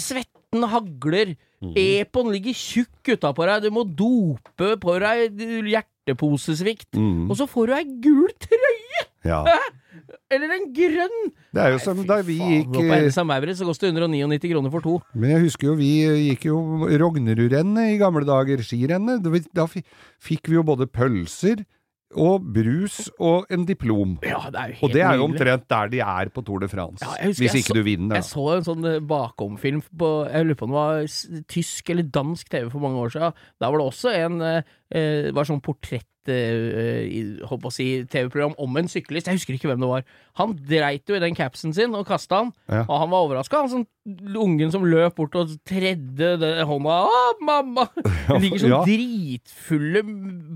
svetten 0.49 0.69
hagler, 0.69 1.37
Mm. 1.61 1.73
Epon 1.75 2.29
ligger 2.31 2.55
tjukk 2.55 3.03
utapå 3.17 3.43
deg, 3.45 3.65
du 3.65 3.71
må 3.75 3.83
dope 3.83 4.77
på 4.79 4.93
deg 5.03 5.35
hjerteposesvikt, 5.67 6.95
Mm, 6.95 7.29
og 7.29 7.35
så 7.37 7.49
får 7.49 7.67
du 7.67 7.73
ei 7.75 7.85
gul 8.01 8.29
trøye! 8.39 9.03
ja. 9.25 9.43
Eller 10.31 10.53
en 10.55 10.73
grønn! 10.73 11.33
Det 11.53 11.59
er 11.61 11.73
jo 11.73 11.79
som 11.83 11.99
da 12.07 12.21
vi 12.23 12.37
gikk 12.39 12.69
på 12.71 12.85
eh, 12.85 13.25
Maurits, 13.27 13.59
så 13.59 13.65
koster 13.67 13.91
det 13.91 13.97
199 13.99 14.53
kroner 14.53 14.71
for 14.71 14.81
to. 14.81 15.01
Men 15.15 15.31
jeg 15.31 15.41
husker 15.49 15.67
jo 15.67 15.75
vi 15.75 15.89
gikk 16.29 16.45
jo 16.47 16.59
Rognerudrennet 16.87 17.95
i 17.95 17.99
gamle 17.99 18.23
dager, 18.25 18.63
skirennet. 18.63 19.25
Da 19.53 19.67
fikk 19.67 20.47
vi 20.49 20.55
jo 20.55 20.63
både 20.63 20.87
pølser 20.87 21.65
og 22.17 22.41
brus 22.55 23.11
og 23.21 23.47
en 23.53 23.67
diplom. 23.69 24.15
Ja, 24.25 24.39
det 24.49 24.57
er 24.61 24.69
jo 24.73 24.75
helt 24.81 24.83
Og 24.85 24.93
det 24.95 25.03
er 25.05 25.15
jo 25.19 25.25
omtrent 25.27 25.69
der 25.69 25.89
de 25.93 26.01
er 26.01 26.31
på 26.33 26.43
Tour 26.45 26.59
de 26.61 26.69
France. 26.69 27.05
Ja, 27.05 27.27
hvis 27.29 27.55
ikke 27.55 27.69
så- 27.69 27.75
du 27.75 27.83
vinner, 27.83 28.17
Jeg 28.17 28.25
så 28.25 28.57
en 28.57 28.65
sånn 28.65 28.85
eh, 28.95 29.01
bakomfilm 29.01 29.83
på 29.97 30.31
Jeg 30.33 30.47
lurer 30.47 30.57
på 30.57 30.63
om 30.65 30.71
det 30.71 30.81
var 30.81 31.45
tysk 31.49 31.91
eller 31.91 32.03
dansk 32.05 32.49
TV 32.49 32.71
for 32.71 32.81
mange 32.81 32.97
år 32.97 33.11
siden. 33.13 33.33
Der 33.61 33.71
var 33.71 33.79
det 33.79 33.87
også 33.87 34.15
en 34.25 34.41
eh, 34.41 34.63
eh, 34.91 35.31
var 35.33 35.45
sånn 35.45 35.61
portrett 35.63 36.07
på 36.29 37.69
å 37.69 37.73
si 37.75 38.05
TV-program 38.09 38.55
om 38.59 38.77
en 38.81 38.89
syklist. 38.91 39.27
Jeg 39.31 39.39
husker 39.41 39.57
ikke 39.59 39.71
hvem 39.73 39.81
det 39.83 39.91
var. 39.91 40.05
Han 40.39 40.55
dreit 40.69 41.09
jo 41.11 41.17
i 41.19 41.23
den 41.23 41.35
capsen 41.39 41.73
sin 41.75 41.95
og 41.99 42.07
kasta 42.07 42.43
den, 42.45 42.53
Ja. 42.69 42.85
og 42.89 42.99
han 43.01 43.11
var 43.11 43.27
overraska. 43.27 43.63
Han 43.65 43.69
sånn 43.73 43.87
ungen 44.39 44.71
som 44.73 44.85
løp 44.89 45.17
bort 45.17 45.35
og 45.37 45.51
tredde 45.69 46.39
det 46.41 46.65
hånda 46.65 46.95
Å, 47.05 47.19
mamma! 47.45 47.89
Det 48.29 48.39
ligger 48.41 48.63
sånn 48.63 48.71
Ja. 48.73 48.79
dritfulle 48.87 50.01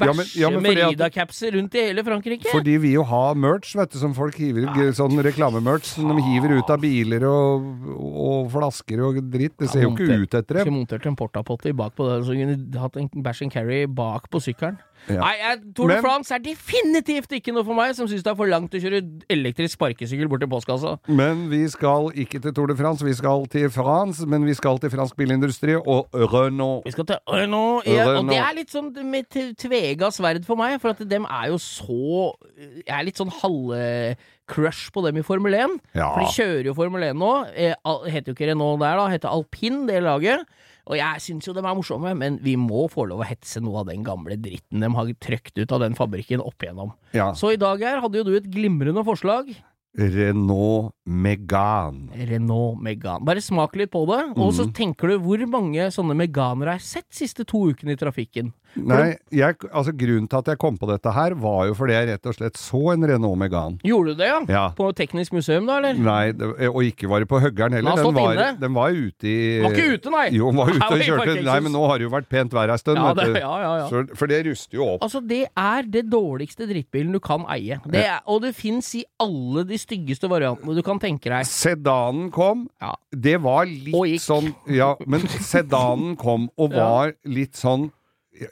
Ja, 0.00 0.12
ja, 0.40 0.50
Merida-capser 0.56 1.52
rundt 1.58 1.74
i 1.76 1.82
hele 1.90 2.04
Frankrike. 2.06 2.48
Fordi 2.48 2.78
vi 2.80 2.94
jo 2.94 3.02
har 3.04 3.34
merch, 3.34 3.74
vet 3.76 3.92
du, 3.92 3.98
som 4.00 4.14
folk 4.16 4.38
hiver 4.40 4.70
Sånn 4.96 5.18
reklamemerch 5.24 5.84
som 5.84 6.08
de 6.16 6.22
hiver 6.24 6.56
ut 6.62 6.70
av 6.72 6.80
biler 6.80 7.26
og, 7.28 7.66
og 7.92 8.48
flasker 8.54 9.02
og 9.04 9.20
dritt. 9.32 9.58
Det 9.60 9.68
ser 9.68 9.84
jo 9.84 9.92
ikke 9.96 10.22
ut 10.24 10.34
etter 10.40 10.62
Skulle 10.62 10.64
dem. 10.70 10.78
montert 10.80 11.06
en 11.06 11.16
portapotte 11.18 11.74
bak 11.76 11.94
på 11.98 12.08
det, 12.08 12.18
så 12.24 12.32
kunne 12.38 12.80
hatt 12.80 12.96
en 12.96 13.08
bæsj 13.12 13.42
and 13.48 13.52
carry 13.52 13.84
bak 13.86 14.30
på 14.32 14.40
sykkelen. 14.40 14.78
Ja. 15.10 15.18
Nei, 15.18 15.32
jeg, 15.40 15.58
Tour 15.76 15.90
de 15.90 15.96
France 16.02 16.34
er 16.34 16.42
definitivt 16.44 17.32
ikke 17.34 17.54
noe 17.54 17.64
for 17.66 17.74
meg, 17.78 17.94
som 17.98 18.06
syns 18.10 18.22
det 18.22 18.30
er 18.30 18.38
for 18.38 18.50
langt 18.50 18.74
å 18.76 18.80
kjøre 18.82 19.00
elektrisk 19.32 19.74
sparkesykkel 19.78 20.30
bort 20.30 20.44
til 20.44 20.50
postkassa. 20.52 20.94
Men 21.10 21.48
vi 21.50 21.64
skal 21.72 22.12
ikke 22.22 22.38
til 22.44 22.54
Tour 22.54 22.70
de 22.70 22.76
France, 22.78 23.04
vi 23.06 23.14
skal 23.18 23.46
til 23.52 23.66
France, 23.74 24.26
men 24.30 24.46
vi 24.46 24.54
skal 24.58 24.78
til 24.82 24.92
fransk 24.94 25.18
bilindustri 25.18 25.74
og 25.80 26.12
Renault. 26.14 26.86
Vi 26.86 26.94
skal 26.94 27.08
til 27.10 27.20
Renault. 27.32 27.88
Ja, 27.90 28.06
og 28.14 28.30
det 28.30 28.38
er 28.38 28.56
litt 28.60 28.74
sånn 28.74 28.92
med 29.10 29.30
tvega 29.58 30.12
sverd 30.14 30.46
for 30.46 30.60
meg, 30.60 30.78
for 30.82 30.94
at 30.94 31.02
dem 31.10 31.26
er 31.26 31.50
jo 31.52 31.58
så 31.62 32.32
Jeg 32.62 32.94
er 32.94 33.04
litt 33.06 33.18
sånn 33.18 33.32
halve-crush 33.42 34.90
på 34.94 35.02
dem 35.06 35.18
i 35.18 35.24
Formel 35.26 35.56
1. 35.58 35.78
Ja. 35.96 36.12
For 36.12 36.22
de 36.22 36.34
kjører 36.36 36.68
jo 36.70 36.76
Formel 36.78 37.08
1 37.10 37.18
nå. 37.18 37.32
Eh, 37.54 37.74
heter 38.06 38.32
jo 38.32 38.36
ikke 38.36 38.52
Renault 38.52 38.80
der, 38.82 39.00
da. 39.00 39.08
Heter 39.12 39.32
Alpin, 39.34 39.82
det 39.90 40.02
laget. 40.04 40.46
Og 40.90 40.98
jeg 40.98 41.22
syns 41.22 41.46
jo 41.46 41.54
de 41.54 41.62
er 41.62 41.76
morsomme, 41.78 42.14
men 42.18 42.38
vi 42.42 42.56
må 42.58 42.86
få 42.90 43.04
lov 43.10 43.22
å 43.22 43.28
hetse 43.28 43.62
noe 43.62 43.82
av 43.82 43.90
den 43.90 44.02
gamle 44.06 44.38
dritten 44.40 44.82
de 44.82 44.90
har 44.96 45.12
trøkt 45.22 45.60
ut 45.60 45.74
av 45.74 45.84
den 45.84 45.94
fabrikken 45.98 46.42
opp 46.42 46.64
igjennom. 46.64 46.94
Ja. 47.14 47.30
Så 47.38 47.52
i 47.54 47.60
dag 47.60 47.82
her 47.84 48.02
hadde 48.02 48.18
jo 48.18 48.26
du 48.26 48.34
et 48.34 48.50
glimrende 48.50 49.04
forslag. 49.06 49.52
Renault 49.98 50.94
Megane. 51.06 52.10
Renault 52.28 52.80
Megane. 52.82 53.24
Bare 53.26 53.40
smak 53.42 53.74
litt 53.76 53.90
på 53.90 54.04
det, 54.06 54.20
og 54.38 54.52
så 54.54 54.64
Mhm. 54.66 54.72
tenker 54.72 55.08
du 55.08 55.18
hvor 55.18 55.38
mange 55.48 55.88
sånne 55.90 56.14
Meganer 56.16 56.66
har 56.72 56.78
sett 56.78 57.10
siste 57.10 57.44
to 57.44 57.58
ukene 57.72 57.92
i 57.92 57.96
trafikken? 57.96 58.52
Nei, 58.74 59.18
jeg, 59.30 59.56
altså 59.68 59.92
grunnen 59.92 60.26
til 60.30 60.38
at 60.38 60.46
jeg 60.46 60.56
kom 60.58 60.78
på 60.78 60.86
dette 60.88 61.12
her, 61.12 61.34
var 61.34 61.66
jo 61.66 61.74
fordi 61.74 61.92
jeg 61.92 62.08
rett 62.08 62.26
og 62.26 62.34
slett 62.34 62.54
så 62.56 62.92
en 62.94 63.02
Renault 63.04 63.36
Megane. 63.36 63.76
Gjorde 63.84 64.06
du 64.06 64.14
det, 64.14 64.26
ja? 64.30 64.38
Ja. 64.48 64.68
På 64.70 64.94
Teknisk 64.94 65.32
museum, 65.34 65.66
da, 65.66 65.76
eller? 65.76 65.92
Nei, 65.98 66.32
det, 66.32 66.68
og 66.70 66.80
ikke 66.82 67.06
var 67.06 67.20
det 67.20 67.28
på 67.28 67.38
høggeren 67.42 67.72
heller. 67.76 67.96
Den 67.96 68.14
var, 68.14 68.32
inne. 68.32 68.60
den 68.60 68.72
var 68.72 68.88
ute 68.90 69.24
i 69.28 69.60
Var 69.62 69.70
ikke 69.76 69.92
ute, 69.98 70.10
nei! 70.10 70.28
Jo, 70.32 70.46
den 70.50 70.56
var 70.56 70.66
ute 70.72 70.88
og 70.94 71.00
kjørte. 71.04 71.44
Nei, 71.44 71.60
men 71.60 71.72
nå 71.72 71.86
har 71.86 71.98
det 71.98 72.06
jo 72.08 72.10
vært 72.16 72.28
pent 72.30 72.50
vær 72.56 72.70
ei 72.72 72.76
stund, 72.80 72.96
Ja, 72.96 73.12
vet 73.12 73.34
du. 73.34 73.40
ja, 73.40 73.52
ja, 73.60 73.76
ja. 73.82 73.88
Så, 73.90 74.16
for 74.16 74.26
det 74.26 74.46
ruster 74.46 74.78
jo 74.78 74.86
opp. 74.94 75.02
Altså, 75.02 75.20
det 75.28 75.42
er 75.54 75.82
det 75.82 76.06
dårligste 76.08 76.64
drittbilen 76.70 77.12
du 77.12 77.20
kan 77.20 77.44
eie. 77.52 77.78
Det 77.84 78.06
er, 78.06 78.20
og 78.26 78.40
det 78.46 78.54
fins 78.56 78.94
i 78.94 79.04
alle 79.20 79.64
de 79.68 79.76
styggeste 79.76 80.30
variantene 80.32 80.74
du 80.74 80.80
kan 80.82 80.91
tenke 81.00 81.30
deg. 81.30 81.46
Sedanen 81.46 82.30
kom. 82.30 82.68
Ja. 82.80 82.94
Det 83.12 83.36
var 83.42 83.62
Og 83.64 83.68
litt 83.68 84.20
gikk. 84.20 84.20
sånn 84.26 84.54
Ja, 84.68 84.96
men 85.06 85.20
sedanen 85.40 86.16
kom 86.16 86.50
og 86.58 86.72
var 86.72 87.14
litt 87.24 87.54
sånn 87.54 87.90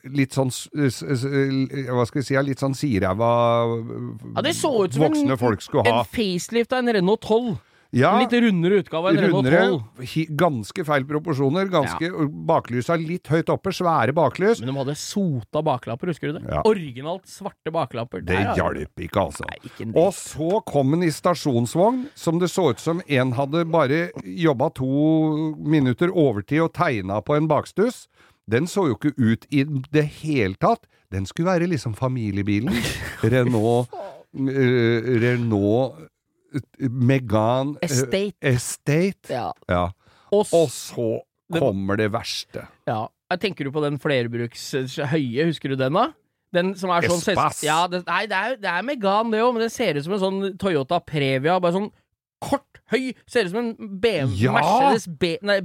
Litt 0.05 0.33
sånn 0.37 0.51
Hva 0.77 2.05
skal 2.07 2.21
vi 2.21 2.27
si? 2.29 2.37
Litt 2.45 2.61
sånn 2.61 2.75
siræva 2.77 3.31
Ja, 4.37 4.43
Det 4.45 4.53
så 4.55 4.85
ut 4.85 4.93
som 4.95 5.03
en, 5.09 5.27
Det 5.27 5.39
folk 5.41 5.63
skulle 5.65 5.85
ha. 5.89 6.01
en 6.01 6.05
facelift 6.05 6.73
av 6.73 6.79
en 6.85 6.95
Renault 6.95 7.21
12. 7.27 7.57
Ja, 7.91 8.13
litt 8.21 8.35
rundere 8.45 8.79
utgave 8.85 9.11
enn 9.11 9.19
en 9.19 9.25
Renault 9.25 9.49
12. 9.51 10.05
hi, 10.13 10.23
ganske 10.39 10.85
feil 10.87 11.07
proporsjoner. 11.09 11.67
Ganske 11.73 12.11
Baklysa 12.47 12.95
litt 13.01 13.27
høyt 13.31 13.51
oppe, 13.51 13.73
svære 13.75 14.15
baklys. 14.15 14.61
Men 14.63 14.71
de 14.71 14.77
hadde 14.79 14.95
sota 15.01 15.63
baklapper, 15.67 16.13
husker 16.13 16.31
du 16.31 16.39
det? 16.39 16.45
Ja. 16.47 16.63
Originalt 16.71 17.27
svarte 17.31 17.73
baklapper. 17.75 18.23
Det 18.23 18.37
Der 18.39 18.55
hjalp 18.59 19.03
ikke, 19.03 19.25
altså. 19.27 19.47
Nei, 19.51 19.59
ikke 19.67 19.89
Og 19.99 20.13
så 20.15 20.61
kom 20.71 20.95
den 20.95 21.09
i 21.09 21.11
stasjonsvogn, 21.15 22.05
som 22.15 22.39
det 22.39 22.53
så 22.53 22.69
ut 22.71 22.83
som 22.83 23.03
en 23.07 23.35
hadde 23.35 23.65
bare 23.71 24.01
jobba 24.23 24.71
to 24.79 25.57
minutter 25.59 26.15
overtid 26.15 26.63
og 26.69 26.73
tegna 26.79 27.19
på 27.27 27.35
en 27.39 27.51
bakstuss. 27.51 28.05
Den 28.51 28.71
så 28.71 28.87
jo 28.91 28.99
ikke 28.99 29.15
ut 29.19 29.51
i 29.51 29.65
det 29.91 30.07
hele 30.23 30.55
tatt. 30.63 30.87
Den 31.11 31.27
skulle 31.27 31.51
være 31.51 31.71
liksom 31.71 31.99
familiebilen. 31.99 32.71
Renault 33.35 33.91
uh, 33.91 35.11
Renault 35.27 36.07
Megane 36.79 37.77
eh, 37.81 37.89
Estate. 37.91 38.35
Estate. 38.43 39.31
Ja. 39.33 39.51
Ja. 39.71 39.85
Og, 40.31 40.47
Og 40.55 40.69
så 40.71 41.09
kommer 41.51 41.99
det 41.99 42.11
verste. 42.15 42.67
ja. 42.87 43.07
Tenker 43.39 43.63
du 43.69 43.71
på 43.71 43.79
den 43.85 43.95
flerbruks 44.03 44.63
eh, 44.75 44.89
høye, 45.13 45.45
husker 45.47 45.71
du 45.71 45.77
den, 45.79 45.95
da? 45.95 46.09
Den 46.51 46.73
som 46.75 46.91
er 46.91 47.05
sånn 47.07 47.21
Espas. 47.23 47.61
Ja, 47.63 47.85
det, 47.87 48.01
nei, 48.09 48.25
det 48.27 48.35
er, 48.35 48.57
det 48.59 48.71
er 48.73 48.83
Megan, 48.83 49.31
det 49.31 49.39
òg, 49.45 49.53
men 49.55 49.63
det 49.63 49.69
ser 49.71 49.95
ut 49.95 50.03
som 50.03 50.17
en 50.17 50.23
sånn 50.25 50.41
Toyota 50.59 50.99
Previa. 50.99 51.61
Bare 51.63 51.77
sånn 51.77 51.87
kort, 52.43 52.81
høy. 52.91 53.13
Ser 53.31 53.47
ut 53.47 53.53
som 53.53 53.61
en 53.61 53.93
BMW 54.03 54.35
Ja. 54.49 54.57
Mercedes 54.57 55.07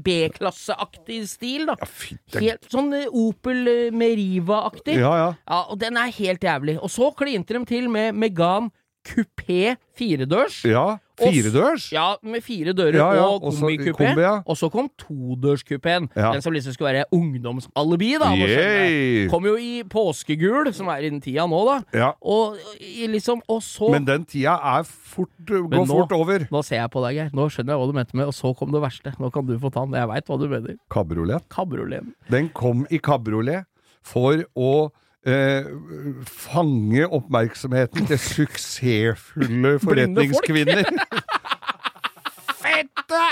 B-klasseaktig 0.06 1.24
stil, 1.32 1.65
da. 1.71 1.76
Ja, 1.82 1.89
fytte 1.89 2.43
Helt 2.43 2.69
sånn 2.69 2.93
eh, 2.98 3.10
Opel 3.10 3.65
Meriva-aktig. 3.98 5.00
Ja, 5.02 5.13
ja. 5.24 5.30
Ja, 5.50 5.60
og 5.74 5.80
den 5.82 5.98
er 5.98 6.13
helt 6.21 6.45
jævlig. 6.45 6.78
Og 6.82 6.91
så 6.93 7.10
klinte 7.17 7.58
de 7.58 7.63
til 7.69 7.89
med 7.89 8.13
Megan 8.21 8.69
Coupé 9.05 9.75
firedørs. 9.95 10.63
Ja. 10.65 10.97
Firedørs? 11.15 11.91
Ja, 11.93 12.15
med 12.25 12.41
fire 12.43 12.73
dører 12.75 12.97
Ja, 12.97 13.05
ja, 13.15 13.23
og 13.29 13.43
kombikupé. 13.45 13.93
kombi, 13.95 14.21
ja. 14.25 14.41
Og 14.49 14.57
så 14.59 14.67
kom 14.73 14.89
todørskupeen. 14.99 16.09
Ja. 16.17 16.31
Den 16.33 16.41
som 16.43 16.51
liksom 16.55 16.73
skulle 16.75 16.91
være 16.91 17.05
ungdomsalibi, 17.15 18.09
da. 18.19 18.31
Kom 19.31 19.45
jo 19.47 19.53
i 19.61 19.83
påskegul, 19.87 20.71
som 20.75 20.89
er 20.91 21.05
i 21.05 21.11
den 21.13 21.21
tida 21.23 21.45
nå, 21.47 21.61
da. 21.69 21.77
Ja. 21.95 22.09
Og 22.21 22.57
i 22.81 23.07
liksom 23.11 23.41
Og 23.47 23.61
så 23.63 23.91
Men 23.93 24.05
den 24.07 24.25
tida 24.25 24.57
er 24.57 24.83
fort, 24.83 25.29
går 25.45 25.69
nå- 25.69 25.85
fort 25.87 26.11
over. 26.17 26.47
Nå 26.51 26.63
ser 26.65 26.81
jeg 26.81 26.91
på 26.91 27.05
deg, 27.05 27.15
Geir. 27.15 27.29
Nå 27.33 27.47
skjønner 27.49 27.75
jeg 27.75 27.79
hva 27.79 27.87
du 27.87 27.93
mente 27.93 28.15
med 28.17 28.27
Og 28.27 28.33
så 28.33 28.55
kom 28.57 28.71
det 28.71 28.81
verste. 28.81 29.13
Nå 29.19 29.31
kan 29.31 29.45
du 29.45 29.57
få 29.59 29.71
ta 29.71 29.85
den. 29.85 29.93
Jeg 29.93 30.07
veit 30.11 30.25
hva 30.27 30.39
du 30.39 30.47
mener. 30.49 30.75
Kabriolet. 30.89 32.03
Den 32.29 32.49
kom 32.49 32.85
i 32.91 32.97
kabriolet 32.99 33.65
for 34.05 34.43
å 34.57 34.91
eh, 35.25 35.65
fange 36.29 37.07
oppmerksomheten 37.09 38.07
til 38.09 38.19
suksessfulle 38.21 39.75
forretningskvinner. 39.83 40.85
Fette 42.65 43.23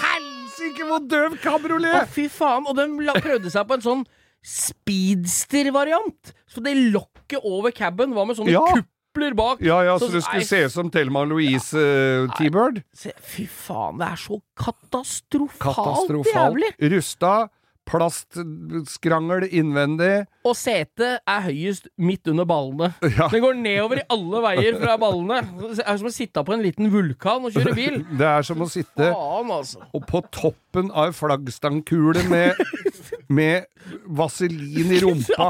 helsike 0.00 0.86
hvor 0.88 1.02
døv 1.10 1.36
Å, 1.40 2.06
fy 2.10 2.26
faen! 2.32 2.66
Og 2.70 2.76
den 2.78 2.96
prøvde 3.22 3.50
seg 3.52 3.68
på 3.68 3.76
en 3.78 3.84
sånn 3.84 4.06
speedster-variant. 4.46 6.32
Så 6.50 6.62
det 6.64 6.72
lokket 6.94 7.44
over 7.46 7.70
caben 7.76 8.14
var 8.16 8.26
med 8.26 8.36
sånne 8.38 8.54
Ja. 8.54 8.64
kupler 8.74 9.34
bak. 9.36 9.60
Ja, 9.62 9.82
ja, 9.84 9.98
så 9.98 10.06
Så- 10.08 10.12
det 10.12 10.22
skulle 10.24 10.40
nei, 10.40 10.46
se 10.48 10.64
ut 10.64 10.72
som 10.72 10.90
Thelma 10.90 11.24
Louise 11.24 11.74
uh, 11.74 12.26
T-Bird. 12.38 12.82
Fy 13.22 13.46
faen, 13.46 13.98
det 13.98 14.08
er 14.08 14.16
så 14.16 14.40
katastrofalt, 14.56 15.58
Katastrofalt. 15.60 16.34
jævlig! 16.34 16.72
Rusta, 16.90 17.48
plastskrangel 17.90 19.46
innvendig. 19.50 20.24
Og 20.46 20.54
setet 20.56 21.20
er 21.28 21.42
høyest 21.44 21.90
midt 22.00 22.30
under 22.30 22.46
ballene. 22.48 22.92
Ja. 23.04 23.28
Den 23.32 23.42
går 23.44 23.58
nedover 23.60 24.00
i 24.00 24.06
alle 24.14 24.42
veier 24.46 24.78
fra 24.80 24.96
ballene. 25.00 25.40
Det 25.76 25.84
er 25.84 26.00
som 26.00 26.08
å 26.08 26.14
sitte 26.14 26.44
på 26.46 26.54
en 26.56 26.64
liten 26.64 26.88
vulkan 26.92 27.44
og 27.48 27.56
kjøre 27.56 27.74
bil. 27.76 27.98
Det 28.16 28.28
er 28.28 28.46
som 28.46 28.62
å 28.64 28.68
sitte 28.70 29.10
Faen, 29.10 29.50
altså. 29.52 29.82
og 29.92 30.06
på 30.08 30.22
toppen 30.32 30.92
av 30.94 31.10
ei 31.10 31.16
flaggstangkule 31.16 32.22
med, 32.30 32.60
med 33.28 33.66
vaselin 34.06 34.94
i 34.94 35.00
rumpa, 35.02 35.48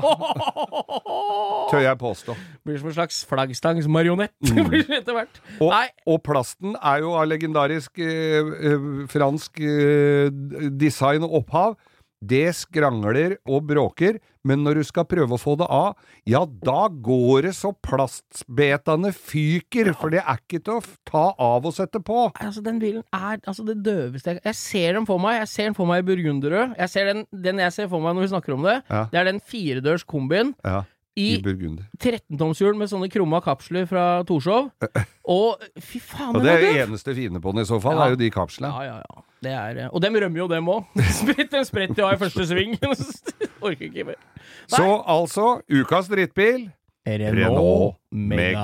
tør 1.71 1.85
jeg 1.85 2.01
påstå. 2.01 2.37
Blir 2.67 2.81
som 2.81 2.91
en 2.91 2.97
slags 2.97 3.21
flaggstangsmarionett 3.31 4.35
blir 4.71 4.87
det 4.89 5.03
etter 5.03 5.17
hvert. 5.17 5.41
Mm. 5.53 5.63
Og, 5.69 5.77
og 6.15 6.21
plasten 6.27 6.75
er 6.81 7.05
jo 7.05 7.15
av 7.19 7.29
legendarisk 7.31 8.01
eh, 8.03 8.51
eh, 8.73 8.91
fransk 9.13 9.63
eh, 9.63 10.35
design 10.81 11.27
og 11.29 11.43
opphav. 11.43 11.79
Det 12.21 12.51
skrangler 12.55 13.39
og 13.49 13.65
bråker, 13.71 14.19
men 14.45 14.61
når 14.65 14.81
du 14.81 14.85
skal 14.85 15.07
prøve 15.09 15.37
å 15.37 15.41
få 15.41 15.55
det 15.61 15.67
av, 15.73 15.95
ja, 16.29 16.43
da 16.45 16.83
går 16.93 17.47
det 17.49 17.55
så 17.57 17.71
plastbetene 17.85 19.11
fyker, 19.17 19.93
for 19.97 20.13
det 20.13 20.21
er 20.21 20.39
ikke 20.41 20.61
til 20.65 20.79
å 20.79 20.85
ta 21.09 21.25
av 21.41 21.65
og 21.69 21.75
sette 21.77 22.01
på. 22.05 22.27
altså 22.37 22.63
den 22.65 22.79
bilen 22.83 23.03
er 23.17 23.41
altså 23.49 23.65
det 23.65 23.79
døveste 23.85 24.35
jeg 24.37 24.41
Jeg 24.45 24.55
ser 24.61 24.93
den 24.99 25.07
for 25.09 25.19
meg. 25.19 25.39
Jeg 25.41 25.49
ser 25.49 25.65
den 25.71 25.75
for 25.81 25.89
meg 25.89 26.03
i 26.05 26.09
burgunderrød. 26.11 26.77
Jeg 26.79 26.89
ser 26.93 27.05
den, 27.13 27.25
den 27.33 27.59
jeg 27.65 27.73
ser 27.73 27.89
for 27.89 28.01
meg 28.05 28.15
når 28.17 28.27
vi 28.27 28.33
snakker 28.35 28.53
om 28.57 28.63
det, 28.69 28.83
Ja. 28.91 29.05
det 29.13 29.19
er 29.21 29.25
den 29.33 29.41
firedørs 29.41 30.05
kombien 30.05 30.55
Ja, 30.65 30.85
i 31.17 31.37
i 31.37 31.43
13-tomshjul 31.43 32.77
med 32.79 32.89
sånne 32.89 33.09
krumma 33.11 33.41
kapsler 33.45 33.87
fra 33.89 34.23
Torshov. 34.25 34.71
Og 35.29 35.61
fy 35.81 35.99
faen, 36.01 36.37
Og 36.37 36.43
det 36.45 36.53
er 36.53 36.57
er 36.57 36.61
det 36.69 36.87
eneste 36.89 37.15
fine 37.15 37.41
på 37.41 37.53
den 37.53 37.63
i 37.65 37.69
så 37.69 37.81
fall, 37.81 37.97
Ja. 37.97 38.05
er 38.07 38.11
jo 38.11 38.17
de 38.17 38.31
kapslene. 38.31 38.71
Ja, 38.73 38.83
ja, 38.85 39.03
ja. 39.09 39.23
Det 39.41 39.53
er, 39.53 39.79
eh, 39.85 39.89
og 39.89 40.03
dem 40.03 40.15
rømmer 40.15 40.39
jo, 40.39 40.49
dem 40.49 40.69
òg. 40.69 40.85
Den 41.53 41.65
spretter 41.65 42.03
jo 42.03 42.09
av 42.09 42.15
i 42.15 42.21
første 42.21 42.47
sving. 42.47 42.77
Orker 43.65 43.87
ikke 43.89 44.05
mer. 44.05 44.21
Så 44.69 44.85
altså, 45.07 45.61
ukas 45.73 46.09
drittbil 46.13 46.69
Renault 47.09 47.97
Megane. 48.13 48.55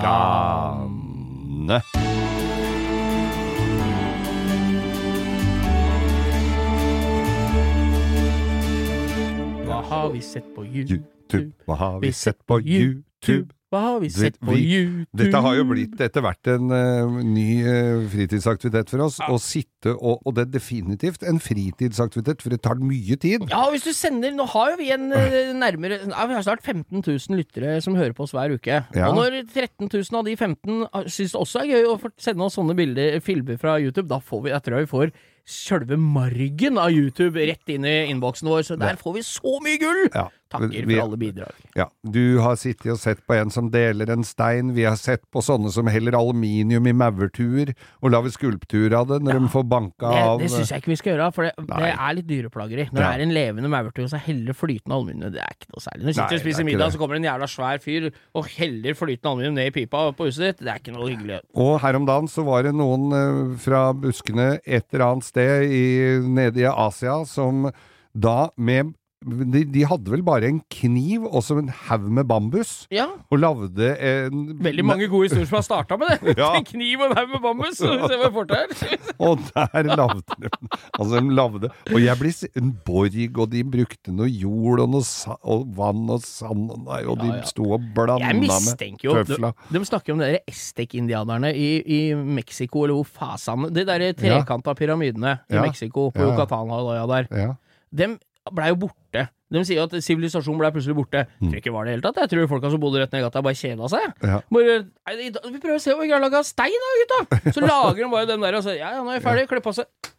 Hva 9.66 9.82
har 9.90 10.08
vi 10.12 10.20
sett 10.20 10.44
på 10.54 10.64
YouTube? 10.64 11.16
YouTube, 11.26 11.52
hva 11.66 11.74
har 11.74 12.00
vi 12.00 12.12
sett 12.12 12.38
på 12.46 12.60
YouTube? 12.60 13.50
Hva 13.76 13.82
har 13.84 13.98
vi 14.00 14.08
sett 14.12 14.38
på 14.40 14.54
vi- 14.56 14.64
YouTube? 14.64 15.20
Dette 15.20 15.40
har 15.44 15.56
jo 15.58 15.66
blitt 15.68 16.00
etter 16.00 16.24
hvert 16.24 16.48
en 16.54 16.72
uh, 16.72 17.18
ny 17.20 17.48
uh, 17.66 18.06
fritidsaktivitet 18.12 18.92
for 18.92 19.04
oss. 19.04 19.18
Å 19.20 19.36
sitte 19.42 19.92
og 19.96 20.24
Og 20.26 20.34
det 20.34 20.46
er 20.46 20.52
definitivt 20.56 21.22
en 21.28 21.38
fritidsaktivitet, 21.42 22.40
for 22.42 22.54
det 22.54 22.62
tar 22.64 22.80
mye 22.80 23.18
tid. 23.20 23.44
Ja, 23.52 23.66
hvis 23.70 23.84
du 23.86 23.92
sender 23.94 24.32
Nå 24.34 24.48
har 24.50 24.72
jo 24.72 24.80
vi 24.80 24.90
en 24.94 25.12
uh, 25.12 25.52
nærmere 25.54 26.00
ja, 26.08 26.26
Vi 26.26 26.38
har 26.38 26.46
snart 26.46 26.64
15 26.64 27.04
000 27.04 27.38
lyttere 27.38 27.76
som 27.84 27.94
hører 27.98 28.16
på 28.16 28.24
oss 28.24 28.34
hver 28.34 28.56
uke. 28.56 28.80
Ja. 28.96 29.12
Og 29.12 29.20
når 29.20 29.42
13 29.44 29.92
000 29.92 30.18
av 30.18 30.26
de 30.26 30.36
15 30.36 31.08
syns 31.12 31.36
det 31.36 31.40
også 31.44 31.62
er 31.62 31.72
gøy 31.76 31.88
å 31.92 31.96
sende 32.16 32.48
oss 32.48 32.56
sånne 32.58 32.76
bilder, 32.78 33.20
filmer 33.24 33.60
fra 33.60 33.76
YouTube, 33.82 34.08
da 34.10 34.18
får 34.24 34.46
vi, 34.46 34.54
jeg 34.54 34.66
tror 34.66 34.82
vi 34.82 34.92
får 34.96 35.16
sjølve 35.46 35.96
margen 36.00 36.78
av 36.82 36.90
YouTube 36.90 37.38
rett 37.38 37.70
inn 37.70 37.86
i 37.86 37.96
innboksen 38.10 38.50
vår. 38.50 38.64
Så 38.66 38.78
der 38.80 38.98
får 38.98 39.14
vi 39.20 39.22
så 39.26 39.58
mye 39.62 39.78
gull! 39.78 40.02
Ja. 40.10 40.26
Takker 40.48 40.86
Vi- 40.86 40.94
for 40.94 41.02
alle 41.02 41.16
bidrag. 41.18 41.54
Ja, 41.74 41.88
du 42.08 42.38
har 42.38 42.54
sittet 42.54 42.92
og 42.92 42.98
sett 43.02 43.18
på 43.26 43.34
en 43.34 43.50
som 43.50 43.68
deler 43.70 44.08
en 44.12 44.22
stein, 44.22 44.72
vi 44.76 44.84
har 44.86 44.94
sett 44.94 45.24
på 45.34 45.42
sånne 45.42 45.72
som 45.74 45.88
heller 45.90 46.14
aluminium 46.14 46.86
i 46.86 46.92
maurtuer, 46.94 47.72
og 48.00 48.12
lager 48.12 48.30
skulptur 48.30 48.94
av 48.94 49.08
det 49.08 49.18
når 49.26 49.40
de 49.40 49.48
får 49.50 49.64
banka 49.66 50.06
Det, 50.12 50.22
av 50.22 50.38
det 50.38 50.50
syns 50.52 50.70
jeg 50.70 50.82
ikke 50.84 50.92
vi 50.92 50.96
skal 51.00 51.12
gjøre, 51.16 51.32
for 51.34 51.42
det, 51.48 51.52
det 51.66 51.90
er 51.98 52.14
litt 52.14 52.26
dyreplageri. 52.30 52.86
Når 52.92 53.00
Ja. 53.02 53.10
det 53.10 53.18
er 53.18 53.22
en 53.26 53.34
levende 53.34 53.68
maurtue, 53.68 54.06
så 54.06 54.18
heller 54.22 54.52
flytende 54.54 54.94
aluminium. 54.94 55.32
Det 55.32 55.42
er 55.42 55.50
ikke 55.50 55.70
noe 55.74 55.82
særlig. 55.82 56.02
Når 56.02 56.06
du 56.06 56.12
sitter 56.14 56.24
og 56.26 56.32
er 56.38 56.44
spiser 56.46 56.64
middag, 56.64 56.92
så 56.92 56.98
kommer 56.98 57.16
en 57.16 57.24
jævla 57.26 57.48
svær 57.50 57.82
fyr 57.82 58.12
og 58.34 58.46
heller 58.46 58.94
flytende 58.94 59.26
aluminium 59.32 59.54
ned 59.54 59.66
i 59.66 59.70
pipa 59.80 60.12
på 60.14 60.26
huset 60.30 60.46
ditt. 60.46 60.58
Det 60.62 60.68
er 60.68 60.78
ikke 60.78 60.94
noe 60.94 61.10
hyggelig. 61.10 61.40
Og 61.56 61.80
her 61.80 61.96
om 61.96 62.06
dagen 62.06 62.28
så 62.28 62.44
var 62.46 62.62
det 62.62 62.74
noen 62.74 63.10
eh, 63.12 63.56
fra 63.58 63.92
buskene 63.92 64.60
et 64.64 64.86
eller 64.94 65.06
annet 65.10 65.24
sted 65.24 65.66
i, 65.66 66.20
nede 66.22 66.62
i 66.62 66.70
Asia 66.70 67.24
som 67.26 67.72
da 68.14 68.48
med 68.56 68.94
de, 69.24 69.62
de 69.72 69.82
hadde 69.88 70.10
vel 70.12 70.20
bare 70.22 70.44
en 70.50 70.58
kniv 70.70 71.24
og 71.24 71.40
så 71.42 71.56
en 71.58 71.70
haug 71.88 72.04
med 72.12 72.26
bambus, 72.28 72.86
Ja, 72.92 73.06
og 73.32 73.40
lagde 73.40 73.94
en 73.96 74.42
veldig 74.62 74.84
mange 74.84 75.08
gode 75.08 75.26
historier 75.30 75.48
som 75.48 75.56
har 75.56 75.64
starta 75.66 75.96
med 75.98 76.12
det. 76.20 76.34
Ja. 76.42 76.50
En 76.58 76.66
kniv 76.68 77.00
og 77.00 77.10
en 77.10 77.16
haug 77.16 77.32
med 77.32 77.42
bambus. 77.46 77.78
Se 77.80 77.88
hva 77.88 78.10
jeg 78.12 78.32
får 78.34 78.48
til 78.50 78.56
her. 78.60 79.06
Og 79.26 79.40
der 79.48 79.88
lagde 79.88 80.20
de 80.20 80.50
Altså, 80.98 81.20
de 81.24 81.32
lagde 81.34 81.70
Og 81.94 81.96
jeg 82.04 82.18
blir 82.20 82.60
En 82.60 82.72
borg, 82.84 83.16
og 83.40 83.50
de 83.54 83.62
brukte 83.64 84.12
noe 84.12 84.28
jord 84.28 84.82
og 84.84 84.90
noe 84.92 85.06
sa, 85.08 85.38
og 85.48 85.64
vann 85.78 86.04
og 86.12 86.20
sand, 86.26 86.68
og, 86.74 86.84
nei, 86.84 87.00
og 87.08 87.18
de 87.22 87.30
Ja, 87.32 87.38
ja. 87.40 87.48
sto 87.48 87.70
og 87.78 87.88
blanda 87.96 88.30
med 88.36 89.02
jo 89.02 89.16
de, 89.24 89.50
de 89.72 89.84
snakker 89.88 90.12
om 90.14 90.20
de 90.20 90.28
der 90.34 90.38
Estek-indianerne 90.50 91.54
i, 91.56 91.68
i 91.80 92.00
Mexico, 92.14 92.84
eller 92.84 93.00
hvor 93.00 93.08
fasan 93.08 93.70
De 93.74 93.84
der 93.88 94.10
trekanta 94.18 94.74
pyramidene 94.76 95.38
i 95.50 95.56
Ja. 95.56 95.62
Mexico, 95.64 96.10
på 96.10 96.20
Ja, 96.20 96.28
ja. 96.28 96.34
Yucatan-halvøya 96.36 97.06
der. 97.10 97.28
Ja. 97.32 97.52
De 97.96 98.18
blei 98.54 98.70
jo 98.72 98.78
borte. 98.86 99.26
De 99.54 99.62
sier 99.62 99.84
at 99.84 99.94
sivilisasjonen 100.02 100.58
blei 100.58 100.72
plutselig 100.74 100.96
borte. 100.98 101.22
Jeg 101.38 101.50
tror 101.50 101.60
ikke 101.60 101.74
var 101.74 101.86
det 101.86 101.94
hele 101.96 102.04
tatt. 102.06 102.18
Jeg 102.24 102.32
tror 102.32 102.48
folka 102.50 102.72
som 102.72 102.82
bodde 102.82 103.02
rett 103.02 103.14
ned 103.14 103.22
i 103.22 103.26
gata, 103.26 103.42
bare 103.46 103.58
kjeda 103.58 103.90
seg. 103.92 104.08
Mm. 104.18 104.28
Ja. 104.32 104.40
Bare, 104.56 104.76
nei, 105.06 105.30
vi 105.30 105.60
prøver 105.62 105.78
å 105.78 105.82
se 105.82 105.94
om 105.94 106.02
vi 106.02 106.10
kan 106.10 106.24
lage 106.24 106.40
av 106.40 106.46
stein, 106.48 106.76
da, 106.86 106.92
gutta! 107.02 107.40
Så 107.54 107.62
lager 107.62 108.02
de 108.02 108.10
bare 108.10 108.30
den 108.32 108.42
der, 108.42 108.58
og 108.58 108.66
så 108.66 108.74
ja, 108.74 108.96
ja, 108.98 109.04
nå 109.06 109.14
er 109.14 109.20
jeg 109.20 109.26
ferdig. 109.28 109.46
Klipp 109.52 109.70
av 109.70 109.78
seg. 109.78 110.12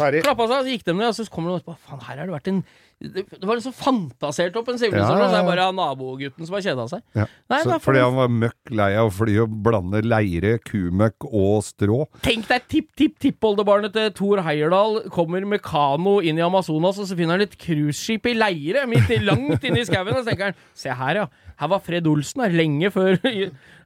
Ferdig. 0.00 0.22
Klappa 0.24 0.46
seg, 0.50 0.62
så 0.64 0.74
gikk 0.74 0.86
de 0.86 0.94
ned, 0.96 1.08
og 1.10 1.16
så 1.16 1.26
kommer 1.32 1.52
de 1.52 1.60
og 1.60 1.76
Faen, 1.86 2.00
her 2.06 2.20
har 2.20 2.28
det 2.28 2.34
vært 2.34 2.50
en 2.50 2.62
Det 3.00 3.46
var 3.48 3.56
liksom 3.56 3.72
fantasert 3.76 4.56
opp 4.60 4.68
en 4.68 4.80
sivilisasjon, 4.80 5.20
ja, 5.22 5.28
så 5.30 5.32
er 5.32 5.38
ja. 5.38 5.44
det 5.44 5.48
bare 5.48 5.68
nabogutten 5.72 6.48
som 6.48 6.56
har 6.58 6.64
kjeda 6.66 6.84
seg. 6.90 7.04
Ja. 7.16 7.24
Nei, 7.48 7.60
Så, 7.64 7.78
fordi 7.80 8.02
han 8.04 8.18
var 8.18 8.32
møkk 8.42 8.72
lei 8.76 8.90
av 9.00 9.08
å 9.08 9.14
fly 9.14 9.36
og 9.44 9.54
blande 9.64 10.02
leire, 10.04 10.56
kumøkk 10.68 11.28
og 11.30 11.62
strå. 11.64 12.02
Tenk 12.26 12.50
deg 12.50 12.66
tipp-tipp-tippoldebarnet 12.74 13.96
til 13.96 14.12
Thor 14.18 14.44
Heyerdahl 14.44 15.00
kommer 15.14 15.46
med 15.48 15.64
kano 15.64 16.18
inn 16.20 16.40
i 16.40 16.44
Amazonas, 16.44 17.00
og 17.00 17.08
så 17.08 17.16
finner 17.16 17.38
han 17.38 17.46
et 17.46 17.56
cruiseskip 17.60 18.28
i 18.28 18.36
leire 18.36 18.84
midt 18.90 19.08
i, 19.16 19.22
langt 19.24 19.64
inne 19.64 19.80
i 19.80 19.88
skauen, 19.88 20.12
og 20.12 20.20
så 20.20 20.32
tenker 20.32 20.50
han 20.50 20.66
Se 20.76 20.92
her, 20.92 21.22
ja. 21.22 21.28
Her 21.60 21.72
var 21.72 21.82
Fred 21.84 22.08
Olsen 22.08 22.44
her, 22.44 22.52
lenge 22.56 22.92
før 22.92 23.16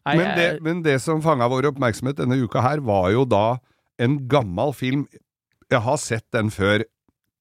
Nei, 0.04 0.16
Men 0.18 0.34
det, 0.36 0.48
men 0.64 0.82
det 0.84 0.98
som 1.00 1.22
fanga 1.24 1.46
vår 1.48 1.70
oppmerksomhet 1.70 2.18
denne 2.18 2.36
uka 2.42 2.60
her, 2.64 2.82
var 2.84 3.08
jo 3.14 3.24
da 3.24 3.56
en 4.02 4.18
gammel 4.28 4.74
film. 4.76 5.06
Jeg 5.74 5.84
har 5.86 6.00
sett 6.00 6.26
den 6.34 6.50
før, 6.54 6.84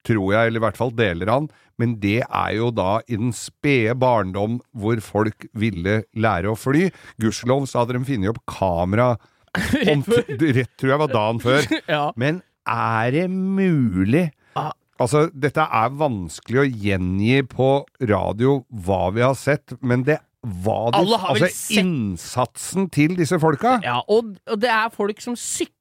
tror 0.04 0.34
jeg, 0.34 0.48
eller 0.50 0.60
i 0.60 0.64
hvert 0.66 0.76
fall 0.80 0.90
deler 0.96 1.30
han, 1.32 1.46
men 1.80 1.94
det 2.02 2.18
er 2.26 2.50
jo 2.58 2.68
da 2.76 2.98
i 3.08 3.16
den 3.18 3.32
spede 3.34 3.94
barndom 3.98 4.58
hvor 4.76 5.00
folk 5.02 5.46
ville 5.58 6.02
lære 6.14 6.50
å 6.52 6.58
fly. 6.58 6.90
Gudskjelov 7.22 7.64
så 7.70 7.82
hadde 7.82 7.96
de 7.96 8.04
funnet 8.06 8.34
opp 8.34 8.42
kamera 8.50 9.14
om, 9.92 10.02
rett 10.04 10.74
tror 10.78 10.92
jeg 10.92 11.00
var 11.06 11.14
dagen 11.14 11.40
før. 11.42 11.66
ja. 11.96 12.04
Men 12.20 12.42
er 12.68 13.10
det 13.16 13.24
mulig? 13.32 14.28
Ah. 14.58 14.72
Altså, 15.02 15.24
dette 15.34 15.64
er 15.64 15.96
vanskelig 15.98 16.60
å 16.62 16.68
gjengi 16.68 17.40
på 17.50 17.70
radio 18.06 18.60
hva 18.86 19.08
vi 19.16 19.24
har 19.24 19.34
sett, 19.38 19.74
men 19.82 20.04
det 20.06 20.20
hva 20.44 20.90
de, 20.92 21.00
altså 21.00 21.48
sett- 21.48 21.80
innsatsen 21.80 22.90
til 22.92 23.16
disse 23.18 23.38
folka. 23.42 23.78
Ja, 23.82 24.02
og, 24.12 24.34
og 24.44 24.60
det 24.60 24.70
er 24.70 24.92
folk 24.94 25.22
som 25.24 25.34
sykler 25.40 25.72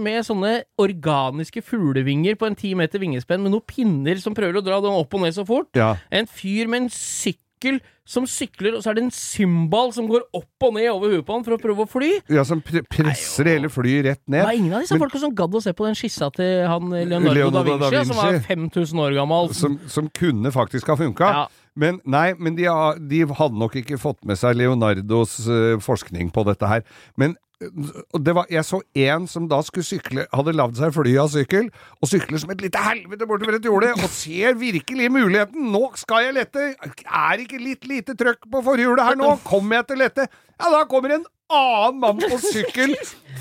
med 0.00 0.24
sånne 0.26 0.64
organiske 0.80 1.62
fuglevinger 1.62 2.36
på 2.36 2.46
en 2.46 2.56
ti 2.58 2.74
meter 2.74 2.98
vingespenn 2.98 3.42
med 3.42 3.52
noen 3.54 3.66
pinner 3.66 4.18
som 4.18 4.34
prøver 4.34 4.58
å 4.58 4.64
dra 4.64 4.80
dem 4.80 4.96
opp 4.96 5.14
og 5.14 5.22
ned 5.22 5.34
så 5.36 5.46
fort. 5.46 5.70
Ja. 5.74 5.96
En 6.10 6.26
fyr 6.26 6.66
med 6.68 6.82
en 6.84 6.90
sykkel 6.90 7.80
som 8.10 8.26
sykler, 8.26 8.74
og 8.74 8.82
så 8.82 8.90
er 8.90 8.98
det 8.98 9.04
en 9.04 9.12
symbal 9.14 9.92
som 9.94 10.08
går 10.10 10.24
opp 10.34 10.66
og 10.66 10.74
ned 10.74 10.88
over 10.90 11.12
huet 11.12 11.26
på 11.26 11.36
han 11.36 11.44
for 11.46 11.54
å 11.54 11.60
prøve 11.62 11.84
å 11.84 11.90
fly. 11.90 12.08
Ja, 12.32 12.42
som 12.48 12.62
pre 12.64 12.82
presser 12.82 13.46
Nei, 13.46 13.54
hele 13.54 13.70
flyet 13.70 14.06
rett 14.08 14.22
ned. 14.24 14.40
Det 14.40 14.48
var 14.48 14.58
ingen 14.58 14.74
av 14.74 14.82
disse 14.82 14.98
folka 14.98 15.20
som 15.22 15.34
gadd 15.36 15.54
å 15.54 15.62
se 15.62 15.74
på 15.76 15.86
den 15.86 15.98
skissa 15.98 16.30
til 16.34 16.64
han 16.66 16.90
Leonardo, 16.90 17.34
Leonardo 17.36 17.76
da, 17.76 17.90
Vinci, 17.92 18.00
da 18.00 18.04
som 18.08 18.18
var 18.18 18.40
5000 18.48 19.04
år 19.04 19.18
gammel. 19.20 19.52
Som, 19.54 19.78
som 19.86 20.10
kunne 20.10 20.50
faktisk 20.54 20.90
ha 20.90 20.98
funka. 20.98 21.30
Ja. 21.36 21.46
Men 21.78 22.00
nei, 22.02 22.32
men 22.34 22.56
de, 22.58 22.66
de 23.10 23.22
hadde 23.38 23.60
nok 23.60 23.78
ikke 23.78 24.00
fått 24.00 24.24
med 24.26 24.40
seg 24.40 24.58
Leonardos 24.58 25.38
uh, 25.46 25.78
forskning 25.82 26.32
på 26.34 26.44
dette 26.48 26.66
her. 26.66 26.82
Men 27.20 27.36
eh, 27.36 27.49
var, 27.60 28.46
jeg 28.50 28.64
så 28.64 28.80
en 28.96 29.26
som 29.28 29.48
da 29.50 29.60
skulle 29.64 29.84
sykle, 29.84 30.26
hadde 30.32 30.54
lagd 30.56 30.78
seg 30.80 30.94
fly 30.96 31.16
av 31.20 31.28
sykkel, 31.32 31.68
og 32.00 32.08
sykler 32.08 32.40
som 32.40 32.52
et 32.54 32.62
lite 32.64 32.80
helvete 32.80 33.28
bortover 33.28 33.58
et 33.58 33.68
jorde, 33.68 33.92
og 33.96 34.06
ser 34.12 34.56
virkelig 34.60 35.10
muligheten. 35.12 35.68
Nå 35.72 35.90
skal 36.00 36.28
jeg 36.28 36.38
lette! 36.38 36.70
Er 37.04 37.44
ikke 37.44 37.60
litt 37.60 37.84
lite 37.88 38.16
trøkk 38.18 38.48
på 38.50 38.64
forhjulet 38.64 39.04
her 39.10 39.20
nå? 39.20 39.34
Kommer 39.44 39.80
jeg 39.80 39.90
til 39.90 40.00
å 40.00 40.02
lette? 40.06 40.26
Ja, 40.60 40.72
da 40.72 40.82
kommer 40.88 41.16
en 41.18 41.28
annen 41.50 42.00
mann 42.00 42.24
på 42.24 42.40
sykkel 42.42 42.96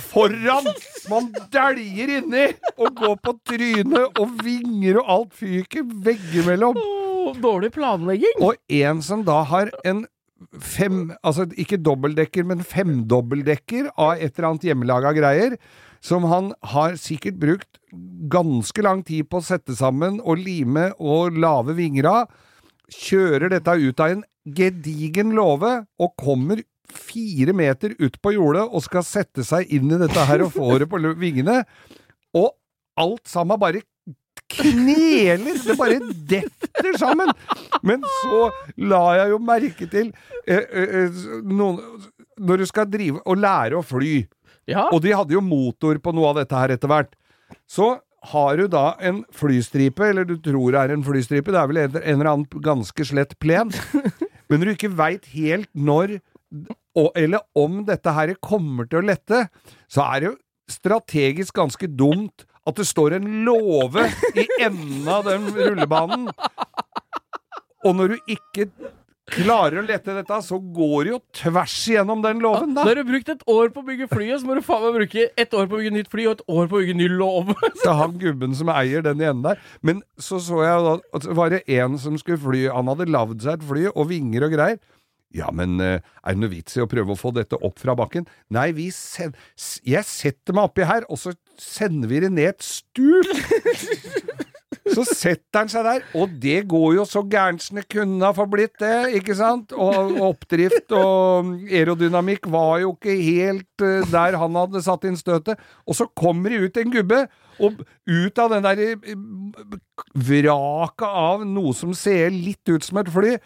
foran! 0.10 0.70
Man 1.10 1.32
dæljer 1.54 2.16
inni 2.20 2.46
og 2.76 2.94
går 3.00 3.18
på 3.24 3.36
trynet 3.48 4.20
og 4.20 4.40
vinger 4.44 5.02
og 5.02 5.12
alt 5.16 5.36
fyker 5.40 5.88
veggimellom. 6.06 6.80
Åh, 6.80 7.34
dårlig 7.40 7.72
planlegging. 7.76 8.40
Og 8.44 8.60
en 8.82 9.04
som 9.06 9.24
da 9.28 9.42
har 9.48 9.72
en 9.88 10.06
fem, 10.64 11.10
altså 11.24 11.48
ikke 11.60 11.80
dobbeltdekker, 11.84 12.46
men 12.48 12.64
femdobbeltdekker 12.66 13.92
av 13.96 14.18
et 14.18 14.34
eller 14.34 14.50
annet 14.52 14.68
hjemmelaga 14.70 15.14
greier, 15.18 15.58
som 16.04 16.28
han 16.32 16.54
har 16.72 16.96
sikkert 17.00 17.40
brukt 17.42 17.80
ganske 18.32 18.84
lang 18.86 19.04
tid 19.08 19.28
på 19.30 19.42
å 19.42 19.46
sette 19.46 19.76
sammen 19.76 20.20
og 20.24 20.40
lime 20.40 20.90
og 21.00 21.38
lave 21.40 21.76
vinger 21.78 22.08
av, 22.10 22.34
kjører 22.90 23.52
dette 23.54 23.76
ut 23.78 24.02
av 24.02 24.16
en 24.16 24.26
gedigen 24.56 25.36
låve 25.38 25.74
og 26.02 26.16
kommer 26.20 26.64
fire 26.90 27.54
meter 27.54 27.94
ut 28.00 28.16
på 28.22 28.34
jordet 28.34 28.64
og 28.66 28.82
skal 28.82 29.06
sette 29.06 29.46
seg 29.46 29.70
inn 29.76 29.92
i 29.92 30.00
dette 30.02 30.24
her 30.26 30.42
og 30.46 30.56
få 30.56 30.80
det 30.82 30.90
på 30.90 31.02
vingene, 31.20 31.62
og 32.34 32.56
alt 33.00 33.30
sammen 33.30 33.60
bare 33.62 33.84
kneler! 34.54 35.60
Det 35.66 35.76
bare 35.80 36.00
detter 36.30 36.92
sammen! 37.00 37.32
Men 37.86 38.04
så 38.24 38.50
la 38.90 39.04
jeg 39.22 39.34
jo 39.34 39.40
merke 39.44 39.88
til 39.92 40.12
eh, 40.46 40.60
eh, 40.60 40.98
eh, 41.06 41.24
noen, 41.46 41.80
Når 42.40 42.64
du 42.64 42.68
skal 42.70 42.90
drive 42.92 43.22
og 43.26 43.40
lære 43.42 43.80
å 43.80 43.86
fly, 43.86 44.22
Ja. 44.70 44.88
og 44.94 45.02
de 45.02 45.16
hadde 45.16 45.34
jo 45.34 45.42
motor 45.42 45.98
på 46.04 46.14
noe 46.14 46.30
av 46.30 46.40
dette 46.42 46.56
her 46.56 46.76
etter 46.76 46.92
hvert, 46.92 47.16
så 47.66 47.98
har 48.30 48.58
du 48.60 48.68
da 48.70 48.94
en 49.00 49.24
flystripe, 49.34 50.04
eller 50.12 50.28
du 50.28 50.36
tror 50.44 50.74
det 50.76 50.82
er 50.82 50.92
en 50.94 51.06
flystripe, 51.08 51.50
det 51.56 51.58
er 51.62 51.70
vel 51.72 51.80
en, 51.86 51.96
en 51.98 52.20
eller 52.20 52.30
annen 52.34 52.62
ganske 52.66 53.06
slett 53.08 53.38
plen, 53.42 53.72
men 54.50 54.62
du 54.62 54.74
ikke 54.74 54.92
veit 54.92 55.26
helt 55.34 55.70
når 55.74 56.20
og, 56.98 57.12
eller 57.16 57.42
om 57.58 57.84
dette 57.88 58.12
her 58.14 58.34
kommer 58.44 58.88
til 58.90 59.00
å 59.02 59.08
lette, 59.10 59.44
så 59.90 60.06
er 60.10 60.20
det 60.24 60.30
jo 60.32 60.36
strategisk 60.70 61.56
ganske 61.58 61.88
dumt 61.98 62.46
at 62.70 62.80
det 62.80 62.88
står 62.90 63.18
en 63.20 63.28
låve 63.48 64.08
i 64.36 64.48
enden 64.62 65.10
av 65.10 65.28
den 65.28 65.50
rullebanen. 65.56 66.30
Og 67.88 67.96
når 67.96 68.16
du 68.16 68.34
ikke 68.36 68.70
klarer 69.30 69.80
å 69.80 69.86
lette 69.86 70.14
dette, 70.16 70.40
så 70.46 70.58
går 70.60 71.06
det 71.06 71.12
jo 71.14 71.20
tvers 71.42 71.76
igjennom 71.92 72.22
den 72.24 72.42
låven, 72.44 72.74
da. 72.76 72.86
du 72.88 73.02
har 73.02 73.08
brukt 73.08 73.32
et 73.32 73.44
år 73.50 73.72
på 73.74 73.84
å 73.84 73.88
bygge 73.88 74.10
flyet, 74.12 74.42
så 74.42 74.50
må 74.50 74.58
du 74.58 74.64
faen 74.66 74.86
meg 74.88 74.98
bruke 74.98 75.26
et 75.30 75.56
år 75.56 75.70
på 75.70 75.78
å 75.78 75.82
bygge 75.82 75.96
nytt 75.96 76.12
fly 76.12 76.26
og 76.28 76.38
et 76.38 76.46
år 76.48 76.70
på 76.70 76.78
å 76.78 76.84
bygge 76.84 76.98
ny 76.98 77.10
låve. 77.14 77.56
til 77.84 77.98
han 78.02 78.18
gubben 78.22 78.56
som 78.58 78.72
eier 78.74 79.06
den 79.06 79.22
i 79.22 79.28
enden 79.30 79.46
der. 79.46 79.62
Men 79.86 80.04
så 80.20 80.42
så 80.44 80.64
jeg 80.66 80.86
da 80.88 80.96
at 81.20 81.28
det 81.28 81.38
var 81.38 81.54
det 81.54 81.64
en 81.80 82.00
som 82.02 82.18
skulle 82.20 82.42
fly 82.42 82.66
Han 82.74 82.90
hadde 82.92 83.10
lagd 83.10 83.44
seg 83.44 83.60
et 83.60 83.68
fly 83.70 83.86
og 83.92 84.10
vinger 84.10 84.48
og 84.48 84.56
greier. 84.56 84.80
Ja, 85.36 85.52
men 85.54 85.78
eh, 85.84 86.00
er 86.00 86.36
det 86.36 86.42
noe 86.42 86.52
vits 86.52 86.78
i 86.78 86.82
å 86.82 86.90
prøve 86.90 87.14
å 87.14 87.20
få 87.20 87.32
dette 87.36 87.60
opp 87.62 87.78
fra 87.82 87.94
bakken? 87.98 88.26
Nei, 88.54 88.72
vi 88.78 88.90
send, 88.94 89.38
jeg 89.86 90.06
setter 90.08 90.58
meg 90.58 90.72
oppi 90.72 90.88
her, 90.90 91.06
og 91.10 91.22
så 91.22 91.36
sender 91.62 92.10
vi 92.10 92.24
det 92.24 92.32
ned 92.34 92.56
et 92.56 92.66
stup! 92.66 93.30
Så 94.90 95.04
setter 95.06 95.60
han 95.62 95.70
seg 95.70 95.86
der, 95.86 96.06
og 96.18 96.32
det 96.42 96.64
går 96.70 96.96
jo 96.98 97.04
så 97.08 97.22
gærent 97.30 97.62
som 97.62 97.78
det 97.80 97.86
kunne 97.92 98.24
ha 98.26 98.34
forblitt 98.36 98.80
det, 98.82 99.20
ikke 99.20 99.36
sant? 99.38 99.74
Og 99.78 100.18
oppdrift 100.30 100.94
og 100.98 101.52
aerodynamikk 101.70 102.50
var 102.50 102.80
jo 102.84 102.96
ikke 102.96 103.16
helt 103.22 103.86
eh, 103.86 104.08
der 104.10 104.38
han 104.42 104.58
hadde 104.58 104.82
satt 104.86 105.06
inn 105.06 105.20
støtet. 105.20 105.62
Og 105.86 105.98
så 106.00 106.10
kommer 106.18 106.54
det 106.54 106.62
ut 106.64 106.82
en 106.82 106.94
gubbe, 106.96 107.22
og 107.60 107.82
ut 108.10 108.42
av 108.42 108.56
den 108.56 108.66
der 108.66 108.84
eh, 108.86 109.16
vraket 110.16 111.08
av 111.10 111.46
noe 111.48 111.76
som 111.78 111.94
ser 111.98 112.34
litt 112.34 112.74
ut 112.74 112.86
som 112.86 113.02
et 113.04 113.14
fly, 113.14 113.38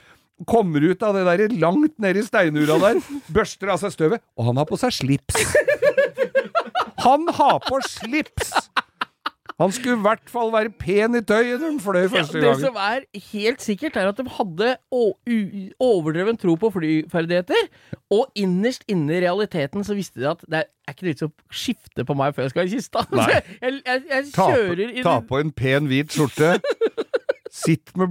kommer 0.50 0.84
ut 0.84 1.04
av 1.06 1.16
det 1.18 1.24
der 1.28 1.58
langt 1.62 1.96
nede 2.02 2.24
i 2.24 2.28
steinura 2.28 2.80
der, 2.82 3.02
børster 3.34 3.74
av 3.74 3.82
seg 3.82 3.94
støvet, 3.96 4.24
og 4.38 4.50
han 4.50 4.62
har 4.62 4.70
på 4.70 4.80
seg 4.82 4.96
slips. 5.02 5.44
Han 7.04 7.28
har 7.36 7.60
på 7.68 7.82
slips! 7.88 8.54
Han 9.62 9.72
skulle 9.72 10.00
i 10.00 10.04
hvert 10.04 10.32
fall 10.32 10.50
være 10.54 10.72
pen 10.82 11.14
i 11.16 11.22
tøyet 11.22 11.62
han 11.62 11.78
fløy 11.82 12.08
Ja, 12.08 12.24
det 12.26 12.54
som 12.60 12.78
er 12.82 13.04
helt 13.30 13.62
sikkert, 13.62 13.98
er 14.02 14.10
at 14.10 14.18
de 14.18 14.26
hadde 14.34 14.72
overdreven 14.92 16.40
tro 16.42 16.56
på 16.60 16.72
flyferdigheter, 16.74 17.70
og 18.14 18.32
innerst 18.40 18.88
inne 18.92 19.20
i 19.20 19.22
realiteten 19.24 19.86
så 19.86 19.96
visste 19.98 20.24
de 20.24 20.32
at 20.32 20.42
det 20.50 20.64
er 20.64 20.96
ikke 20.96 21.08
vits 21.12 21.26
å 21.28 21.30
skifte 21.54 22.06
på 22.08 22.18
meg 22.18 22.34
før 22.36 22.48
jeg 22.48 22.56
skal 22.56 22.68
i 22.68 22.74
kista. 22.74 23.06
Nei. 23.14 23.30
Jeg, 23.64 23.80
jeg, 23.86 24.02
jeg, 24.10 24.26
kjører 24.34 24.90
Ta, 24.90 24.96
på, 24.98 25.04
ta 25.06 25.14
på 25.30 25.40
en 25.40 25.52
pen 25.56 25.88
hvit 25.88 26.12
skjorte. 26.12 26.56
Sitt 27.54 27.92
med 27.96 28.10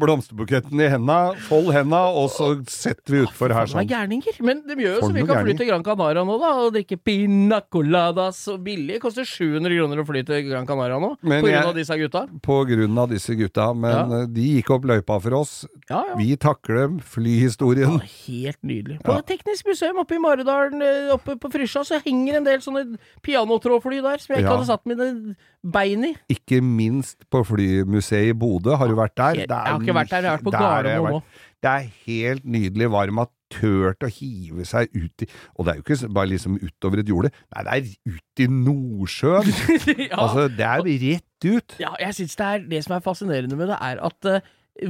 blomsterbuketten 0.00 0.80
i 0.80 0.86
henda, 0.88 1.16
fold 1.50 1.68
henda, 1.74 1.98
og 2.16 2.30
så 2.32 2.46
setter 2.70 3.12
vi 3.12 3.18
utfor 3.26 3.52
her 3.52 3.68
sånn. 3.68 3.84
gærninger. 3.90 4.38
Men 4.46 4.62
de 4.64 4.76
gjør 4.80 4.94
jo 4.96 5.02
så 5.04 5.10
vi 5.12 5.24
kan 5.28 5.42
fly 5.44 5.54
til 5.58 5.68
Gran 5.68 5.84
Canaria 5.84 6.22
nå, 6.24 6.38
da, 6.40 6.52
og 6.62 6.72
drikke 6.78 6.96
pina 7.04 7.58
coladas 7.68 8.40
og 8.48 8.62
billig. 8.64 8.96
Koster 9.02 9.28
700 9.28 9.76
kroner 9.76 10.00
å 10.00 10.06
fly 10.08 10.22
til 10.30 10.48
Gran 10.48 10.64
Canaria 10.68 10.96
nå, 11.02 11.10
Men 11.20 11.44
på 11.44 11.50
grunn 11.50 11.68
av 11.68 11.76
disse 11.76 11.98
gutta. 12.00 12.22
På 12.46 12.56
grunn 12.70 12.96
av 13.04 13.12
disse 13.12 13.36
gutta, 13.36 13.68
men 13.76 13.90
Ja. 13.92 14.22
eh, 14.22 14.26
de 14.32 14.46
gikk 14.62 14.70
opp 14.78 14.88
løypa 14.88 15.20
for 15.20 15.34
oss. 15.42 15.66
Ja, 15.90 16.00
ja. 16.08 16.16
Vi 16.16 16.36
takler 16.40 16.86
dem, 16.86 16.98
flyhistorien. 17.00 18.00
Helt 18.26 18.62
nydelig. 18.64 19.02
På 19.04 19.16
Ja. 19.18 19.20
Teknisk 19.20 19.66
museum 19.66 19.98
oppe 20.00 20.16
i 20.16 20.18
Maridalen, 20.18 20.80
eh, 20.80 21.12
oppe 21.12 21.36
på 21.38 21.52
Frysja, 21.52 21.84
så 21.84 22.00
henger 22.02 22.36
en 22.36 22.44
del 22.44 22.58
sånne 22.64 22.96
pianotrådfly 23.22 24.00
der, 24.02 24.16
som 24.18 24.34
jeg 24.34 24.44
ikke 24.44 24.56
hadde 24.56 24.66
satt 24.72 24.86
mine 24.86 25.36
bein 25.62 26.04
i. 26.04 26.14
Ikke 26.30 26.62
minst 26.64 27.28
på 27.30 27.44
flymuseet 27.90 28.30
i 28.30 28.36
Bodø. 28.38 28.76
Har 28.78 28.88
du 28.88 28.96
vært 28.98 29.16
der? 29.18 29.42
Jeg 29.42 29.50
har 29.50 29.80
ikke 29.80 29.94
vært 29.96 30.10
der, 30.10 30.24
jeg 30.24 30.30
har 30.30 30.38
vært 30.38 30.46
på 30.46 30.54
Der 30.54 30.64
Gardermoen 30.64 31.18
òg. 31.20 31.38
Det 31.60 31.70
er 31.70 31.88
helt 32.06 32.44
nydelig 32.48 32.88
varm 32.90 33.18
at 33.20 33.30
tørt 33.50 34.04
å 34.06 34.08
hive 34.14 34.64
seg 34.64 34.92
ut 34.94 35.24
i 35.24 35.26
Og 35.58 35.66
det 35.66 35.72
er 35.72 35.80
jo 35.80 35.82
ikke 35.82 36.08
bare 36.14 36.30
liksom 36.30 36.54
utover 36.62 37.02
et 37.02 37.08
jorde, 37.10 37.32
nei, 37.50 37.64
det 37.66 37.74
er 37.74 38.14
ut 38.14 38.44
i 38.44 38.46
Nordsjøen! 38.46 39.50
ja. 40.06 40.14
Altså, 40.22 40.46
det 40.54 40.68
er 40.68 40.86
rett 40.86 41.48
ut. 41.50 41.76
ja, 41.82 41.90
jeg 41.98 42.16
syns 42.20 42.38
det 42.38 42.46
er 42.46 42.64
det 42.70 42.82
som 42.86 42.94
er 42.96 43.02
fascinerende 43.04 43.58
med 43.58 43.72
det, 43.72 43.78
er 43.82 44.00
at 44.06 44.30
uh, 44.30 44.38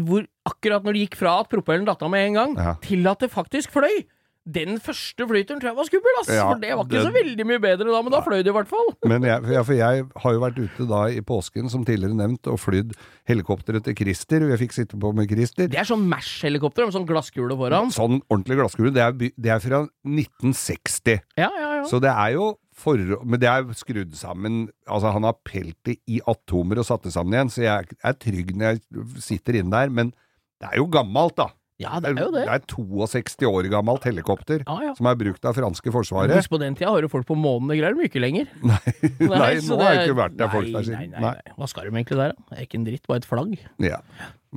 hvor 0.04 0.28
akkurat 0.46 0.84
når 0.84 0.92
det 0.94 1.06
gikk 1.06 1.16
fra 1.22 1.38
at 1.40 1.48
propellen 1.50 1.88
datt 1.88 2.04
av 2.04 2.12
med 2.12 2.28
en 2.28 2.36
gang, 2.36 2.56
Ja. 2.60 2.74
til 2.84 3.08
at 3.08 3.24
det 3.24 3.32
faktisk 3.32 3.72
fløy 3.72 4.02
den 4.48 4.78
første 4.80 5.26
flyturen 5.28 5.60
tror 5.60 5.68
jeg 5.70 5.76
var 5.76 5.88
skummel, 5.90 6.16
ass! 6.22 6.30
Ja, 6.32 6.46
for 6.48 6.60
det 6.62 6.70
var 6.72 6.84
ikke 6.86 6.96
det- 6.96 7.02
så 7.04 7.12
veldig 7.12 7.44
mye 7.46 7.60
bedre 7.60 7.84
da, 7.92 8.00
men 8.02 8.12
da 8.14 8.20
fløy 8.24 8.38
det 8.40 8.48
i 8.48 8.54
hvert 8.56 8.70
fall. 8.70 8.88
Men 9.10 9.22
jeg, 9.28 9.42
ja, 9.52 9.62
for 9.62 9.74
jeg 9.76 10.06
har 10.24 10.32
jo 10.32 10.40
vært 10.40 10.58
ute 10.58 10.86
da 10.88 11.02
i 11.12 11.20
påsken, 11.20 11.68
som 11.70 11.84
tidligere 11.84 12.16
nevnt, 12.16 12.48
og 12.48 12.56
flydd 12.58 12.94
helikopteret 13.28 13.84
til 13.84 13.94
Christer. 14.00 14.46
Jeg 14.48 14.58
fikk 14.62 14.72
sitte 14.72 14.96
på 15.00 15.12
med 15.14 15.28
Christer. 15.30 15.68
Det 15.68 15.78
er 15.78 15.84
sånn 15.88 16.08
Mash-helikopter 16.08 16.88
med 16.88 16.96
sånn 16.96 17.06
glasskule 17.08 17.56
foran. 17.60 17.92
Sånn 17.94 18.22
ordentlig 18.30 18.56
glasskule. 18.62 18.92
Det 18.96 19.04
er, 19.04 19.12
det 19.36 19.52
er 19.54 19.60
fra 19.60 19.82
1960. 20.08 21.20
Ja, 21.38 21.50
ja, 21.52 21.70
ja. 21.80 21.84
Så 21.88 22.00
det 22.02 22.10
er 22.12 22.34
jo 22.36 22.50
for, 22.80 22.96
Men 22.96 23.40
det 23.42 23.48
er 23.50 23.66
skrudd 23.76 24.14
sammen 24.16 24.70
Altså, 24.88 25.10
han 25.12 25.26
har 25.26 25.34
pelt 25.44 25.76
det 25.84 25.98
i 26.08 26.20
atomer 26.28 26.80
og 26.80 26.86
satt 26.88 27.04
det 27.04 27.12
sammen 27.12 27.34
igjen, 27.36 27.50
så 27.52 27.64
jeg 27.66 27.90
er 28.00 28.16
trygg 28.16 28.54
når 28.56 28.78
jeg 28.78 29.04
sitter 29.20 29.58
inne 29.60 29.74
der. 29.74 29.92
Men 29.92 30.14
det 30.60 30.70
er 30.72 30.80
jo 30.80 30.86
gammelt, 30.92 31.36
da. 31.36 31.50
Ja, 31.80 31.96
det 32.02 32.10
er 32.12 32.18
jo 32.20 32.28
det. 32.34 32.42
Det 32.44 32.54
er 32.54 32.60
62 32.68 33.46
år 33.48 33.64
gammelt 33.72 34.04
helikopter 34.04 34.60
Ja, 34.66 34.76
ja. 34.84 34.92
som 34.98 35.06
er 35.08 35.16
brukt 35.20 35.44
av 35.48 35.56
franske 35.56 35.92
forsvaret. 35.94 36.34
Husk 36.36 36.52
på 36.52 36.60
den 36.60 36.76
tida 36.78 36.90
har 36.92 37.00
jo 37.06 37.10
folk 37.12 37.26
på 37.28 37.36
månen 37.40 37.72
og 37.72 37.76
greier 37.80 37.96
ikke 38.04 38.20
lenger. 38.22 38.46
Nei, 38.70 38.80
nei 39.18 39.28
nei 39.32 39.52
nå 39.64 39.74
har 39.80 39.96
det- 39.96 40.04
ikke 40.04 40.18
vært 40.20 40.36
der 40.38 40.48
folk 40.52 40.68
der 40.76 40.84
siden. 40.90 41.10
nei, 41.16 41.20
nei. 41.24 41.36
Hva 41.56 41.66
skal 41.72 41.82
de 41.88 41.94
egentlig 41.96 42.20
der, 42.20 42.30
da? 42.36 42.40
Det 42.50 42.54
er 42.58 42.62
ikke 42.68 42.78
en 42.80 42.86
dritt, 42.90 43.04
bare 43.08 43.20
et 43.24 43.28
flagg. 43.30 43.52
Ja. 43.82 43.98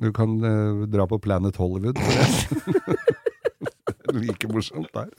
Du 0.04 0.10
kan 0.16 0.32
uh, 0.44 0.84
dra 0.90 1.04
på 1.08 1.20
Planet 1.24 1.56
Hollywood 1.62 1.98
like 4.14 4.46
morsomt 4.52 4.92
der. 4.94 5.10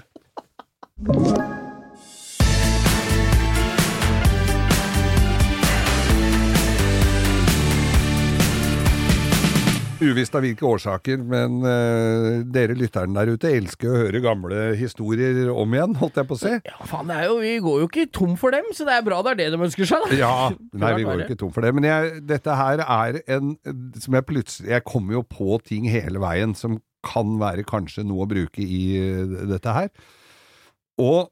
Uvisst 10.05 10.35
av 10.37 10.45
hvilke 10.45 10.67
årsaker, 10.69 11.21
men 11.25 11.61
uh, 11.65 12.43
dere 12.55 12.77
lytterne 12.79 13.17
der 13.17 13.35
ute 13.35 13.53
elsker 13.57 13.91
å 13.91 14.01
høre 14.05 14.23
gamle 14.25 14.71
historier 14.79 15.49
om 15.53 15.77
igjen, 15.77 15.97
holdt 16.01 16.21
jeg 16.21 16.29
på 16.31 16.39
å 16.39 16.41
si. 16.41 16.55
Ja, 16.69 16.79
faen, 16.91 17.11
det 17.11 17.21
jo, 17.27 17.37
vi 17.43 17.55
går 17.65 17.83
jo 17.83 17.91
ikke 17.91 18.09
tom 18.15 18.35
for 18.41 18.55
dem, 18.55 18.71
så 18.77 18.87
det 18.89 18.99
er 18.99 19.07
bra 19.07 19.21
det 19.25 19.35
er 19.35 19.41
det 19.43 19.51
de 19.55 19.63
ønsker 19.69 19.89
seg, 19.89 20.07
da. 20.07 20.19
Ja, 20.19 20.35
nei, 20.83 20.95
vi 20.99 21.07
går 21.09 21.23
jo 21.23 21.29
ikke 21.29 21.41
tom 21.45 21.55
for 21.55 21.67
det. 21.67 21.75
Men 21.77 21.89
jeg, 21.89 22.25
dette 22.29 22.59
her 22.59 22.85
er 22.85 23.21
en 23.37 23.55
som 24.01 24.17
jeg 24.17 24.27
plutselig 24.27 24.73
Jeg 24.75 24.85
kommer 24.87 25.19
jo 25.19 25.23
på 25.27 25.59
ting 25.65 25.87
hele 25.91 26.21
veien 26.23 26.55
som 26.59 26.79
kan 27.05 27.37
være 27.41 27.67
kanskje 27.69 28.05
noe 28.07 28.25
å 28.25 28.31
bruke 28.31 28.65
i 28.65 28.83
eh, 28.97 29.35
dette 29.51 29.75
her. 29.77 29.91
Og 31.01 31.29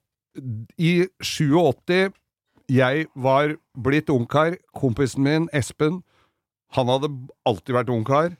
i 0.80 1.06
87 1.20 2.12
Jeg 2.72 3.06
var 3.14 3.56
blitt 3.76 4.08
ungkar. 4.12 4.56
Kompisen 4.76 5.24
min, 5.26 5.48
Espen, 5.52 6.00
han 6.72 6.88
hadde 6.88 7.10
alltid 7.44 7.74
vært 7.76 7.92
ungkar. 7.92 8.30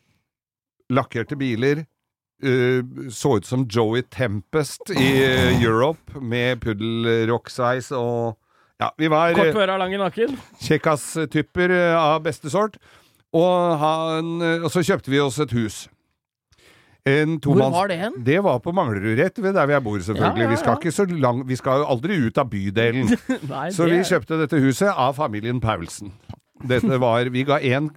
Lakkerte 0.93 1.39
biler. 1.41 1.85
Uh, 2.43 2.83
så 3.15 3.37
ut 3.39 3.47
som 3.47 3.67
Joey 3.71 4.03
Tempest 4.11 4.91
i 4.91 5.11
eh, 5.23 5.63
Europe 5.63 6.19
med 6.19 6.59
puddelrocksveis 6.65 7.93
og 7.95 8.39
Ja, 8.83 8.89
vi 8.99 9.07
var 9.07 9.31
Kort 9.37 9.55
øra, 9.55 9.77
lang 9.79 9.93
i 9.95 10.01
nakken. 10.01 10.35
kjekkas-typer 10.59 11.71
eh, 11.71 11.95
av 11.95 12.25
beste 12.25 12.51
sort. 12.51 12.81
Og, 13.33 13.79
han, 13.79 14.41
eh, 14.43 14.65
og 14.65 14.73
så 14.75 14.83
kjøpte 14.83 15.13
vi 15.13 15.21
oss 15.23 15.39
et 15.39 15.55
hus. 15.55 15.85
En 17.07 17.39
Hvor 17.43 17.59
var 17.71 17.89
det 17.91 17.97
hen? 17.99 18.19
Det 18.23 18.41
var 18.43 18.59
på 18.63 18.73
Manglerud, 18.75 19.17
rett 19.19 19.39
ved 19.43 19.55
der 19.55 19.71
jeg 19.71 19.83
bor, 19.83 19.99
selvfølgelig. 19.99 20.43
Ja, 20.43 20.49
ja, 20.49 20.51
Vi, 20.51 20.57
skal 20.61 20.77
ikke 20.79 20.93
så 20.95 21.07
lang, 21.07 21.49
vi 21.49 21.57
skal 21.59 21.83
jo 21.83 21.87
aldri 21.95 22.19
ut 22.27 22.39
av 22.39 22.51
bydelen. 22.51 23.11
Nei, 23.55 23.71
Så 23.75 23.87
det 23.87 23.97
vi 23.99 24.05
kjøpte 24.11 24.39
dette 24.43 24.61
huset 24.63 24.91
av 24.91 25.15
familien 25.19 25.63
Paulsen. 25.63 26.13
Dette 26.69 26.99
var, 27.03 27.31
Vi 27.33 27.45
ga 27.49 27.59
1 27.61 27.93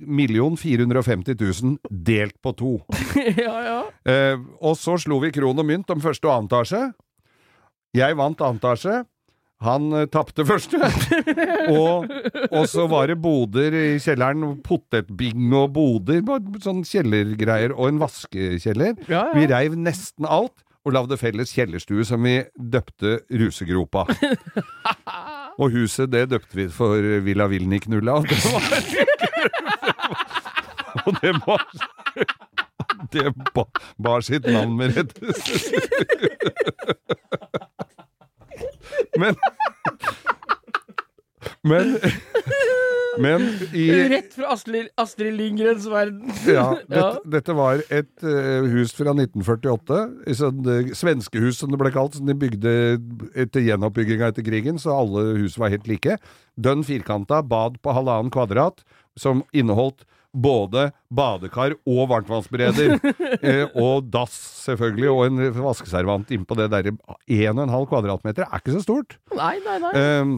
450 0.59 1.35
000 1.39 1.77
delt 1.89 2.37
på 2.41 2.53
to. 2.57 2.75
ja, 3.45 3.55
ja. 3.65 3.81
Eh, 4.05 4.39
og 4.61 4.77
så 4.77 4.97
slo 5.01 5.19
vi 5.23 5.33
kron 5.35 5.59
og 5.59 5.67
mynt 5.67 5.89
om 5.93 6.01
første 6.03 6.27
og 6.27 6.35
annen 6.35 6.51
etasje. 6.51 6.85
Jeg 7.95 8.17
vant 8.19 8.41
annen 8.41 8.61
etasje. 8.61 9.03
Han 9.63 9.87
uh, 9.93 10.03
tapte 10.11 10.43
første. 10.47 10.81
og, 11.71 12.09
og 12.51 12.67
så 12.69 12.85
var 12.91 13.07
det 13.09 13.17
boder 13.23 13.75
i 13.77 13.85
kjelleren. 14.03 14.59
Potetbingo 14.65 15.65
og 15.65 15.73
boder. 15.77 16.21
Sånn 16.63 16.83
kjellergreier. 16.87 17.75
Og 17.75 17.93
en 17.93 18.01
vaskekjeller. 18.03 18.99
Ja, 19.07 19.29
ja. 19.29 19.33
Vi 19.37 19.47
reiv 19.51 19.79
nesten 19.79 20.27
alt. 20.27 20.59
Og 20.85 20.93
lagde 20.93 21.17
felles 21.17 21.49
kjellerstue 21.55 22.03
som 22.05 22.21
vi 22.27 22.35
døpte 22.53 23.23
Rusegropa. 23.33 24.03
og 25.59 25.71
huset, 25.71 26.11
det 26.11 26.29
døpte 26.33 26.57
vi 26.57 26.65
for 26.73 26.99
Villa 27.25 27.47
Vilni-knulla. 27.51 28.13
Og 28.19 28.27
det 28.27 28.37
var 28.43 28.61
Og 31.05 31.13
det 31.21 31.33
var 31.45 31.61
Det 33.13 33.33
bar, 33.53 33.67
bar 34.01 34.21
sitt 34.25 34.45
navn 34.47 34.77
med 34.77 34.95
rette. 34.97 35.19
Men 39.19 39.35
Men 41.63 41.95
Men 43.21 43.45
i 43.75 43.85
Rett 44.11 44.33
fra 44.35 44.51
Astrid, 44.55 44.89
Astrid 44.99 45.35
Lindgrens 45.37 45.87
verden. 45.91 46.33
ja, 46.49 46.67
dette, 46.91 47.21
dette 47.37 47.55
var 47.57 47.83
et 47.89 48.25
uh, 48.25 48.65
hus 48.73 48.95
fra 48.97 49.13
1948. 49.15 50.01
Et 50.25 50.39
sånt 50.39 50.67
uh, 50.69 50.91
svenskehus, 50.97 51.59
som 51.61 51.73
det 51.73 51.79
ble 51.81 51.93
kalt, 51.95 52.17
som 52.17 52.27
de 52.29 52.37
bygde 52.45 52.75
etter 53.37 53.65
gjenoppbygginga 53.65 54.33
etter 54.33 54.45
krigen, 54.45 54.81
så 54.81 54.97
alle 54.99 55.27
hus 55.41 55.59
var 55.61 55.73
helt 55.73 55.87
like. 55.91 56.19
Dønn 56.55 56.85
firkanta, 56.87 57.41
bad 57.45 57.79
på 57.83 57.95
halvannen 57.95 58.33
kvadrat, 58.33 58.85
som 59.19 59.45
inneholdt 59.55 60.05
både 60.35 60.89
badekar 61.15 61.75
og 61.87 62.09
varmtvannsbereder. 62.11 62.97
eh, 63.47 63.63
og 63.71 64.09
dass, 64.11 64.35
selvfølgelig, 64.65 65.11
og 65.11 65.21
en 65.29 65.61
vaskeservant 65.63 66.33
innpå 66.35 66.57
det 66.59 66.69
derre 66.73 66.95
1,5 67.31 67.87
kvadratmeter. 67.91 68.47
er 68.49 68.63
ikke 68.63 68.75
så 68.75 68.83
stort. 68.83 69.17
Nei, 69.35 69.55
nei, 69.65 69.79
nei. 69.83 69.93
Ehm, 69.99 70.35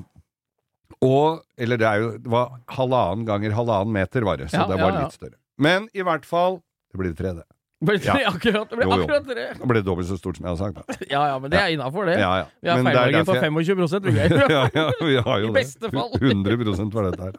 og 1.04 1.44
Eller 1.58 1.78
det 1.78 1.88
er 1.88 2.02
jo 2.02 2.10
Det 2.18 2.32
var 2.32 2.56
halvannen 2.78 3.26
ganger 3.28 3.54
halvannen 3.58 3.94
meter, 3.94 4.26
var 4.26 4.38
det. 4.38 4.50
Så 4.52 4.62
Ja, 4.62 4.68
det 4.70 4.80
var 4.82 4.92
ja, 4.96 5.04
litt 5.06 5.14
større. 5.18 5.38
Men 5.58 5.90
i 5.94 6.02
hvert 6.06 6.26
fall 6.26 6.62
Det 6.92 7.00
blir 7.00 7.14
det 7.14 7.20
tredje. 7.20 7.44
Ble 7.86 8.00
det 8.02 8.08
ja. 8.10 8.16
akkurat, 8.34 8.70
det 8.72 8.78
ble 8.80 8.88
Jo, 8.88 8.96
jo. 8.96 9.04
akkurat 9.04 9.28
tre. 9.30 9.44
Det 9.60 9.68
ble 9.70 9.82
dobbelt 9.86 10.10
så 10.10 10.18
stort 10.18 10.40
som 10.40 10.48
jeg 10.48 10.56
har 10.56 10.62
sagt. 10.62 10.80
Da. 10.80 10.98
Ja, 11.14 11.26
ja, 11.30 11.36
men 11.42 11.52
det 11.54 11.60
er 11.62 11.76
innafor, 11.76 12.08
det. 12.10 12.16
Ja, 12.18 12.32
ja. 12.42 12.48
Vi 12.64 12.72
har 12.72 12.82
feilmargin 12.82 13.28
på 13.28 13.36
25 13.38 14.08
vi 14.08 14.16
greier. 14.16 14.50
ja, 14.56 14.64
ja, 14.74 14.88
vi 15.04 15.20
har 15.28 15.44
jo 15.44 15.52
I 15.52 15.52
det. 15.52 15.60
beste 15.60 15.92
fall. 15.94 16.16
100 16.18 16.90
var 16.96 17.12
dette 17.12 17.28
her. 17.28 17.38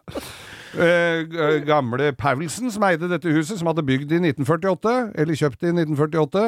Eh, 0.79 1.65
gamle 1.67 2.13
Paulsen, 2.13 2.71
som 2.71 2.85
eide 2.87 3.09
dette 3.11 3.33
huset, 3.33 3.59
som 3.59 3.71
hadde 3.73 3.83
bygd 3.89 4.13
i 4.15 4.21
1948, 4.21 4.95
eller 5.19 5.41
kjøpt 5.43 5.65
i 5.65 5.73
1948, 5.73 6.45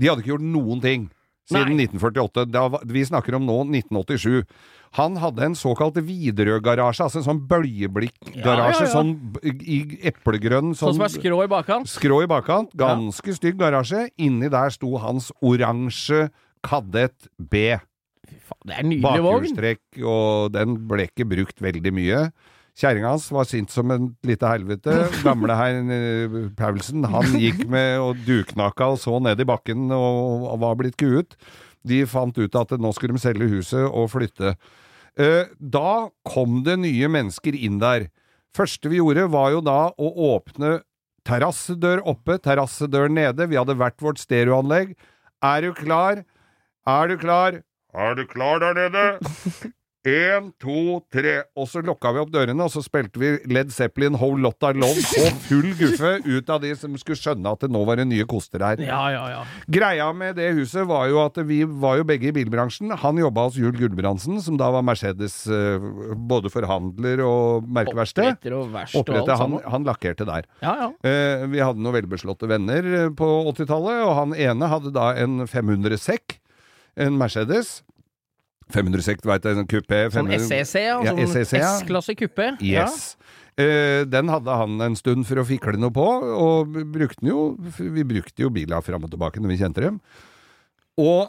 de 0.00 0.08
hadde 0.10 0.24
ikke 0.24 0.32
gjort 0.34 0.48
noen 0.56 0.82
ting 0.82 1.06
siden 1.48 1.74
Nei. 1.76 1.86
1948. 1.88 2.44
Da, 2.52 2.66
var- 2.68 2.84
vi 2.86 3.02
snakker 3.08 3.34
om 3.38 3.46
nå 3.48 3.58
1987. 3.66 4.44
Han 4.96 5.16
hadde 5.20 5.42
en 5.44 5.54
såkalt 5.58 5.98
Widerøe-garasje, 6.00 7.04
altså 7.04 7.20
en 7.20 7.26
sånn 7.26 7.40
bølgeblikkgarasje, 7.48 8.44
Ja, 8.44 8.54
ja, 8.72 8.86
ja. 8.86 8.92
sånn 8.92 9.10
i 9.44 9.78
eplegrønn 10.08 10.70
Sånn 10.76 10.94
som 10.96 11.04
er 11.04 11.12
skrå 11.12 11.42
i 11.44 11.50
bakkant. 11.50 11.90
Skrå 11.92 12.22
i 12.24 12.28
bakkant. 12.30 12.72
Ganske 12.78 13.34
stygg 13.36 13.58
garasje. 13.60 14.06
Inni 14.18 14.48
der 14.52 14.70
sto 14.72 14.96
hans 15.02 15.30
oransje 15.44 16.30
Kadett 16.64 17.28
B. 17.38 17.76
Fy 18.28 18.36
faen, 18.44 18.64
Det 18.66 18.74
er 18.74 18.80
en 18.82 18.88
nydelig 18.90 19.22
vogn. 19.24 19.42
Bakhjulstrekk, 19.44 19.82
og 20.04 20.52
den 20.52 20.74
ble 20.88 21.06
ikke 21.08 21.28
brukt 21.28 21.60
veldig 21.60 21.92
mye. 21.96 22.22
Kjerringa 22.78 23.10
hans 23.10 23.26
var 23.34 23.46
sint 23.48 23.72
som 23.74 23.90
en 23.90 24.12
lite 24.26 24.46
helvete. 24.46 24.92
Gamle 25.24 25.54
herr 25.58 25.78
eh, 25.94 26.34
Paulsen, 26.58 27.02
han 27.10 27.32
gikk 27.42 27.64
med 27.70 27.96
og 27.98 28.20
duknakka 28.26 28.92
og 28.94 29.00
så 29.02 29.16
ned 29.22 29.40
i 29.42 29.46
bakken 29.48 29.88
og, 29.94 30.44
og 30.52 30.60
var 30.62 30.76
blitt 30.78 30.98
kuet. 31.00 31.34
De 31.88 32.04
fant 32.06 32.38
ut 32.38 32.58
at 32.60 32.76
nå 32.78 32.92
skulle 32.94 33.16
de 33.18 33.22
selge 33.22 33.48
huset 33.50 33.82
og 33.82 34.12
flytte. 34.12 34.54
Eh, 35.18 35.50
da 35.58 36.08
kom 36.28 36.62
det 36.66 36.76
nye 36.84 37.10
mennesker 37.10 37.56
inn 37.58 37.80
der. 37.82 38.06
Første 38.54 38.90
vi 38.92 39.00
gjorde, 39.00 39.26
var 39.32 39.50
jo 39.56 39.62
da 39.66 39.80
å 39.98 40.12
åpne 40.32 40.78
terrassedør 41.28 42.04
oppe, 42.08 42.38
terrassedør 42.42 43.10
nede. 43.10 43.48
Vi 43.50 43.58
hadde 43.58 43.76
hvert 43.78 43.98
vårt 44.04 44.22
stereoanlegg. 44.22 44.94
Er 45.44 45.66
du 45.66 45.74
klar? 45.74 46.22
Er 46.88 47.10
du 47.10 47.18
klar? 47.18 47.58
Er 47.94 48.14
du 48.14 48.22
klar 48.30 48.62
der 48.62 48.78
nede? 48.78 49.04
Én, 50.08 50.48
to, 50.60 51.00
tre. 51.12 51.34
Og 51.58 51.66
så 51.68 51.82
lukka 51.84 52.12
vi 52.14 52.20
opp 52.22 52.30
dørene, 52.32 52.64
og 52.64 52.72
så 52.72 52.80
spilte 52.84 53.20
vi 53.20 53.32
Led 53.50 53.72
Zeppelin 53.74 54.16
Whole 54.16 54.40
Lotta 54.44 54.70
Love 54.76 55.02
på 55.04 55.24
full 55.48 55.70
guffe 55.76 56.12
ut 56.24 56.52
av 56.52 56.62
de 56.64 56.70
som 56.78 56.94
skulle 57.00 57.18
skjønne 57.20 57.52
at 57.52 57.64
det 57.64 57.70
nå 57.74 57.82
var 57.88 58.00
det 58.00 58.06
nye 58.08 58.26
koster 58.28 58.62
her. 58.64 58.80
Ja, 58.84 59.00
ja, 59.12 59.24
ja. 59.34 59.42
Greia 59.68 60.08
med 60.16 60.38
det 60.38 60.50
huset 60.56 60.86
var 60.88 61.08
jo 61.10 61.20
at 61.24 61.36
vi 61.48 61.60
var 61.68 61.98
jo 62.00 62.06
begge 62.08 62.30
i 62.30 62.34
bilbransjen. 62.36 62.94
Han 63.02 63.20
jobba 63.20 63.48
hos 63.48 63.58
Jul 63.60 63.76
Gulbrandsen, 63.76 64.40
som 64.44 64.56
da 64.60 64.70
var 64.74 64.86
Mercedes 64.86 65.40
eh, 65.50 65.88
både 66.30 66.52
forhandler 66.52 67.22
og 67.26 67.68
merkeverksted. 67.68 68.32
Oppretter 68.32 68.56
og 68.58 68.72
verst 68.74 68.96
og 68.96 69.04
Oppretter, 69.04 69.36
han, 69.42 69.58
han 69.74 69.88
lakkerte 69.88 70.28
der. 70.28 70.48
Ja, 70.64 70.76
ja. 70.86 70.88
Eh, 71.04 71.44
vi 71.52 71.62
hadde 71.62 71.82
noen 71.84 71.98
velbeslåtte 71.98 72.48
venner 72.50 72.88
eh, 73.02 73.10
på 73.18 73.28
80-tallet, 73.52 74.00
og 74.06 74.14
han 74.22 74.38
ene 74.38 74.72
hadde 74.72 74.94
da 74.94 75.10
en 75.20 75.42
500 75.48 76.00
sekk, 76.00 76.38
en 76.98 77.18
Mercedes. 77.20 77.80
500 78.74 79.04
sekk, 79.06 79.22
du 79.24 79.30
veit 79.30 79.44
du. 79.44 79.50
en 79.54 79.68
kupé. 79.68 80.04
Sånn 80.14 80.30
SEC, 80.34 80.74
ja. 80.82 80.98
Ja, 81.06 81.14
Sånn 81.14 81.32
SEC, 81.32 81.54
ja. 81.58 81.74
S-klasse 81.78 82.16
kupé. 82.18 82.52
Yes. 82.64 83.14
Eh, 83.58 84.04
den 84.06 84.30
hadde 84.30 84.54
han 84.54 84.78
en 84.84 84.94
stund 84.98 85.26
for 85.26 85.40
å 85.42 85.46
fikle 85.46 85.80
noe 85.80 85.94
på, 85.94 86.04
og 86.06 86.76
brukte 86.94 87.24
den 87.24 87.32
jo 87.32 87.40
Vi 87.74 88.04
brukte 88.06 88.44
jo 88.44 88.52
bila 88.54 88.78
fram 88.86 89.08
og 89.08 89.10
tilbake 89.10 89.42
når 89.42 89.54
vi 89.54 89.58
kjente 89.64 89.82
dem. 89.82 89.98
Og 90.98 91.26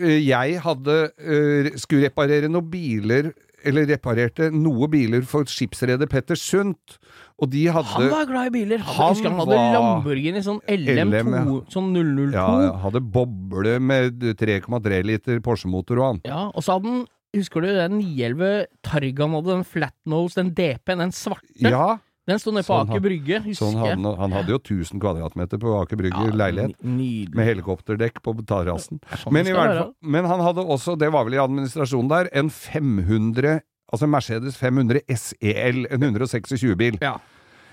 uh, 0.00 0.20
jeg 0.20 0.60
hadde 0.64 0.96
uh, 1.12 1.70
skulle 1.80 2.08
reparere 2.08 2.48
noen 2.48 2.70
biler 2.72 3.32
eller 3.66 3.86
reparerte 3.90 4.50
noe 4.54 4.88
biler 4.92 5.24
for 5.28 5.48
skipsreder 5.50 6.08
Petter 6.10 6.38
Sundt, 6.38 6.98
og 7.40 7.50
de 7.52 7.66
hadde 7.72 7.88
Han 7.94 8.10
var 8.12 8.26
glad 8.28 8.50
i 8.50 8.54
biler. 8.58 8.82
Han, 8.84 8.96
Han 8.96 9.14
husker 9.14 9.30
han 9.32 9.40
hadde 9.42 9.60
Lamborghini 9.76 10.42
sånn 10.44 10.60
LM2, 10.66 11.06
LM, 11.06 11.32
ja. 11.36 11.44
sånn 11.72 11.88
002. 11.96 12.28
ja, 12.36 12.48
hadde 12.84 13.02
boble 13.16 13.78
med 13.80 14.20
3,3 14.40 15.00
liter 15.08 15.40
Porsche-motor 15.44 16.00
og 16.02 16.06
han. 16.08 16.22
Ja, 16.28 16.44
og 16.50 16.66
så 16.66 16.78
hadde 16.78 16.94
han 16.96 17.08
Husker 17.30 17.62
du 17.62 17.68
den 17.70 18.00
911 18.00 18.64
Targan 18.82 19.34
hadde, 19.36 19.52
den 19.52 19.60
flatnose, 19.62 20.34
den 20.40 20.48
DP-en, 20.50 20.98
den 21.04 21.12
svarte? 21.14 21.46
Ja, 21.62 22.00
Den 22.28 22.38
sto 22.38 22.52
nede 22.52 22.66
på 22.68 22.76
Sånn 22.76 22.90
Aker 22.92 23.00
Brygge, 23.02 23.38
husker 23.46 23.64
sånn 23.64 23.78
han- 23.80 24.16
han 24.20 24.32
hadde 24.32 24.52
jo 24.52 24.58
1000 24.58 25.00
kvadratmeter 25.00 25.58
på 25.58 25.72
Aker 25.82 25.96
Brygge 25.96 26.20
Ja, 26.26 26.30
leilighet. 26.36 26.76
Nydelig. 26.84 27.34
Med 27.34 27.46
helikopterdekk 27.48 28.20
på 28.22 28.34
terrassen. 28.46 29.00
Er 29.10 29.16
sånn 29.16 29.32
Men, 29.32 29.92
men 30.02 30.24
han 30.26 30.40
hadde 30.40 30.62
også, 30.64 30.96
det 30.98 31.10
var 31.10 31.24
vel 31.24 31.34
i 31.34 31.42
administrasjonen 31.42 32.08
der, 32.08 32.28
en 32.32 32.50
500 32.50 33.60
Altså 33.92 34.06
Mercedes 34.06 34.54
500 34.56 35.00
SEL, 35.10 35.86
en 35.90 36.00
126-bil. 36.00 37.00
Ja. 37.02 37.16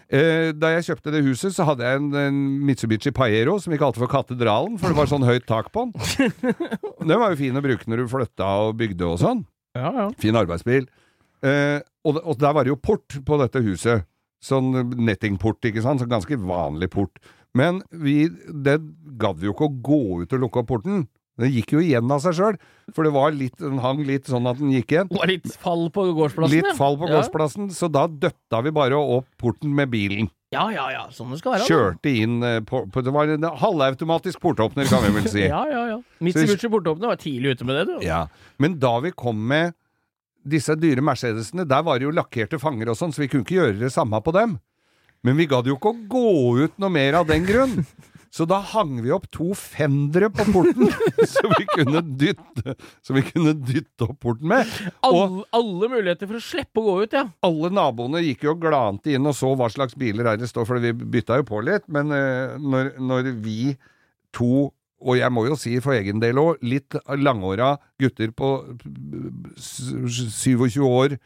Eh, 0.10 0.52
da 0.58 0.72
jeg 0.74 0.88
kjøpte 0.88 1.12
det 1.14 1.22
huset, 1.24 1.54
så 1.54 1.64
hadde 1.68 1.84
jeg 1.86 1.96
en, 2.00 2.08
en 2.16 2.66
Mitsubishi 2.66 3.12
Paiero 3.14 3.60
som 3.62 3.70
vi 3.72 3.78
kalte 3.78 4.00
for 4.02 4.08
Katedralen, 4.08 4.80
for 4.80 4.88
det 4.90 4.98
var 4.98 5.06
sånn 5.12 5.22
høyt 5.28 5.46
tak 5.46 5.70
på 5.72 5.84
den. 5.86 5.94
Den 7.08 7.20
var 7.20 7.36
jo 7.36 7.38
fin 7.38 7.54
å 7.54 7.62
bruke 7.62 7.86
når 7.86 7.98
du 8.02 8.08
flytta 8.08 8.48
og 8.66 8.78
bygde 8.80 9.06
og 9.06 9.20
sånn. 9.22 9.46
Ja, 9.78 9.92
ja. 9.94 10.08
Fin 10.18 10.34
arbeidsbil. 10.40 10.88
Eh, 11.46 11.82
og, 12.08 12.18
og 12.26 12.40
der 12.42 12.54
var 12.58 12.64
det 12.66 12.72
jo 12.74 12.80
port 12.82 13.20
på 13.28 13.38
dette 13.44 13.62
huset. 13.62 14.08
Sånn 14.44 14.72
nettingport, 15.02 15.60
ikke 15.66 15.82
sant. 15.86 16.02
Sånn 16.04 16.12
ganske 16.12 16.38
vanlig 16.40 16.92
port. 16.94 17.18
Men 17.58 17.82
vi, 17.90 18.28
det 18.54 18.80
gadd 19.18 19.40
vi 19.42 19.48
jo 19.50 19.56
ikke 19.56 19.70
å 19.70 19.78
gå 19.82 20.02
ut 20.24 20.34
og 20.36 20.44
lukke 20.44 20.62
opp 20.62 20.70
porten. 20.76 21.08
Den 21.38 21.52
gikk 21.54 21.76
jo 21.76 21.82
igjen 21.86 22.10
av 22.10 22.22
seg 22.24 22.34
sjøl, 22.34 22.56
for 22.96 23.06
det 23.06 23.12
var 23.14 23.34
litt, 23.36 23.54
den 23.62 23.78
hang 23.84 24.00
litt 24.06 24.26
sånn 24.30 24.48
at 24.50 24.58
den 24.58 24.72
gikk 24.74 24.94
igjen. 24.96 25.10
Det 25.12 25.20
var 25.20 25.30
litt 25.30 25.52
fall 25.62 25.84
på 25.94 26.08
gårdsplassen, 26.18 26.56
Litt 26.56 26.78
fall 26.80 26.98
på 26.98 27.06
Ja. 27.06 27.20
gårdsplassen, 27.20 27.68
så 27.78 27.90
da 27.94 28.08
døtta 28.10 28.62
vi 28.66 28.72
bare 28.74 28.98
opp 28.98 29.28
porten 29.38 29.70
med 29.78 29.92
bilen. 29.94 30.32
Ja, 30.50 30.64
ja, 30.74 30.88
ja. 30.90 31.04
Sånn 31.14 31.30
det 31.30 31.38
skal 31.42 31.58
være. 31.58 31.68
Kjørte 31.68 32.10
inn 32.10 32.42
eh, 32.42 32.62
på, 32.66 32.86
på 32.90 33.04
Det 33.04 33.12
var 33.14 33.28
en 33.28 33.44
halvautomatisk 33.44 34.40
portåpner, 34.42 34.88
kan 34.90 35.04
vi 35.04 35.14
vel 35.20 35.28
si. 35.30 35.44
Ja, 35.54 35.62
ja, 35.70 35.84
ja. 35.92 35.98
Mitsubishi 36.24 36.70
Portåpner 36.72 37.12
var 37.12 37.20
tidlig 37.22 37.58
ute 37.58 37.68
med 37.68 37.76
det, 37.82 37.86
du. 37.92 38.06
Ja, 38.08 38.24
Men 38.58 38.80
da 38.80 38.96
vi 39.04 39.12
kom 39.12 39.38
med 39.48 39.76
disse 40.50 40.76
dyre 40.80 41.04
Mercedesene, 41.06 41.68
der 41.68 41.86
var 41.86 42.00
det 42.00 42.08
jo 42.08 42.16
lakkerte 42.16 42.60
fanger 42.62 42.94
og 42.94 43.00
sånn, 43.00 43.14
så 43.16 43.24
vi 43.24 43.32
kunne 43.32 43.46
ikke 43.46 43.60
gjøre 43.60 43.80
det 43.82 43.94
samme 43.94 44.22
på 44.24 44.34
dem. 44.36 44.58
Men 45.26 45.40
vi 45.40 45.48
gadd 45.50 45.68
jo 45.68 45.78
ikke 45.78 45.94
å 45.94 46.06
gå 46.12 46.30
ut 46.64 46.78
noe 46.82 46.94
mer 46.94 47.20
av 47.20 47.28
den 47.30 47.46
grunn. 47.48 47.82
Så 48.34 48.46
da 48.46 48.60
hang 48.74 49.00
vi 49.02 49.12
opp 49.16 49.26
to 49.34 49.54
fendere 49.58 50.28
på 50.30 50.46
porten, 50.52 50.92
så 51.34 51.48
vi 51.56 51.66
kunne 51.72 52.04
dytte, 52.20 52.76
så 53.02 53.16
vi 53.16 53.24
kunne 53.26 53.56
dytte 53.56 54.06
opp 54.06 54.20
porten 54.24 54.52
med. 54.52 54.74
Alle, 55.08 55.46
alle 55.56 55.90
muligheter 55.90 56.30
for 56.30 56.38
å 56.38 56.44
slippe 56.44 56.84
å 56.84 56.86
gå 56.86 56.96
ut, 57.06 57.16
ja. 57.18 57.24
alle 57.48 57.72
naboene 57.74 58.22
gikk 58.26 58.46
jo 58.50 58.58
glante 58.60 59.16
inn 59.16 59.26
og 59.26 59.36
så 59.38 59.54
hva 59.58 59.72
slags 59.74 59.98
biler 59.98 60.28
her 60.30 60.42
det 60.42 60.52
står, 60.52 60.68
for 60.70 60.84
vi 60.84 60.94
bytta 60.94 61.40
jo 61.42 61.48
på 61.48 61.64
litt. 61.66 61.88
Men 61.90 62.14
eh, 62.14 62.58
når, 62.62 62.94
når 63.02 63.32
vi 63.42 63.74
to, 64.36 64.68
og 65.00 65.20
jeg 65.20 65.32
må 65.34 65.46
jo 65.46 65.58
si 65.60 65.76
for 65.84 65.94
egen 65.98 66.22
del 66.24 66.40
òg, 66.42 66.62
litt 66.66 66.98
langåra 67.22 67.76
gutter 68.02 68.32
på 68.34 68.52
27 69.58 70.82
år 70.86 71.18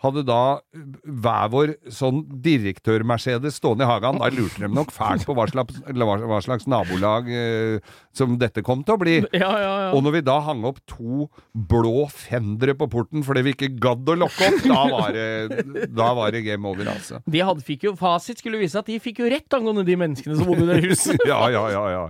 hadde 0.00 0.22
da 0.24 0.42
hver 0.72 1.50
vår 1.52 1.72
sånn 1.92 2.22
direktør-Mercedes 2.44 3.58
stående 3.60 3.84
i 3.84 3.90
hagen. 3.90 4.20
Da 4.22 4.30
lurte 4.32 4.62
de 4.62 4.70
nok 4.72 4.92
fælt 4.94 5.26
på 5.28 5.36
hva 5.36 5.44
slags, 5.50 5.80
hva, 5.84 6.40
slags 6.44 6.68
nabolag 6.70 7.28
eh, 7.28 7.98
som 8.16 8.38
dette 8.40 8.64
kom 8.66 8.84
til 8.86 8.96
å 8.96 9.00
bli. 9.00 9.16
Ja, 9.36 9.50
ja, 9.60 9.74
ja. 9.84 9.90
Og 9.96 10.04
når 10.06 10.16
vi 10.18 10.22
da 10.26 10.38
hang 10.46 10.64
opp 10.68 10.80
to 10.88 11.28
blå 11.52 12.06
fendere 12.12 12.74
på 12.78 12.88
porten 12.92 13.24
fordi 13.26 13.44
vi 13.44 13.54
ikke 13.56 13.72
gadd 13.82 14.08
å 14.08 14.16
lokke 14.22 14.48
opp, 14.48 14.64
da 14.70 14.80
var 14.90 15.14
det, 15.16 15.86
da 15.92 16.08
var 16.16 16.32
det 16.34 16.44
game 16.48 16.68
over, 16.68 16.88
altså. 16.94 17.20
De 17.28 17.44
hadde, 17.44 17.64
fikk 17.66 17.88
jo 17.90 17.94
Fasit 18.00 18.40
skulle 18.40 18.60
vise 18.60 18.80
at 18.80 18.88
de 18.88 18.96
fikk 19.02 19.20
jo 19.20 19.28
rett 19.30 19.56
angående 19.56 19.84
de 19.84 19.98
menneskene 20.00 20.38
som 20.38 20.48
bodde 20.48 20.64
i 20.64 20.70
det 20.72 20.80
huset. 20.88 21.18
Ja, 21.30 21.44
ja, 21.52 21.62
ja. 21.70 22.00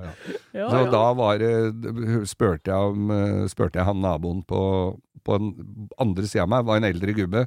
ja, 0.55 0.66
Så 0.70 0.84
da 0.93 1.03
var 1.18 1.41
det 1.41 1.51
Spurte 2.30 2.70
jeg 2.70 2.93
om 2.95 3.11
eh, 3.12 3.49
Spurte 3.51 3.80
jeg 3.80 3.88
han 3.88 4.01
naboen 4.01 4.41
på, 4.49 4.61
på 5.27 5.39
den 5.41 5.53
andre 6.01 6.27
sida 6.29 6.47
av 6.47 6.53
meg, 6.53 6.66
var 6.68 6.81
en 6.81 6.89
eldre 6.91 7.14
gubbe. 7.16 7.47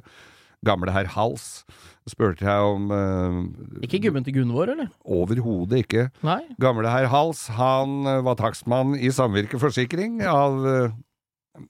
Gamle 0.64 0.92
herr 0.94 1.08
Hals. 1.14 1.64
Spurte 2.08 2.44
jeg 2.44 2.68
om 2.68 2.90
uh, 2.92 3.84
Ikke 3.84 4.00
gubben 4.04 4.24
til 4.26 4.38
Gunvor, 4.38 4.70
eller? 4.72 4.90
Overhodet 5.04 5.84
ikke. 5.84 6.08
Nei? 6.24 6.40
Gamle 6.60 6.92
herr 6.92 7.08
Hals, 7.12 7.46
han 7.56 8.04
eh, 8.08 8.20
var 8.24 8.36
takstmann 8.40 8.92
i 8.96 9.12
Samvirke 9.12 9.60
Forsikring 9.60 10.20
av 10.28 10.58
uh, 10.64 10.96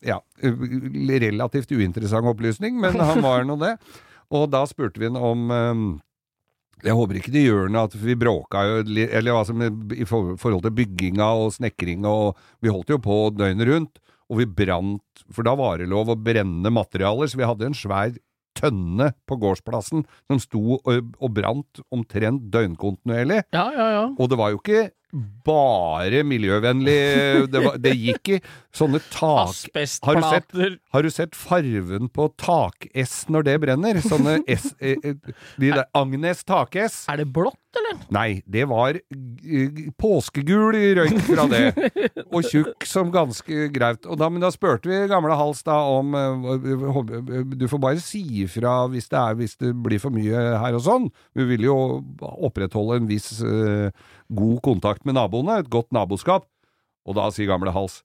ja, 0.04 0.18
relativt 0.42 1.72
uinteressant 1.72 2.26
opplysning, 2.26 2.80
men 2.80 2.98
han 3.00 3.22
var 3.24 3.46
nå 3.46 3.58
det. 3.60 3.76
Og 4.34 4.48
da 4.52 4.64
spurte 4.68 5.00
vi 5.02 5.10
han 5.10 5.20
om 5.20 5.50
eh, 5.52 5.82
Jeg 6.88 6.96
håper 6.96 7.20
ikke 7.20 7.34
det 7.34 7.44
gjør 7.44 7.68
noe 7.72 7.86
at 7.90 7.96
vi 8.00 8.16
bråka 8.18 8.62
jo 8.66 8.78
Eller 9.04 9.34
altså 9.34 9.52
i 9.94 10.06
forhold 10.08 10.64
til 10.64 10.74
bygginga 10.74 11.28
og 11.44 11.52
snekringa, 11.58 12.08
og 12.08 12.40
vi 12.64 12.72
holdt 12.72 12.94
jo 12.94 13.00
på 13.04 13.18
døgnet 13.36 13.68
rundt. 13.70 14.00
Og 14.32 14.40
vi 14.40 14.46
brant, 14.62 15.24
for 15.32 15.46
da 15.46 15.54
var 15.58 15.80
det 15.80 15.90
lov 15.90 16.12
å 16.12 16.18
brenne 16.18 16.72
materialer, 16.72 17.28
så 17.28 17.40
vi 17.40 17.48
hadde 17.48 17.68
en 17.68 17.76
svær 17.76 18.14
tønne 18.54 19.10
på 19.28 19.38
gårdsplassen 19.42 20.04
som 20.30 20.40
sto 20.42 20.78
og, 20.78 21.14
og 21.18 21.32
brant 21.34 21.82
omtrent 21.94 22.46
døgnkontinuerlig. 22.54 23.42
Ja, 23.54 23.66
ja, 23.74 23.88
ja. 23.98 24.04
Og 24.14 24.30
det 24.30 24.38
var 24.40 24.54
jo 24.54 24.60
ikke 24.62 24.86
bare 25.46 26.22
miljøvennlig. 26.26 26.98
Det, 27.52 27.60
var, 27.64 27.76
det 27.78 27.92
gikk 27.94 28.30
i 28.34 28.38
sånne 28.74 28.98
tak... 29.12 29.20
Har 29.22 29.48
du 29.48 29.54
sett, 29.54 29.68
Asbestplater. 29.70 30.78
har 30.94 31.06
du 31.06 31.10
sett 31.14 31.36
farven 31.38 32.08
på 32.10 32.28
tak-S 32.40 33.24
når 33.30 33.46
det 33.46 33.58
brenner? 33.62 34.00
Sånne 34.02 34.40
S... 34.50 34.72
eh, 34.80 34.96
eh, 35.04 35.36
De 35.60 35.70
der 35.70 35.84
Agnes 35.94 36.42
tak-S? 36.48 37.04
Er 37.12 37.22
det 37.22 37.28
blått, 37.34 37.60
eller? 37.78 38.00
Nei, 38.14 38.40
det 38.50 38.66
var 38.70 38.98
eh, 38.98 39.84
påskegul 40.00 40.74
røyk 40.98 41.20
fra 41.28 41.46
det. 41.52 41.62
Og 42.34 42.48
tjukk 42.50 42.86
som 42.88 43.12
ganske 43.14 43.68
graut. 43.74 44.08
Og 44.10 44.18
da, 44.20 44.30
men 44.32 44.42
da 44.42 44.50
spurte 44.54 44.90
vi 44.90 45.04
gamle 45.10 45.36
Hals 45.38 45.62
da 45.66 45.78
om 45.94 46.14
Du 47.54 47.66
får 47.70 47.82
bare 47.82 48.02
si 48.02 48.22
ifra 48.42 48.84
hvis 48.90 49.06
det, 49.12 49.20
er, 49.20 49.38
hvis 49.38 49.56
det 49.60 49.70
blir 49.86 50.02
for 50.02 50.14
mye 50.14 50.44
her 50.62 50.74
og 50.78 50.82
sånn. 50.86 51.08
Vi 51.38 51.46
vil 51.54 51.68
jo 51.68 51.78
opprettholde 52.20 53.02
en 53.02 53.10
viss 53.10 53.30
god 54.32 54.60
kontakt 54.64 55.04
med 55.04 55.16
naboene, 55.18 55.60
et 55.60 55.70
godt 55.72 55.92
naboskap. 55.92 56.46
Og 57.04 57.16
da 57.18 57.26
sier 57.34 57.50
gamle 57.50 57.68
Hals 57.74 57.98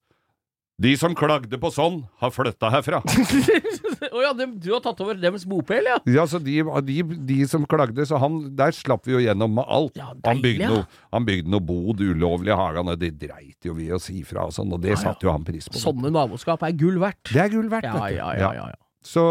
De 0.80 0.92
som 1.00 1.14
klagde 1.16 1.56
på 1.60 1.70
sånn, 1.72 2.02
har 2.20 2.32
flytta 2.32 2.70
herfra. 2.72 3.00
Å 4.16 4.22
ja, 4.24 4.30
de, 4.36 4.46
du 4.64 4.70
har 4.72 4.80
tatt 4.84 5.00
over 5.04 5.18
deres 5.20 5.44
bopel, 5.48 5.84
ja? 5.90 5.98
Ja, 6.08 6.24
så 6.28 6.40
de, 6.40 6.62
de, 6.88 6.98
de 7.28 7.38
som 7.52 7.66
klagde, 7.68 8.06
så 8.08 8.16
han, 8.22 8.38
der 8.56 8.72
slapp 8.76 9.04
vi 9.08 9.12
jo 9.18 9.20
gjennom 9.24 9.52
med 9.58 9.68
alt. 9.68 9.98
Ja, 10.00 10.14
han, 10.24 10.40
bygde 10.44 10.70
noe, 10.72 10.86
han 11.12 11.28
bygde 11.28 11.52
noe 11.52 11.64
bod 11.68 12.00
ulovlig 12.00 12.54
i 12.54 12.58
hagen, 12.60 12.92
og 12.94 13.00
det 13.02 13.12
dreit 13.20 13.68
jo 13.68 13.76
vi 13.76 13.90
å 13.92 14.00
si 14.00 14.22
fra 14.28 14.46
og 14.48 14.56
sånn, 14.56 14.72
og 14.76 14.80
det 14.84 14.94
Ja, 14.96 15.02
satte 15.04 15.28
jo 15.28 15.34
han 15.36 15.44
pris 15.48 15.68
på. 15.68 15.80
Sånne 15.82 16.12
naboskap 16.16 16.64
er 16.68 16.76
gull 16.80 17.00
verdt. 17.04 17.20
Det 17.28 17.44
er 17.44 17.52
gull 17.52 17.68
verdt, 17.72 17.90
Ja, 17.92 17.98
vet 18.00 18.16
du. 18.16 18.22
ja, 18.22 18.32
ja, 18.40 18.70
ja. 18.72 18.80
Så, 19.10 19.22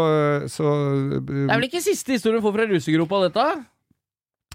så 0.49 0.65
Det 1.25 1.43
er 1.45 1.51
vel 1.59 1.67
ikke 1.67 1.81
siste 1.85 2.13
historien 2.15 2.39
vi 2.39 2.45
får 2.45 2.55
fra 2.59 2.69
rusegropa, 2.71 3.19
dette? 3.27 3.47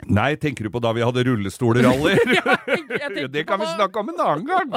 Nei, 0.03 0.35
tenker 0.37 0.67
du 0.67 0.71
på 0.75 0.81
da 0.83 0.93
vi 0.93 1.05
hadde 1.05 1.25
rullestolrally? 1.29 2.17
Ja, 3.05 3.09
det 3.29 3.45
kan 3.49 3.61
vi 3.61 3.67
snakke 3.75 4.01
om 4.01 4.09
en 4.13 4.21
annen 4.21 4.47
gang! 4.49 4.75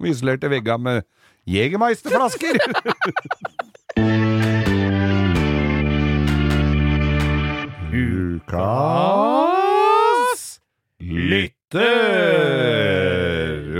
Vi 0.00 0.10
isolerte 0.12 0.48
vegga 0.52 0.78
med 0.78 1.02
Jegermeisterflasker! 1.50 2.58
Ukas 8.82 10.60
lytter! 11.02 11.82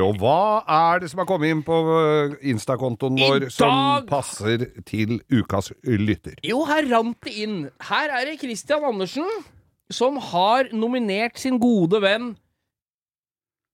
Og 0.03 0.19
hva 0.21 0.65
er 0.67 1.01
det 1.03 1.09
som 1.13 1.23
har 1.23 1.29
kommet 1.31 1.53
inn 1.55 1.63
på 1.65 1.77
øh, 1.95 2.35
Insta-kontoen 2.53 3.17
vår 3.23 3.47
som 3.55 4.05
passer 4.11 4.67
til 4.89 5.21
ukas 5.31 5.73
lytter? 5.87 6.35
Jo, 6.45 6.65
her 6.69 6.83
rant 6.91 7.19
det 7.25 7.33
inn. 7.45 7.57
Her 7.89 8.07
er 8.19 8.23
det 8.29 8.41
Christian 8.43 8.85
Andersen 8.89 9.29
som 9.95 10.19
har 10.33 10.71
nominert 10.73 11.39
sin 11.41 11.59
gode 11.63 12.01
venn 12.03 12.33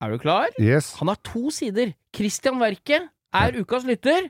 Er 0.03 0.13
du 0.15 0.19
klar? 0.23 0.53
Yes. 0.63 0.93
Han 1.01 1.11
har 1.11 1.19
to 1.27 1.49
sider. 1.51 1.91
Christian 2.15 2.61
Verket 2.63 3.09
er 3.35 3.57
ukas 3.59 3.83
lytter. 3.89 4.29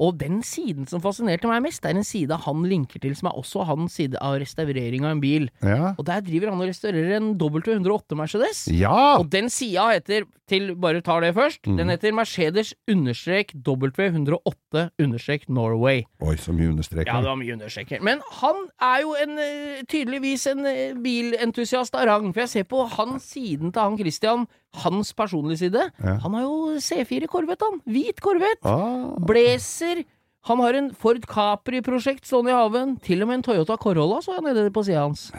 Og 0.00 0.16
den 0.20 0.40
siden 0.46 0.86
som 0.88 1.02
fascinerte 1.04 1.48
meg 1.50 1.62
mest, 1.64 1.82
det 1.82 1.90
er 1.90 1.98
en 2.00 2.06
side 2.06 2.38
han 2.46 2.62
linker 2.68 3.02
til, 3.02 3.14
som 3.18 3.28
er 3.30 3.38
også 3.40 3.66
hans 3.68 3.98
side 3.98 4.20
av 4.24 4.38
restaurering 4.40 5.04
av 5.04 5.16
en 5.16 5.22
bil. 5.22 5.48
Ja. 5.64 5.92
Og 5.96 6.06
der 6.08 6.22
driver 6.24 6.52
han 6.52 6.62
og 6.62 6.70
restaurerer 6.70 7.18
en 7.18 7.34
W108 7.40 8.16
Mercedes. 8.18 8.66
ja. 8.72 9.18
Og 9.20 9.28
den 9.32 9.50
sida 9.52 9.90
heter, 9.92 10.24
til 10.50 10.72
bare 10.80 11.02
tar 11.04 11.20
det 11.22 11.34
først, 11.36 11.60
mm. 11.66 11.76
den 11.78 11.92
heter 11.92 12.14
Mercedes 12.16 12.72
understrek 12.90 13.52
W108 13.54 14.86
understrek 15.02 15.48
Norway. 15.48 16.04
Oi, 16.24 16.36
så 16.40 16.54
mye 16.56 16.72
understreker. 16.72 17.10
Ja, 17.12 17.20
det 17.20 17.30
var 17.30 17.38
mye 17.38 17.54
understreker. 17.58 18.02
Men 18.02 18.24
han 18.40 18.64
er 18.80 19.04
jo 19.04 19.14
en, 19.20 19.36
eh, 19.38 19.82
tydeligvis 19.90 20.46
en 20.50 20.66
eh, 20.66 20.96
bilentusiast 20.96 21.94
av 21.94 22.08
rang. 22.08 22.32
For 22.32 22.46
jeg 22.46 22.54
ser 22.54 22.68
på 22.70 22.86
hans 22.96 23.30
siden 23.34 23.70
til 23.70 23.82
han 23.82 24.00
Christian, 24.00 24.48
hans 24.84 25.12
personlige 25.16 25.58
side. 25.64 25.90
Ja. 25.98 26.16
Han 26.22 26.34
har 26.34 26.42
jo 26.46 26.78
C4 26.78 27.26
Corvette, 27.30 27.66
han. 27.66 27.80
Hvit 27.90 28.20
Corvette. 28.22 28.64
Ah. 28.68 29.14
Blazer. 29.26 30.04
Han 30.48 30.60
har 30.62 30.74
en 30.78 30.90
Ford 30.96 31.26
Capri-prosjekt 31.28 32.26
stående 32.26 32.52
i 32.52 32.56
haven. 32.56 32.96
Til 33.04 33.22
og 33.22 33.28
med 33.28 33.40
en 33.40 33.42
Toyota 33.50 33.76
Corolla 33.76 34.22
så 34.24 34.38
jeg 34.38 34.46
nede 34.46 34.70
på 34.72 34.84
sida 34.86 35.02
hans. 35.04 35.30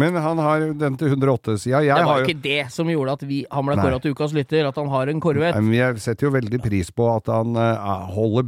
Men 0.00 0.14
han 0.16 0.38
har 0.40 0.62
den 0.80 0.94
til 0.96 1.10
108-sida. 1.12 1.82
Jeg 1.84 1.92
Det 1.92 2.00
har 2.00 2.06
var 2.08 2.22
jo 2.22 2.28
ikke 2.30 2.42
det 2.46 2.60
som 2.72 2.88
gjorde 2.88 3.12
at 3.12 3.24
vi, 3.28 3.42
han 3.52 3.66
ble 3.66 3.74
kåra 3.76 3.98
til 4.00 4.14
ukas 4.16 4.32
lytter, 4.32 4.64
at 4.64 4.78
han 4.80 4.88
har 4.88 5.10
en 5.12 5.20
Corvette. 5.20 5.58
Nei, 5.58 5.66
men 5.66 5.76
Jeg 5.76 6.00
setter 6.00 6.26
jo 6.28 6.30
veldig 6.32 6.60
pris 6.64 6.88
på 6.96 7.08
at 7.12 7.28
han 7.28 7.52
uh, 7.58 8.08
holder 8.14 8.46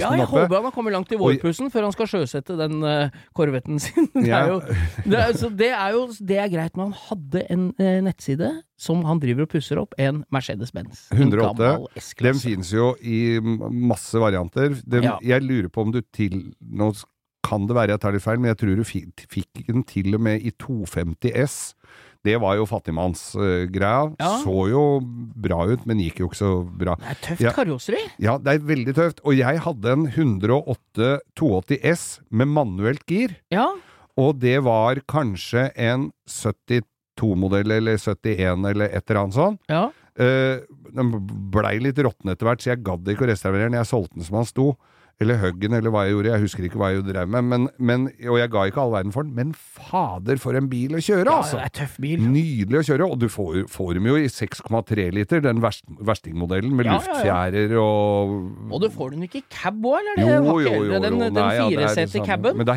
Ja, 0.00 0.14
jeg 0.16 0.24
oppe. 0.24 0.40
håper 0.40 0.56
han 0.56 0.68
har 0.70 0.72
kommet 0.78 0.96
langt 0.96 1.12
i 1.12 1.18
vårpussen 1.20 1.68
vårpussen 1.68 1.70
før 1.74 1.88
han 1.90 1.92
skal 1.92 2.10
sjøsette 2.14 2.56
den 2.56 2.80
uh, 2.80 3.12
sin. 3.84 4.08
det, 4.14 4.26
Ja. 4.30 4.40
er 4.46 4.54
jo, 4.54 4.58
det, 5.12 5.20
er, 5.20 5.36
det 5.60 5.70
er 5.76 5.92
jo 5.98 6.02
det 6.32 6.40
er 6.46 6.48
greit, 6.56 6.76
men 6.80 6.94
han 6.94 6.98
hadde 7.10 7.44
en 7.52 7.68
uh, 7.76 8.00
nettside 8.08 8.50
som 8.80 9.04
han 9.04 9.20
driver 9.20 9.44
og 9.44 9.52
pusser 9.52 9.76
opp, 9.76 9.92
en 10.00 10.24
Mercedes-Benz. 10.32 11.10
En 11.12 11.26
108, 11.28 11.60
gammel 11.60 11.88
Den 12.24 12.40
finnes 12.40 12.72
jo 12.72 12.94
i 13.04 13.36
masse 13.68 14.16
varianter. 14.16 14.72
Den, 14.88 15.04
Ja. 15.10 15.18
Jeg 15.20 15.42
lurer 15.44 15.68
på 15.68 15.82
om 15.84 15.92
du 15.92 16.00
til 16.14 16.54
Nå 16.60 16.94
kan 17.50 17.66
det 17.66 17.74
være 17.76 17.96
jeg 17.96 18.02
tar 18.06 18.14
litt 18.14 18.24
feil, 18.24 18.38
men 18.40 18.52
jeg 18.54 18.60
tror 18.62 18.78
du 18.78 18.86
fikk 18.86 19.66
den 19.66 19.82
til 19.90 20.14
og 20.16 20.22
med 20.28 20.46
i 20.46 20.52
250 20.62 21.34
S. 21.44 21.58
Det 22.22 22.34
var 22.36 22.58
jo 22.58 22.66
fattigmannsgreia. 22.68 24.00
Ja. 24.20 24.30
Så 24.42 24.54
jo 24.68 24.82
bra 25.40 25.62
ut, 25.70 25.86
men 25.88 26.02
gikk 26.04 26.18
jo 26.20 26.28
ikke 26.28 26.36
så 26.36 26.50
bra. 26.68 26.94
Det 27.00 27.08
er 27.14 27.20
tøft 27.24 27.40
Ja. 27.46 27.52
karosseri. 27.56 28.02
Ja, 28.20 28.34
det 28.38 28.52
er 28.54 28.66
veldig 28.68 28.94
tøft. 28.98 29.22
Og 29.24 29.38
jeg 29.38 29.62
hadde 29.64 29.94
en 29.94 30.04
108 30.12 31.20
280 31.34 31.80
S 31.94 32.20
med 32.30 32.48
manuelt 32.52 33.06
gir. 33.08 33.36
Ja. 33.50 33.70
Og 34.20 34.38
det 34.42 34.58
var 34.66 35.00
kanskje 35.08 35.70
en 35.80 36.10
72-modell 36.28 37.72
eller 37.78 37.96
71 37.96 38.66
eller 38.68 38.90
et 38.92 39.04
eller 39.10 39.22
annet 39.24 39.38
sånt. 39.40 39.60
ja. 39.70 39.88
Uh, 40.20 40.60
den 40.92 41.12
blei 41.54 41.78
litt 41.80 41.96
råtten 42.02 42.28
etter 42.32 42.44
hvert, 42.44 42.60
så 42.60 42.72
jeg 42.74 42.82
gadd 42.84 43.06
ikke 43.08 43.24
å 43.24 43.28
restaurere 43.30 43.68
den. 43.70 43.76
Jeg 43.78 43.86
solgte 43.88 44.18
den 44.18 44.26
som 44.26 44.36
han 44.40 44.48
sto. 44.48 44.64
Eller 45.20 45.36
huggen, 45.42 45.74
eller 45.76 45.92
hva 45.92 46.06
jeg 46.06 46.14
gjorde. 46.14 46.30
Jeg 46.32 46.40
husker 46.46 46.64
ikke 46.64 46.78
hva 46.80 46.90
jeg 46.94 47.04
drev 47.04 47.28
med. 47.28 47.44
Men, 47.50 47.66
men, 47.76 48.06
og 48.24 48.38
jeg 48.40 48.50
ga 48.54 48.62
ikke 48.70 48.80
all 48.80 48.94
verden 48.94 49.12
for 49.12 49.26
den. 49.26 49.34
Men 49.36 49.50
fader, 49.54 50.38
for 50.40 50.56
en 50.56 50.68
bil 50.70 50.96
å 50.96 51.02
kjøre, 51.04 51.28
altså! 51.28 51.58
ja, 51.60 51.66
det 51.66 51.68
er 51.68 51.74
tøff 51.82 51.98
bil. 52.00 52.22
Nydelig 52.24 52.80
å 52.80 52.84
kjøre, 52.88 53.08
og 53.12 53.18
du 53.20 53.26
får, 53.32 53.58
får 53.68 53.98
dem 53.98 54.08
jo 54.08 54.14
i 54.16 54.30
6,3 54.32 55.06
liter, 55.18 55.42
den 55.44 55.60
verst, 55.60 55.84
verstingmodellen 56.00 56.72
med 56.76 56.88
Ja, 56.88 56.96
luftfjærer 56.96 57.74
og 57.80 58.72
Og 58.72 58.80
du 58.80 58.88
får 58.94 59.12
den 59.16 59.26
ikke 59.28 59.42
i 59.42 59.44
cab 59.52 59.84
òg, 59.84 59.98
eller? 60.00 60.20
Det 60.20 60.26
jo, 60.30 60.40
jo, 60.40 60.60
jo, 60.64 60.84
jo. 60.88 61.02
Den, 61.04 61.18
den 61.20 61.36
Nei, 61.36 61.50
ja, 61.58 61.66
det 61.68 61.84
er 61.84 62.40
det. 62.40 62.54
Men 62.56 62.70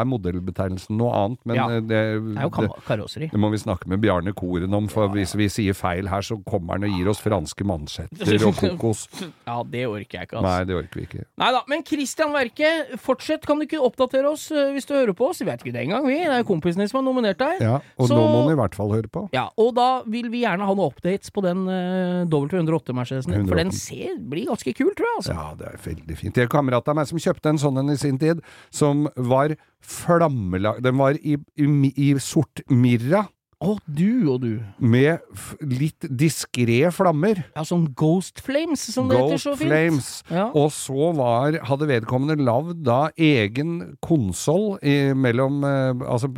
er 0.00 0.10
modellbetegnelsen 0.10 0.98
noe 0.98 1.12
annet. 1.22 1.40
Men 1.46 1.56
Ja. 1.56 1.68
eh, 1.70 1.80
det, 1.80 1.86
Det 1.86 2.42
er 2.42 2.48
jo 2.48 2.50
det, 2.66 2.70
karosseri. 2.86 3.30
det 3.30 3.40
må 3.40 3.50
vi 3.54 3.62
snakke 3.62 3.86
med 3.88 4.02
Bjarne 4.02 4.34
Koren 4.34 4.74
om, 4.74 4.88
for 4.90 5.08
hvis 5.14 5.36
vi 5.38 5.48
sier 5.52 5.74
feil 5.78 6.08
her, 6.10 6.20
så 6.26 6.38
kommer 6.44 6.74
han 6.76 6.84
og 6.90 6.98
gir 6.98 7.08
oss 7.14 7.22
franske 7.22 7.62
mansjetter 7.64 8.46
og 8.50 8.58
kokos. 8.58 9.06
Ja, 9.46 9.62
det 9.62 9.86
orker 9.86 10.18
jeg 10.18 10.26
ikke, 10.28 10.40
Nei, 10.42 10.50
altså. 10.50 10.66
det 10.66 10.76
orker 10.76 10.98
vi 10.98 11.04
ikke. 11.06 11.24
Nei 11.38 11.50
da, 11.54 11.60
men 11.76 11.84
Christian 11.86 12.32
Verke, 12.34 12.70
fortsett. 13.02 13.44
Kan 13.46 13.60
du 13.60 13.66
ikke 13.66 13.80
oppdatere 13.84 14.30
oss 14.30 14.48
eh, 14.54 14.72
hvis 14.74 14.88
du 14.88 14.94
hører 14.96 15.12
på 15.16 15.28
oss? 15.30 15.42
Vi 15.42 15.48
vet 15.48 15.60
ikke 15.62 15.74
det 15.76 15.82
engang, 15.86 16.06
vi. 16.08 16.16
Det 16.24 16.32
er 16.32 16.40
jo 16.42 16.48
kompisene 16.48 16.86
som 16.88 17.00
har 17.02 17.06
nominert 17.06 17.38
deg. 17.42 17.60
Ja, 17.62 17.76
og 17.98 18.08
Så- 18.08 18.16
nå 18.16 18.24
må 18.24 18.42
han 18.46 18.54
i 18.54 18.58
hvert 18.60 18.74
fall 18.78 18.92
høre 18.94 19.10
på. 19.12 19.26
Ja, 19.36 19.46
og 19.60 19.74
da 19.76 20.02
vil 20.08 20.30
vi 20.32 20.42
gjerne 20.44 20.64
ha 20.66 20.74
noen 20.74 20.88
updates 20.90 21.30
på 21.34 21.44
den 21.44 21.66
uh, 21.68 22.24
W108-Mercedesen 22.32 23.46
for 23.46 23.60
den 23.60 23.70
ser, 23.76 24.16
blir 24.18 24.48
ganske 24.48 24.72
kul, 24.76 24.92
tror 24.96 25.10
jeg, 25.10 25.16
altså. 25.20 25.36
Ja, 25.36 25.54
det 25.60 25.68
er 25.74 25.80
veldig 25.84 26.16
fint. 26.18 26.34
Det 26.34 26.46
er 26.46 26.52
kamerat 26.52 26.88
av 26.88 26.96
meg 26.96 27.06
som 27.10 27.20
kjøpte 27.20 27.52
en 27.52 27.60
sånn 27.60 27.78
en 27.82 27.92
i 27.92 27.98
sin 28.00 28.18
tid, 28.18 28.40
som 28.70 29.06
var 29.16 29.56
flammelag... 29.86 30.80
Den 30.82 30.96
var 30.98 31.18
i, 31.20 31.36
i, 31.60 31.66
i 31.96 32.08
sort 32.22 32.62
mirra, 32.72 33.26
Å, 33.64 33.78
du 33.88 34.28
og 34.28 34.42
du. 34.42 34.50
med 34.78 35.18
litt 35.64 36.04
diskré 36.20 36.90
flammer. 36.92 37.38
Ja, 37.56 37.62
sånn 37.64 37.86
Ghost 37.96 38.42
Flames, 38.44 38.82
som 38.92 39.08
det 39.08 39.16
heter 39.16 39.30
Ghost 39.32 39.46
så 39.48 39.54
fint. 39.56 39.70
Flames. 39.70 40.08
Ja. 40.28 40.50
Og 40.52 40.68
så 40.76 41.08
var, 41.16 41.56
hadde 41.64 41.88
vedkommende 41.88 42.36
lagd 42.44 42.82
da 42.84 43.06
egen 43.16 43.96
konsoll 44.04 44.76
i- 44.84 45.14
mellom 45.16 45.64
eh, 45.64 46.04
Altså 46.04 46.28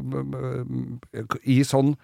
i 1.43 1.59
sånn 1.66 1.97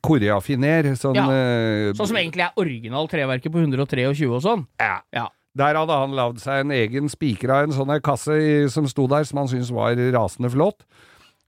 koreafiner. 0.00 0.88
Sånn 0.96 1.14
Ja. 1.16 1.28
eh, 1.28 1.92
Sånn 1.92 2.06
som 2.08 2.16
egentlig 2.16 2.44
er 2.46 2.52
original 2.56 3.08
treverket 3.08 3.52
på 3.52 3.60
123 3.60 4.26
og 4.32 4.40
sånn. 4.42 4.66
Ja. 4.80 5.00
Ja. 5.12 5.28
Der 5.54 5.74
hadde 5.74 5.90
han 5.92 6.12
lagd 6.12 6.38
seg 6.40 6.60
en 6.64 6.70
egen 6.70 7.08
spikra 7.08 7.62
en 7.64 7.72
sånn 7.72 8.00
kasse 8.00 8.30
i, 8.40 8.68
som 8.68 8.86
sto 8.86 9.06
der, 9.06 9.24
som 9.24 9.38
han 9.38 9.48
syntes 9.48 9.70
var 9.70 9.94
rasende 9.96 10.50
flott, 10.50 10.84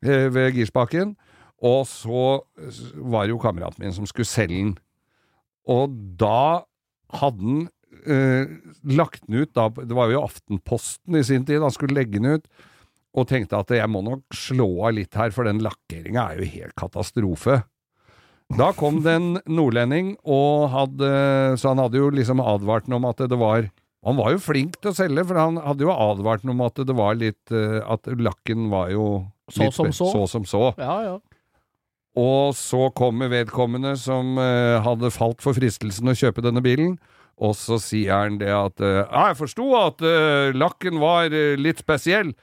eh, 0.05 0.29
ved 0.29 0.55
girspaken. 0.55 1.17
Og 1.67 1.85
så 1.89 2.41
var 2.97 3.27
det 3.27 3.35
jo 3.35 3.43
kameraten 3.43 3.85
min 3.85 3.95
som 3.97 4.09
skulle 4.09 4.29
selge 4.29 4.57
den. 4.57 4.73
Og 5.69 5.93
da 6.21 6.65
hadde 7.21 7.43
han 7.45 7.69
eh, 8.07 8.53
lagt 8.87 9.27
den 9.27 9.43
ut 9.43 9.53
da, 9.57 9.67
Det 9.69 9.97
var 9.97 10.13
jo 10.13 10.23
Aftenposten 10.25 11.19
i 11.19 11.25
sin 11.27 11.45
tid, 11.45 11.61
han 11.61 11.75
skulle 11.75 11.99
legge 11.99 12.21
den 12.21 12.39
ut. 12.39 12.49
Og 13.19 13.27
tenkte 13.27 13.59
at 13.59 13.73
jeg 13.75 13.91
må 13.91 14.05
nok 14.07 14.23
slå 14.37 14.69
av 14.87 14.95
litt 14.95 15.17
her, 15.19 15.33
for 15.35 15.49
den 15.49 15.63
lakkeringa 15.65 16.29
er 16.31 16.41
jo 16.41 16.51
helt 16.53 16.77
katastrofe. 16.79 17.61
Da 18.59 18.71
kom 18.75 19.01
det 19.05 19.13
en 19.19 19.29
nordlending, 19.51 20.15
og 20.27 20.71
hadde, 20.73 21.11
så 21.61 21.71
han 21.71 21.83
hadde 21.83 22.01
jo 22.01 22.09
liksom 22.15 22.43
advart 22.43 22.89
ham 22.89 22.99
om 22.99 23.11
at 23.11 23.23
det 23.31 23.39
var 23.39 23.69
Han 24.01 24.17
var 24.17 24.33
jo 24.33 24.39
flink 24.41 24.79
til 24.81 24.91
å 24.91 24.97
selge, 24.97 25.27
for 25.29 25.37
han 25.37 25.59
hadde 25.61 25.85
jo 25.85 25.93
advart 25.93 26.43
ham 26.47 26.55
om 26.55 26.63
at 26.65 26.79
det 26.89 26.95
var 26.97 27.19
litt 27.21 27.53
eh, 27.53 27.83
At 27.85 28.09
lakken 28.09 28.71
var 28.73 28.89
jo 28.95 29.27
Så 29.53 29.67
litt 29.67 29.77
som 29.77 29.93
så. 29.93 30.09
så 30.15 30.23
som 30.27 30.47
så. 30.49 30.63
Ja, 30.81 30.97
ja. 31.05 31.19
Og 32.21 32.53
så 32.59 32.89
kommer 32.99 33.31
vedkommende 33.33 33.95
som 34.01 34.35
eh, 34.43 34.77
hadde 34.85 35.11
falt 35.15 35.41
for 35.45 35.57
fristelsen 35.57 36.11
å 36.11 36.17
kjøpe 36.19 36.43
denne 36.45 36.61
bilen, 36.65 36.99
og 37.41 37.55
så 37.57 37.79
sier 37.81 38.13
han 38.27 38.37
det 38.43 38.51
at 38.53 38.83
eh, 38.85 38.99
Ja, 39.07 39.29
jeg 39.31 39.39
forsto 39.41 39.69
at 39.79 40.03
eh, 40.05 40.51
lakken 40.59 40.99
var 41.01 41.31
eh, 41.33 41.55
litt 41.57 41.81
spesiell, 41.81 42.35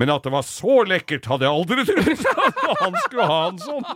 men 0.00 0.08
at 0.14 0.24
det 0.24 0.32
var 0.32 0.46
så 0.48 0.78
lekkert, 0.88 1.26
hadde 1.28 1.44
jeg 1.44 1.52
aldri 1.52 1.84
trodd! 1.90 2.24
At 2.70 2.80
han 2.86 2.96
skulle 3.04 3.26
ha 3.28 3.40
en 3.50 3.60
sånn! 3.60 3.84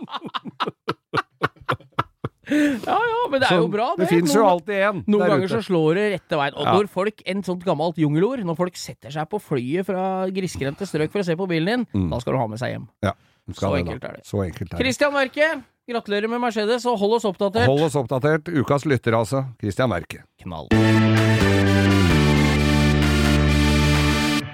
Ja, 2.45 2.99
ja, 3.01 3.21
men 3.33 3.41
det 3.41 3.47
er 3.49 3.57
jo 3.57 3.69
bra, 3.73 3.87
det. 3.97 4.03
Det 4.05 4.07
fins 4.11 4.33
jo 4.35 4.43
alltid 4.45 4.75
en 4.85 4.99
Noen 5.09 5.23
ganger 5.31 5.47
ute. 5.47 5.55
så 5.55 5.65
slår 5.65 5.97
det 5.97 6.03
rette 6.13 6.37
veien. 6.37 6.53
Og 6.53 6.67
Ja. 6.67 6.73
når 6.77 6.89
folk, 6.93 7.23
en 7.25 7.39
sånt 7.41 7.63
gammelt 7.65 7.97
jungelord, 7.97 8.43
når 8.45 8.57
folk 8.59 8.75
setter 8.77 9.09
seg 9.09 9.25
på 9.31 9.39
flyet 9.41 9.87
fra 9.87 10.03
grisgrendte 10.29 10.85
strøk 10.85 11.09
for 11.09 11.23
å 11.23 11.25
se 11.25 11.33
på 11.39 11.47
bilen 11.49 11.87
din, 11.89 12.09
da 12.11 12.19
skal 12.21 12.37
du 12.37 12.37
ha 12.43 12.45
med 12.51 12.61
seg 12.61 12.75
hjem. 12.75 12.85
Ja, 13.01 13.15
Så 13.53 13.69
det 13.73 13.83
enkelt 13.83 14.03
er 14.03 14.17
det. 14.17 14.25
Så 14.25 14.41
enkelt 14.45 14.71
er 14.71 14.77
det. 14.77 14.83
Christian 14.85 15.13
Merke, 15.13 15.49
gratulerer 15.91 16.31
med 16.31 16.41
Mercedes, 16.41 16.85
og 16.89 16.97
hold 17.01 17.19
oss 17.19 17.27
oppdatert. 17.29 17.69
Hold 17.69 17.85
oss 17.89 17.99
oppdatert. 17.99 18.49
Ukas 18.49 18.85
lytter, 18.89 19.19
altså. 19.19 19.45
Christian 19.61 19.89
Merke. 19.93 20.23
Knall. 20.41 20.69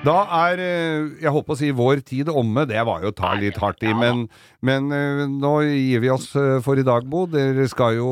Da 0.02 0.24
er, 0.50 0.58
eh, 0.58 1.10
jeg 1.22 1.30
holdt 1.30 1.46
på 1.46 1.54
å 1.54 1.58
si, 1.60 1.68
vår 1.78 2.00
tid 2.02 2.30
omme. 2.34 2.64
Det 2.66 2.80
var 2.88 3.04
jo 3.04 3.12
å 3.12 3.14
ta 3.14 3.36
litt 3.38 3.60
hardt 3.62 3.84
i, 3.86 3.92
men, 3.94 4.24
men 4.66 4.88
eh, 4.90 5.20
nå 5.30 5.52
gir 5.62 6.02
vi 6.02 6.10
oss 6.10 6.32
eh, 6.40 6.56
for 6.66 6.80
i 6.82 6.86
dag, 6.88 7.06
Bo. 7.06 7.28
Dere 7.30 7.68
skal 7.70 8.00
jo, 8.00 8.08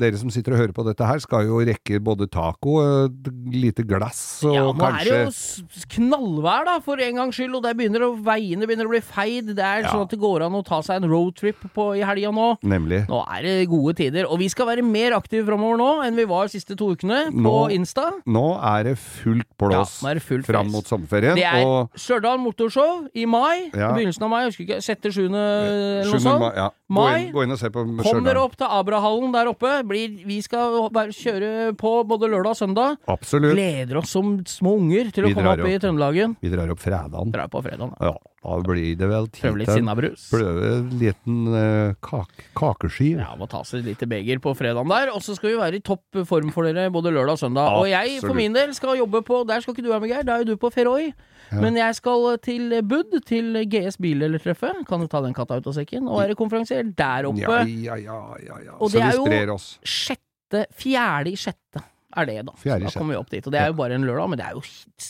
dere 0.00 0.18
som 0.18 0.32
sitter 0.34 0.56
og 0.56 0.58
hører 0.64 0.74
på 0.74 0.82
dette 0.88 1.06
her, 1.06 1.20
skal 1.22 1.46
jo 1.46 1.60
rekke 1.62 2.00
både 2.02 2.26
taco, 2.34 2.80
et 3.06 3.30
lite 3.54 3.84
glass 3.86 4.40
og 4.42 4.56
Ja, 4.56 4.64
nå 4.66 4.74
kanskje 4.82 5.14
er 5.14 5.28
det 5.28 5.36
jo 5.38 5.84
knallvær, 5.94 6.66
da, 6.66 6.74
for 6.82 7.04
en 7.06 7.20
gangs 7.22 7.38
skyld, 7.38 7.54
og 7.54 7.62
det 7.68 7.76
begynner 7.78 8.08
å, 8.08 8.10
veiene 8.18 8.66
begynner 8.66 8.90
å 8.90 8.94
bli 8.96 9.02
feid. 9.06 9.54
Det 9.54 9.62
er 9.62 9.84
Ja. 9.86 9.92
sånn 9.94 10.08
at 10.08 10.16
det 10.16 10.18
går 10.24 10.42
an 10.48 10.58
å 10.58 10.64
ta 10.66 10.80
seg 10.82 11.04
en 11.04 11.08
roadtrip 11.14 11.62
på- 11.70 11.88
i 11.94 12.02
helga 12.02 12.34
nå. 12.34 12.48
Nemlig. 12.66 13.04
Nå 13.06 13.22
er 13.30 13.42
det 13.46 13.68
gode 13.70 13.94
tider, 14.02 14.26
og 14.26 14.40
vi 14.42 14.48
skal 14.50 14.66
være 14.72 14.82
mer 14.82 15.14
aktive 15.14 15.46
framover 15.46 15.78
nå 15.78 15.90
enn 16.02 16.18
vi 16.18 16.26
var 16.34 16.48
de 16.50 16.58
siste 16.58 16.74
to 16.74 16.90
ukene 16.98 17.30
på 17.30 17.46
Nå- 17.46 17.70
Insta. 17.78 18.10
Nå 18.26 18.58
er 18.58 18.90
det 18.90 18.98
fullt 18.98 19.46
blås 19.56 20.02
Ja, 20.02 20.14
nå 20.18 20.42
fram 20.42 20.66
mot 20.66 20.78
mot 20.78 20.86
sommerferien. 21.28 21.36
Det 21.36 21.44
er 21.44 21.66
og 21.68 22.02
Stjørdal 22.04 22.38
Motorshow 22.42 23.06
i 23.14 23.24
mai. 23.28 23.70
Ja. 23.74 23.90
I 23.90 23.98
begynnelsen 23.98 24.24
av 24.26 24.30
mai, 24.32 24.38
jeg 24.44 24.50
husker 24.52 24.64
ikke, 24.66 24.78
sjette, 24.84 25.12
sjuende 25.14 25.42
eller 25.42 26.08
noe 26.08 26.20
7. 26.20 26.24
sånt. 26.24 26.40
mai, 26.40 26.52
ja. 26.56 26.68
Gå, 26.88 26.94
Mai. 26.96 27.18
inn, 27.20 27.32
gå 27.34 27.42
inn 27.44 27.52
og 27.52 27.58
se 27.60 27.68
på 27.68 27.82
Kom 28.00 28.24
dere 28.24 28.40
opp 28.40 28.54
til 28.56 28.66
Abrahallen 28.78 29.32
der 29.34 29.50
oppe. 29.50 29.72
Blir, 29.84 30.14
vi 30.24 30.38
skal 30.40 30.88
bare 30.94 31.12
kjøre 31.12 31.74
på 31.76 31.92
både 32.08 32.30
lørdag 32.32 32.54
og 32.54 32.56
søndag. 32.56 32.96
Absolutt. 33.12 33.52
Gleder 33.52 34.00
oss 34.00 34.14
som 34.16 34.38
små 34.48 34.78
unger 34.80 35.10
til 35.12 35.28
å 35.28 35.34
komme 35.36 35.52
opp, 35.52 35.60
opp 35.66 35.68
i. 35.68 35.76
Trøndelagen. 35.82 36.36
Vi 36.40 36.48
drar 36.52 36.72
opp 36.72 36.80
fredagen. 36.80 37.32
Drar 37.34 37.50
på 37.52 37.60
fredagen. 37.64 37.92
Ja, 38.00 38.14
da 38.48 38.68
blir 38.72 38.96
det 38.98 39.08
vel 39.10 39.26
tid 39.28 39.42
Prøve 39.44 39.58
litt 39.60 39.68
til 39.70 39.78
sinnabrus. 39.80 40.24
prøve 40.32 40.68
en 40.78 40.90
liten 41.00 41.38
eh, 41.54 41.94
kake, 42.04 42.46
kakeskive. 42.58 43.20
Ja, 43.22 43.34
må 43.38 43.48
ta 43.50 43.60
seg 43.68 43.80
et 43.82 43.90
lite 43.92 44.08
beger 44.10 44.40
på 44.44 44.54
fredagen 44.58 44.88
der. 44.88 45.12
Og 45.14 45.20
så 45.22 45.36
skal 45.36 45.50
vi 45.52 45.58
være 45.60 45.80
i 45.80 45.84
topp 45.84 46.22
form 46.28 46.50
for 46.54 46.64
dere 46.68 46.88
både 46.94 47.12
lørdag 47.12 47.36
og 47.36 47.42
søndag. 47.42 47.76
Og 47.80 47.88
jeg 47.90 48.20
for 48.24 48.34
min 48.38 48.56
del 48.56 48.72
skal 48.74 48.96
jobbe 48.98 49.22
på 49.26 49.42
Der 49.48 49.60
skal 49.60 49.74
ikke 49.76 49.84
du 49.86 49.90
være 49.92 50.00
med, 50.06 50.08
Geir. 50.14 50.24
Da 50.28 50.38
er 50.38 50.44
jo 50.46 50.52
du 50.54 50.56
på 50.56 50.70
Feroy. 50.72 51.12
Men 51.52 51.76
jeg 51.80 51.94
skal 51.96 52.38
til 52.44 52.74
Bud, 52.84 53.14
til 53.24 53.54
GS 53.72 53.96
Bildelertreffet. 53.96 54.82
Kan 54.88 55.00
du 55.00 55.06
ta 55.08 55.22
den 55.24 55.32
katta 55.36 55.56
ut 55.56 55.66
av 55.70 55.76
sekken? 55.78 56.04
Og 56.08 56.20
være 56.20 56.36
konferansier 56.36 56.84
der 56.94 57.24
oppe. 57.30 57.40
Ja, 57.40 57.62
ja, 57.64 57.96
ja, 57.96 58.18
ja, 58.44 58.58
ja. 58.66 58.74
Og 58.80 58.92
det 58.92 59.00
er 59.02 59.16
jo- 59.16 59.56
Sjette 59.84 60.66
Fjerde 60.76 61.32
i 61.32 61.36
sjette 61.36 61.80
er 62.18 62.24
det, 62.24 62.38
da. 62.46 62.52
Da 62.80 62.90
kommer 62.90 63.12
vi 63.14 63.18
opp 63.20 63.28
dit. 63.30 63.44
Og 63.46 63.52
det 63.52 63.60
er 63.60 63.66
jo 63.68 63.74
bare 63.76 63.94
en 63.94 64.04
lørdag, 64.08 64.28
men 64.32 64.38
det 64.40 64.46
er 64.48 64.54
jo 64.56 64.62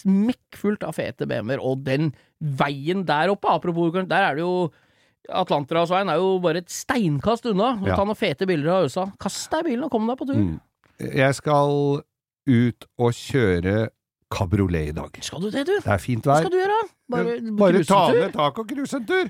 smekkfullt 0.03 0.83
av 0.87 0.97
fete 0.99 1.27
BMW-er. 1.31 1.61
Og 1.63 1.85
den 1.87 2.11
veien 2.39 3.05
der 3.07 3.33
oppe, 3.33 3.51
apropos 3.51 3.93
der 3.99 4.23
er 4.23 4.39
det 4.39 4.45
jo 4.45 4.71
Atlanterhavsveien 5.29 6.09
er 6.09 6.21
jo 6.23 6.39
bare 6.41 6.63
et 6.63 6.71
steinkast 6.73 7.45
unna. 7.51 7.75
Ja. 7.85 7.99
Ta 7.99 8.07
noen 8.09 8.17
fete 8.17 8.47
bilder 8.49 8.79
av 8.79 8.87
øsa. 8.89 9.05
Kast 9.21 9.51
deg 9.53 9.67
i 9.67 9.71
bilen 9.73 9.85
og 9.85 9.93
kom 9.93 10.07
deg 10.09 10.17
på 10.17 10.29
tur. 10.31 10.39
Mm. 10.41 10.55
Jeg 11.05 11.37
skal 11.37 11.75
ut 12.49 12.87
og 12.97 13.19
kjøre 13.19 13.75
kabriolet 14.33 14.93
i 14.93 14.95
dag. 14.97 15.21
Skal 15.25 15.45
du 15.45 15.51
det, 15.53 15.67
du? 15.69 15.75
Det 15.85 15.93
er 15.93 16.01
fint 16.01 16.25
Hva 16.25 16.41
skal 16.41 16.53
du 16.53 16.59
gjøre? 16.61 16.79
Bare, 17.13 17.37
Bare 17.61 17.85
ta 17.89 18.01
ned 18.15 18.33
tak 18.37 18.63
og 18.63 18.73
cruise 18.73 18.97
en 18.97 19.07
tur! 19.09 19.29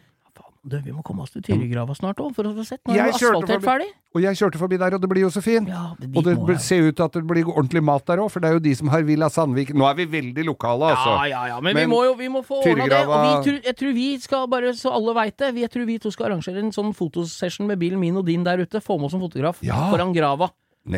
Du, 0.67 0.77
vi 0.85 0.91
må 0.93 1.03
komme 1.07 1.23
oss 1.23 1.31
til 1.31 1.43
Tyrigrava 1.43 1.95
snart 1.95 2.19
òg, 2.21 2.33
for 2.35 2.45
å 2.49 2.51
få 2.57 2.65
sett. 2.67 2.81
Nå 2.89 2.95
er 2.97 3.13
asfaltert 3.13 3.63
ferdig. 3.63 3.87
Og 4.17 4.23
jeg 4.25 4.37
kjørte 4.41 4.59
forbi 4.59 4.77
der, 4.81 4.95
og 4.97 5.01
det 5.01 5.09
blir 5.09 5.23
jo 5.23 5.31
så 5.31 5.41
fint. 5.45 5.69
Ja, 5.71 5.95
det 6.01 6.09
Og 6.17 6.25
det 6.25 6.35
jeg. 6.35 6.61
ser 6.65 6.83
ut 6.89 6.97
til 6.97 7.05
at 7.05 7.13
det 7.13 7.23
blir 7.29 7.47
ordentlig 7.47 7.83
mat 7.85 8.05
der 8.11 8.19
òg, 8.25 8.31
for 8.33 8.41
det 8.41 8.49
er 8.51 8.57
jo 8.59 8.63
de 8.65 8.75
som 8.75 8.89
har 8.89 9.03
Villa 9.07 9.29
Sandvik. 9.31 9.71
Nå 9.73 9.87
er 9.89 9.95
vi 10.01 10.07
veldig 10.07 10.45
lokale, 10.49 10.91
altså. 10.97 11.15
Ja, 11.15 11.25
ja, 11.31 11.47
ja, 11.55 11.61
men, 11.61 11.75
Men 11.79 11.89
vi 11.89 11.95
må 11.95 12.03
jo 12.05 12.15
vi 12.19 12.29
må 12.29 12.43
få 12.43 12.59
ordna 12.65 12.89
det. 12.91 13.01
Og 13.07 13.47
vi, 13.47 13.61
jeg 13.65 13.77
tror 13.77 13.93
vi 13.95 14.09
skal, 14.19 14.49
bare 14.49 14.75
så 14.75 14.93
alle 14.93 15.15
veit 15.15 15.37
det, 15.39 15.55
jeg 15.63 15.71
tror 15.71 15.87
vi 15.87 15.99
to 16.03 16.11
skal 16.11 16.33
arrangere 16.33 16.59
en 16.59 16.73
sånn 16.75 16.93
fotosession 16.97 17.67
med 17.71 17.79
bilen 17.79 18.01
min 18.01 18.17
og 18.17 18.27
din 18.27 18.43
der 18.45 18.59
ute. 18.59 18.81
Få 18.83 18.99
med 18.99 19.07
oss 19.13 19.15
en 19.15 19.21
fotograf 19.23 19.63
Ja. 19.63 19.91
foran 19.93 20.13
grava. 20.13 20.51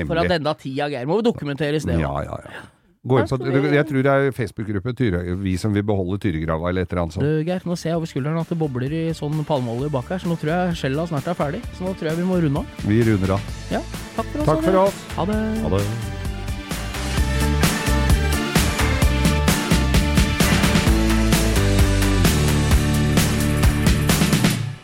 For 0.07 0.17
at 0.23 0.29
denne 0.31 0.55
tida, 0.57 0.89
Geir, 0.89 1.07
må 1.07 1.19
jo 1.21 1.33
dokumenteres 1.33 1.85
det. 1.85 1.99
Ja, 2.01 2.15
ja, 2.23 2.37
ja. 2.47 2.63
Gå 3.01 3.17
inn 3.17 3.29
på, 3.31 3.37
jeg 3.73 3.87
tror 3.89 4.05
det 4.05 4.13
er 4.13 4.35
Facebook-gruppe 4.37 4.93
Vi 5.41 5.55
som 5.57 5.73
vil 5.73 5.83
beholde 5.89 6.19
Tyregrava, 6.21 6.69
eller 6.69 6.85
et 6.85 6.91
eller 6.93 7.03
annet 7.07 7.15
sånt. 7.17 7.25
Du, 7.25 7.41
Geir, 7.49 7.65
nå 7.65 7.77
ser 7.81 7.95
jeg 7.95 7.97
over 7.97 8.11
skulderen 8.11 8.37
at 8.43 8.53
det 8.53 8.59
bobler 8.61 8.93
i 8.93 9.15
sånn 9.17 9.41
palmeolje 9.49 9.89
bak 9.89 10.13
her, 10.13 10.21
så 10.21 10.29
nå 10.29 10.37
tror 10.37 10.53
jeg 10.53 10.77
skjella 10.83 11.07
snart 11.09 11.31
er 11.33 11.39
ferdig. 11.39 11.63
Så 11.79 11.87
nå 11.87 11.95
tror 11.97 12.13
jeg 12.13 12.21
vi 12.21 12.29
må 12.29 12.37
runde 12.45 12.61
av. 12.61 12.67
Vi 12.85 13.01
runder 13.09 13.39
av. 13.39 13.53
Ja, 13.73 13.81
takk 14.19 14.29
for 14.29 14.41
oss. 14.41 14.49
Takk 14.51 14.65
for 14.67 14.81
oss. 14.85 15.05
Ha 15.17 15.29
det. 15.33 15.39
Ha 15.65 15.77
det. 15.79 15.85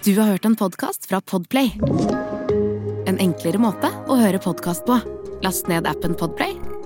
Du 0.06 0.14
har 0.16 0.32
hørt 0.32 0.44
en 0.48 0.56
podkast 0.56 1.04
fra 1.10 1.20
Podplay. 1.20 1.74
En 3.10 3.20
enklere 3.20 3.58
måte 3.60 3.90
å 4.06 4.16
høre 4.16 4.38
podkast 4.40 4.86
på. 4.86 5.00
Last 5.44 5.68
ned 5.68 5.84
appen 5.90 6.14
Podplay, 6.16 6.54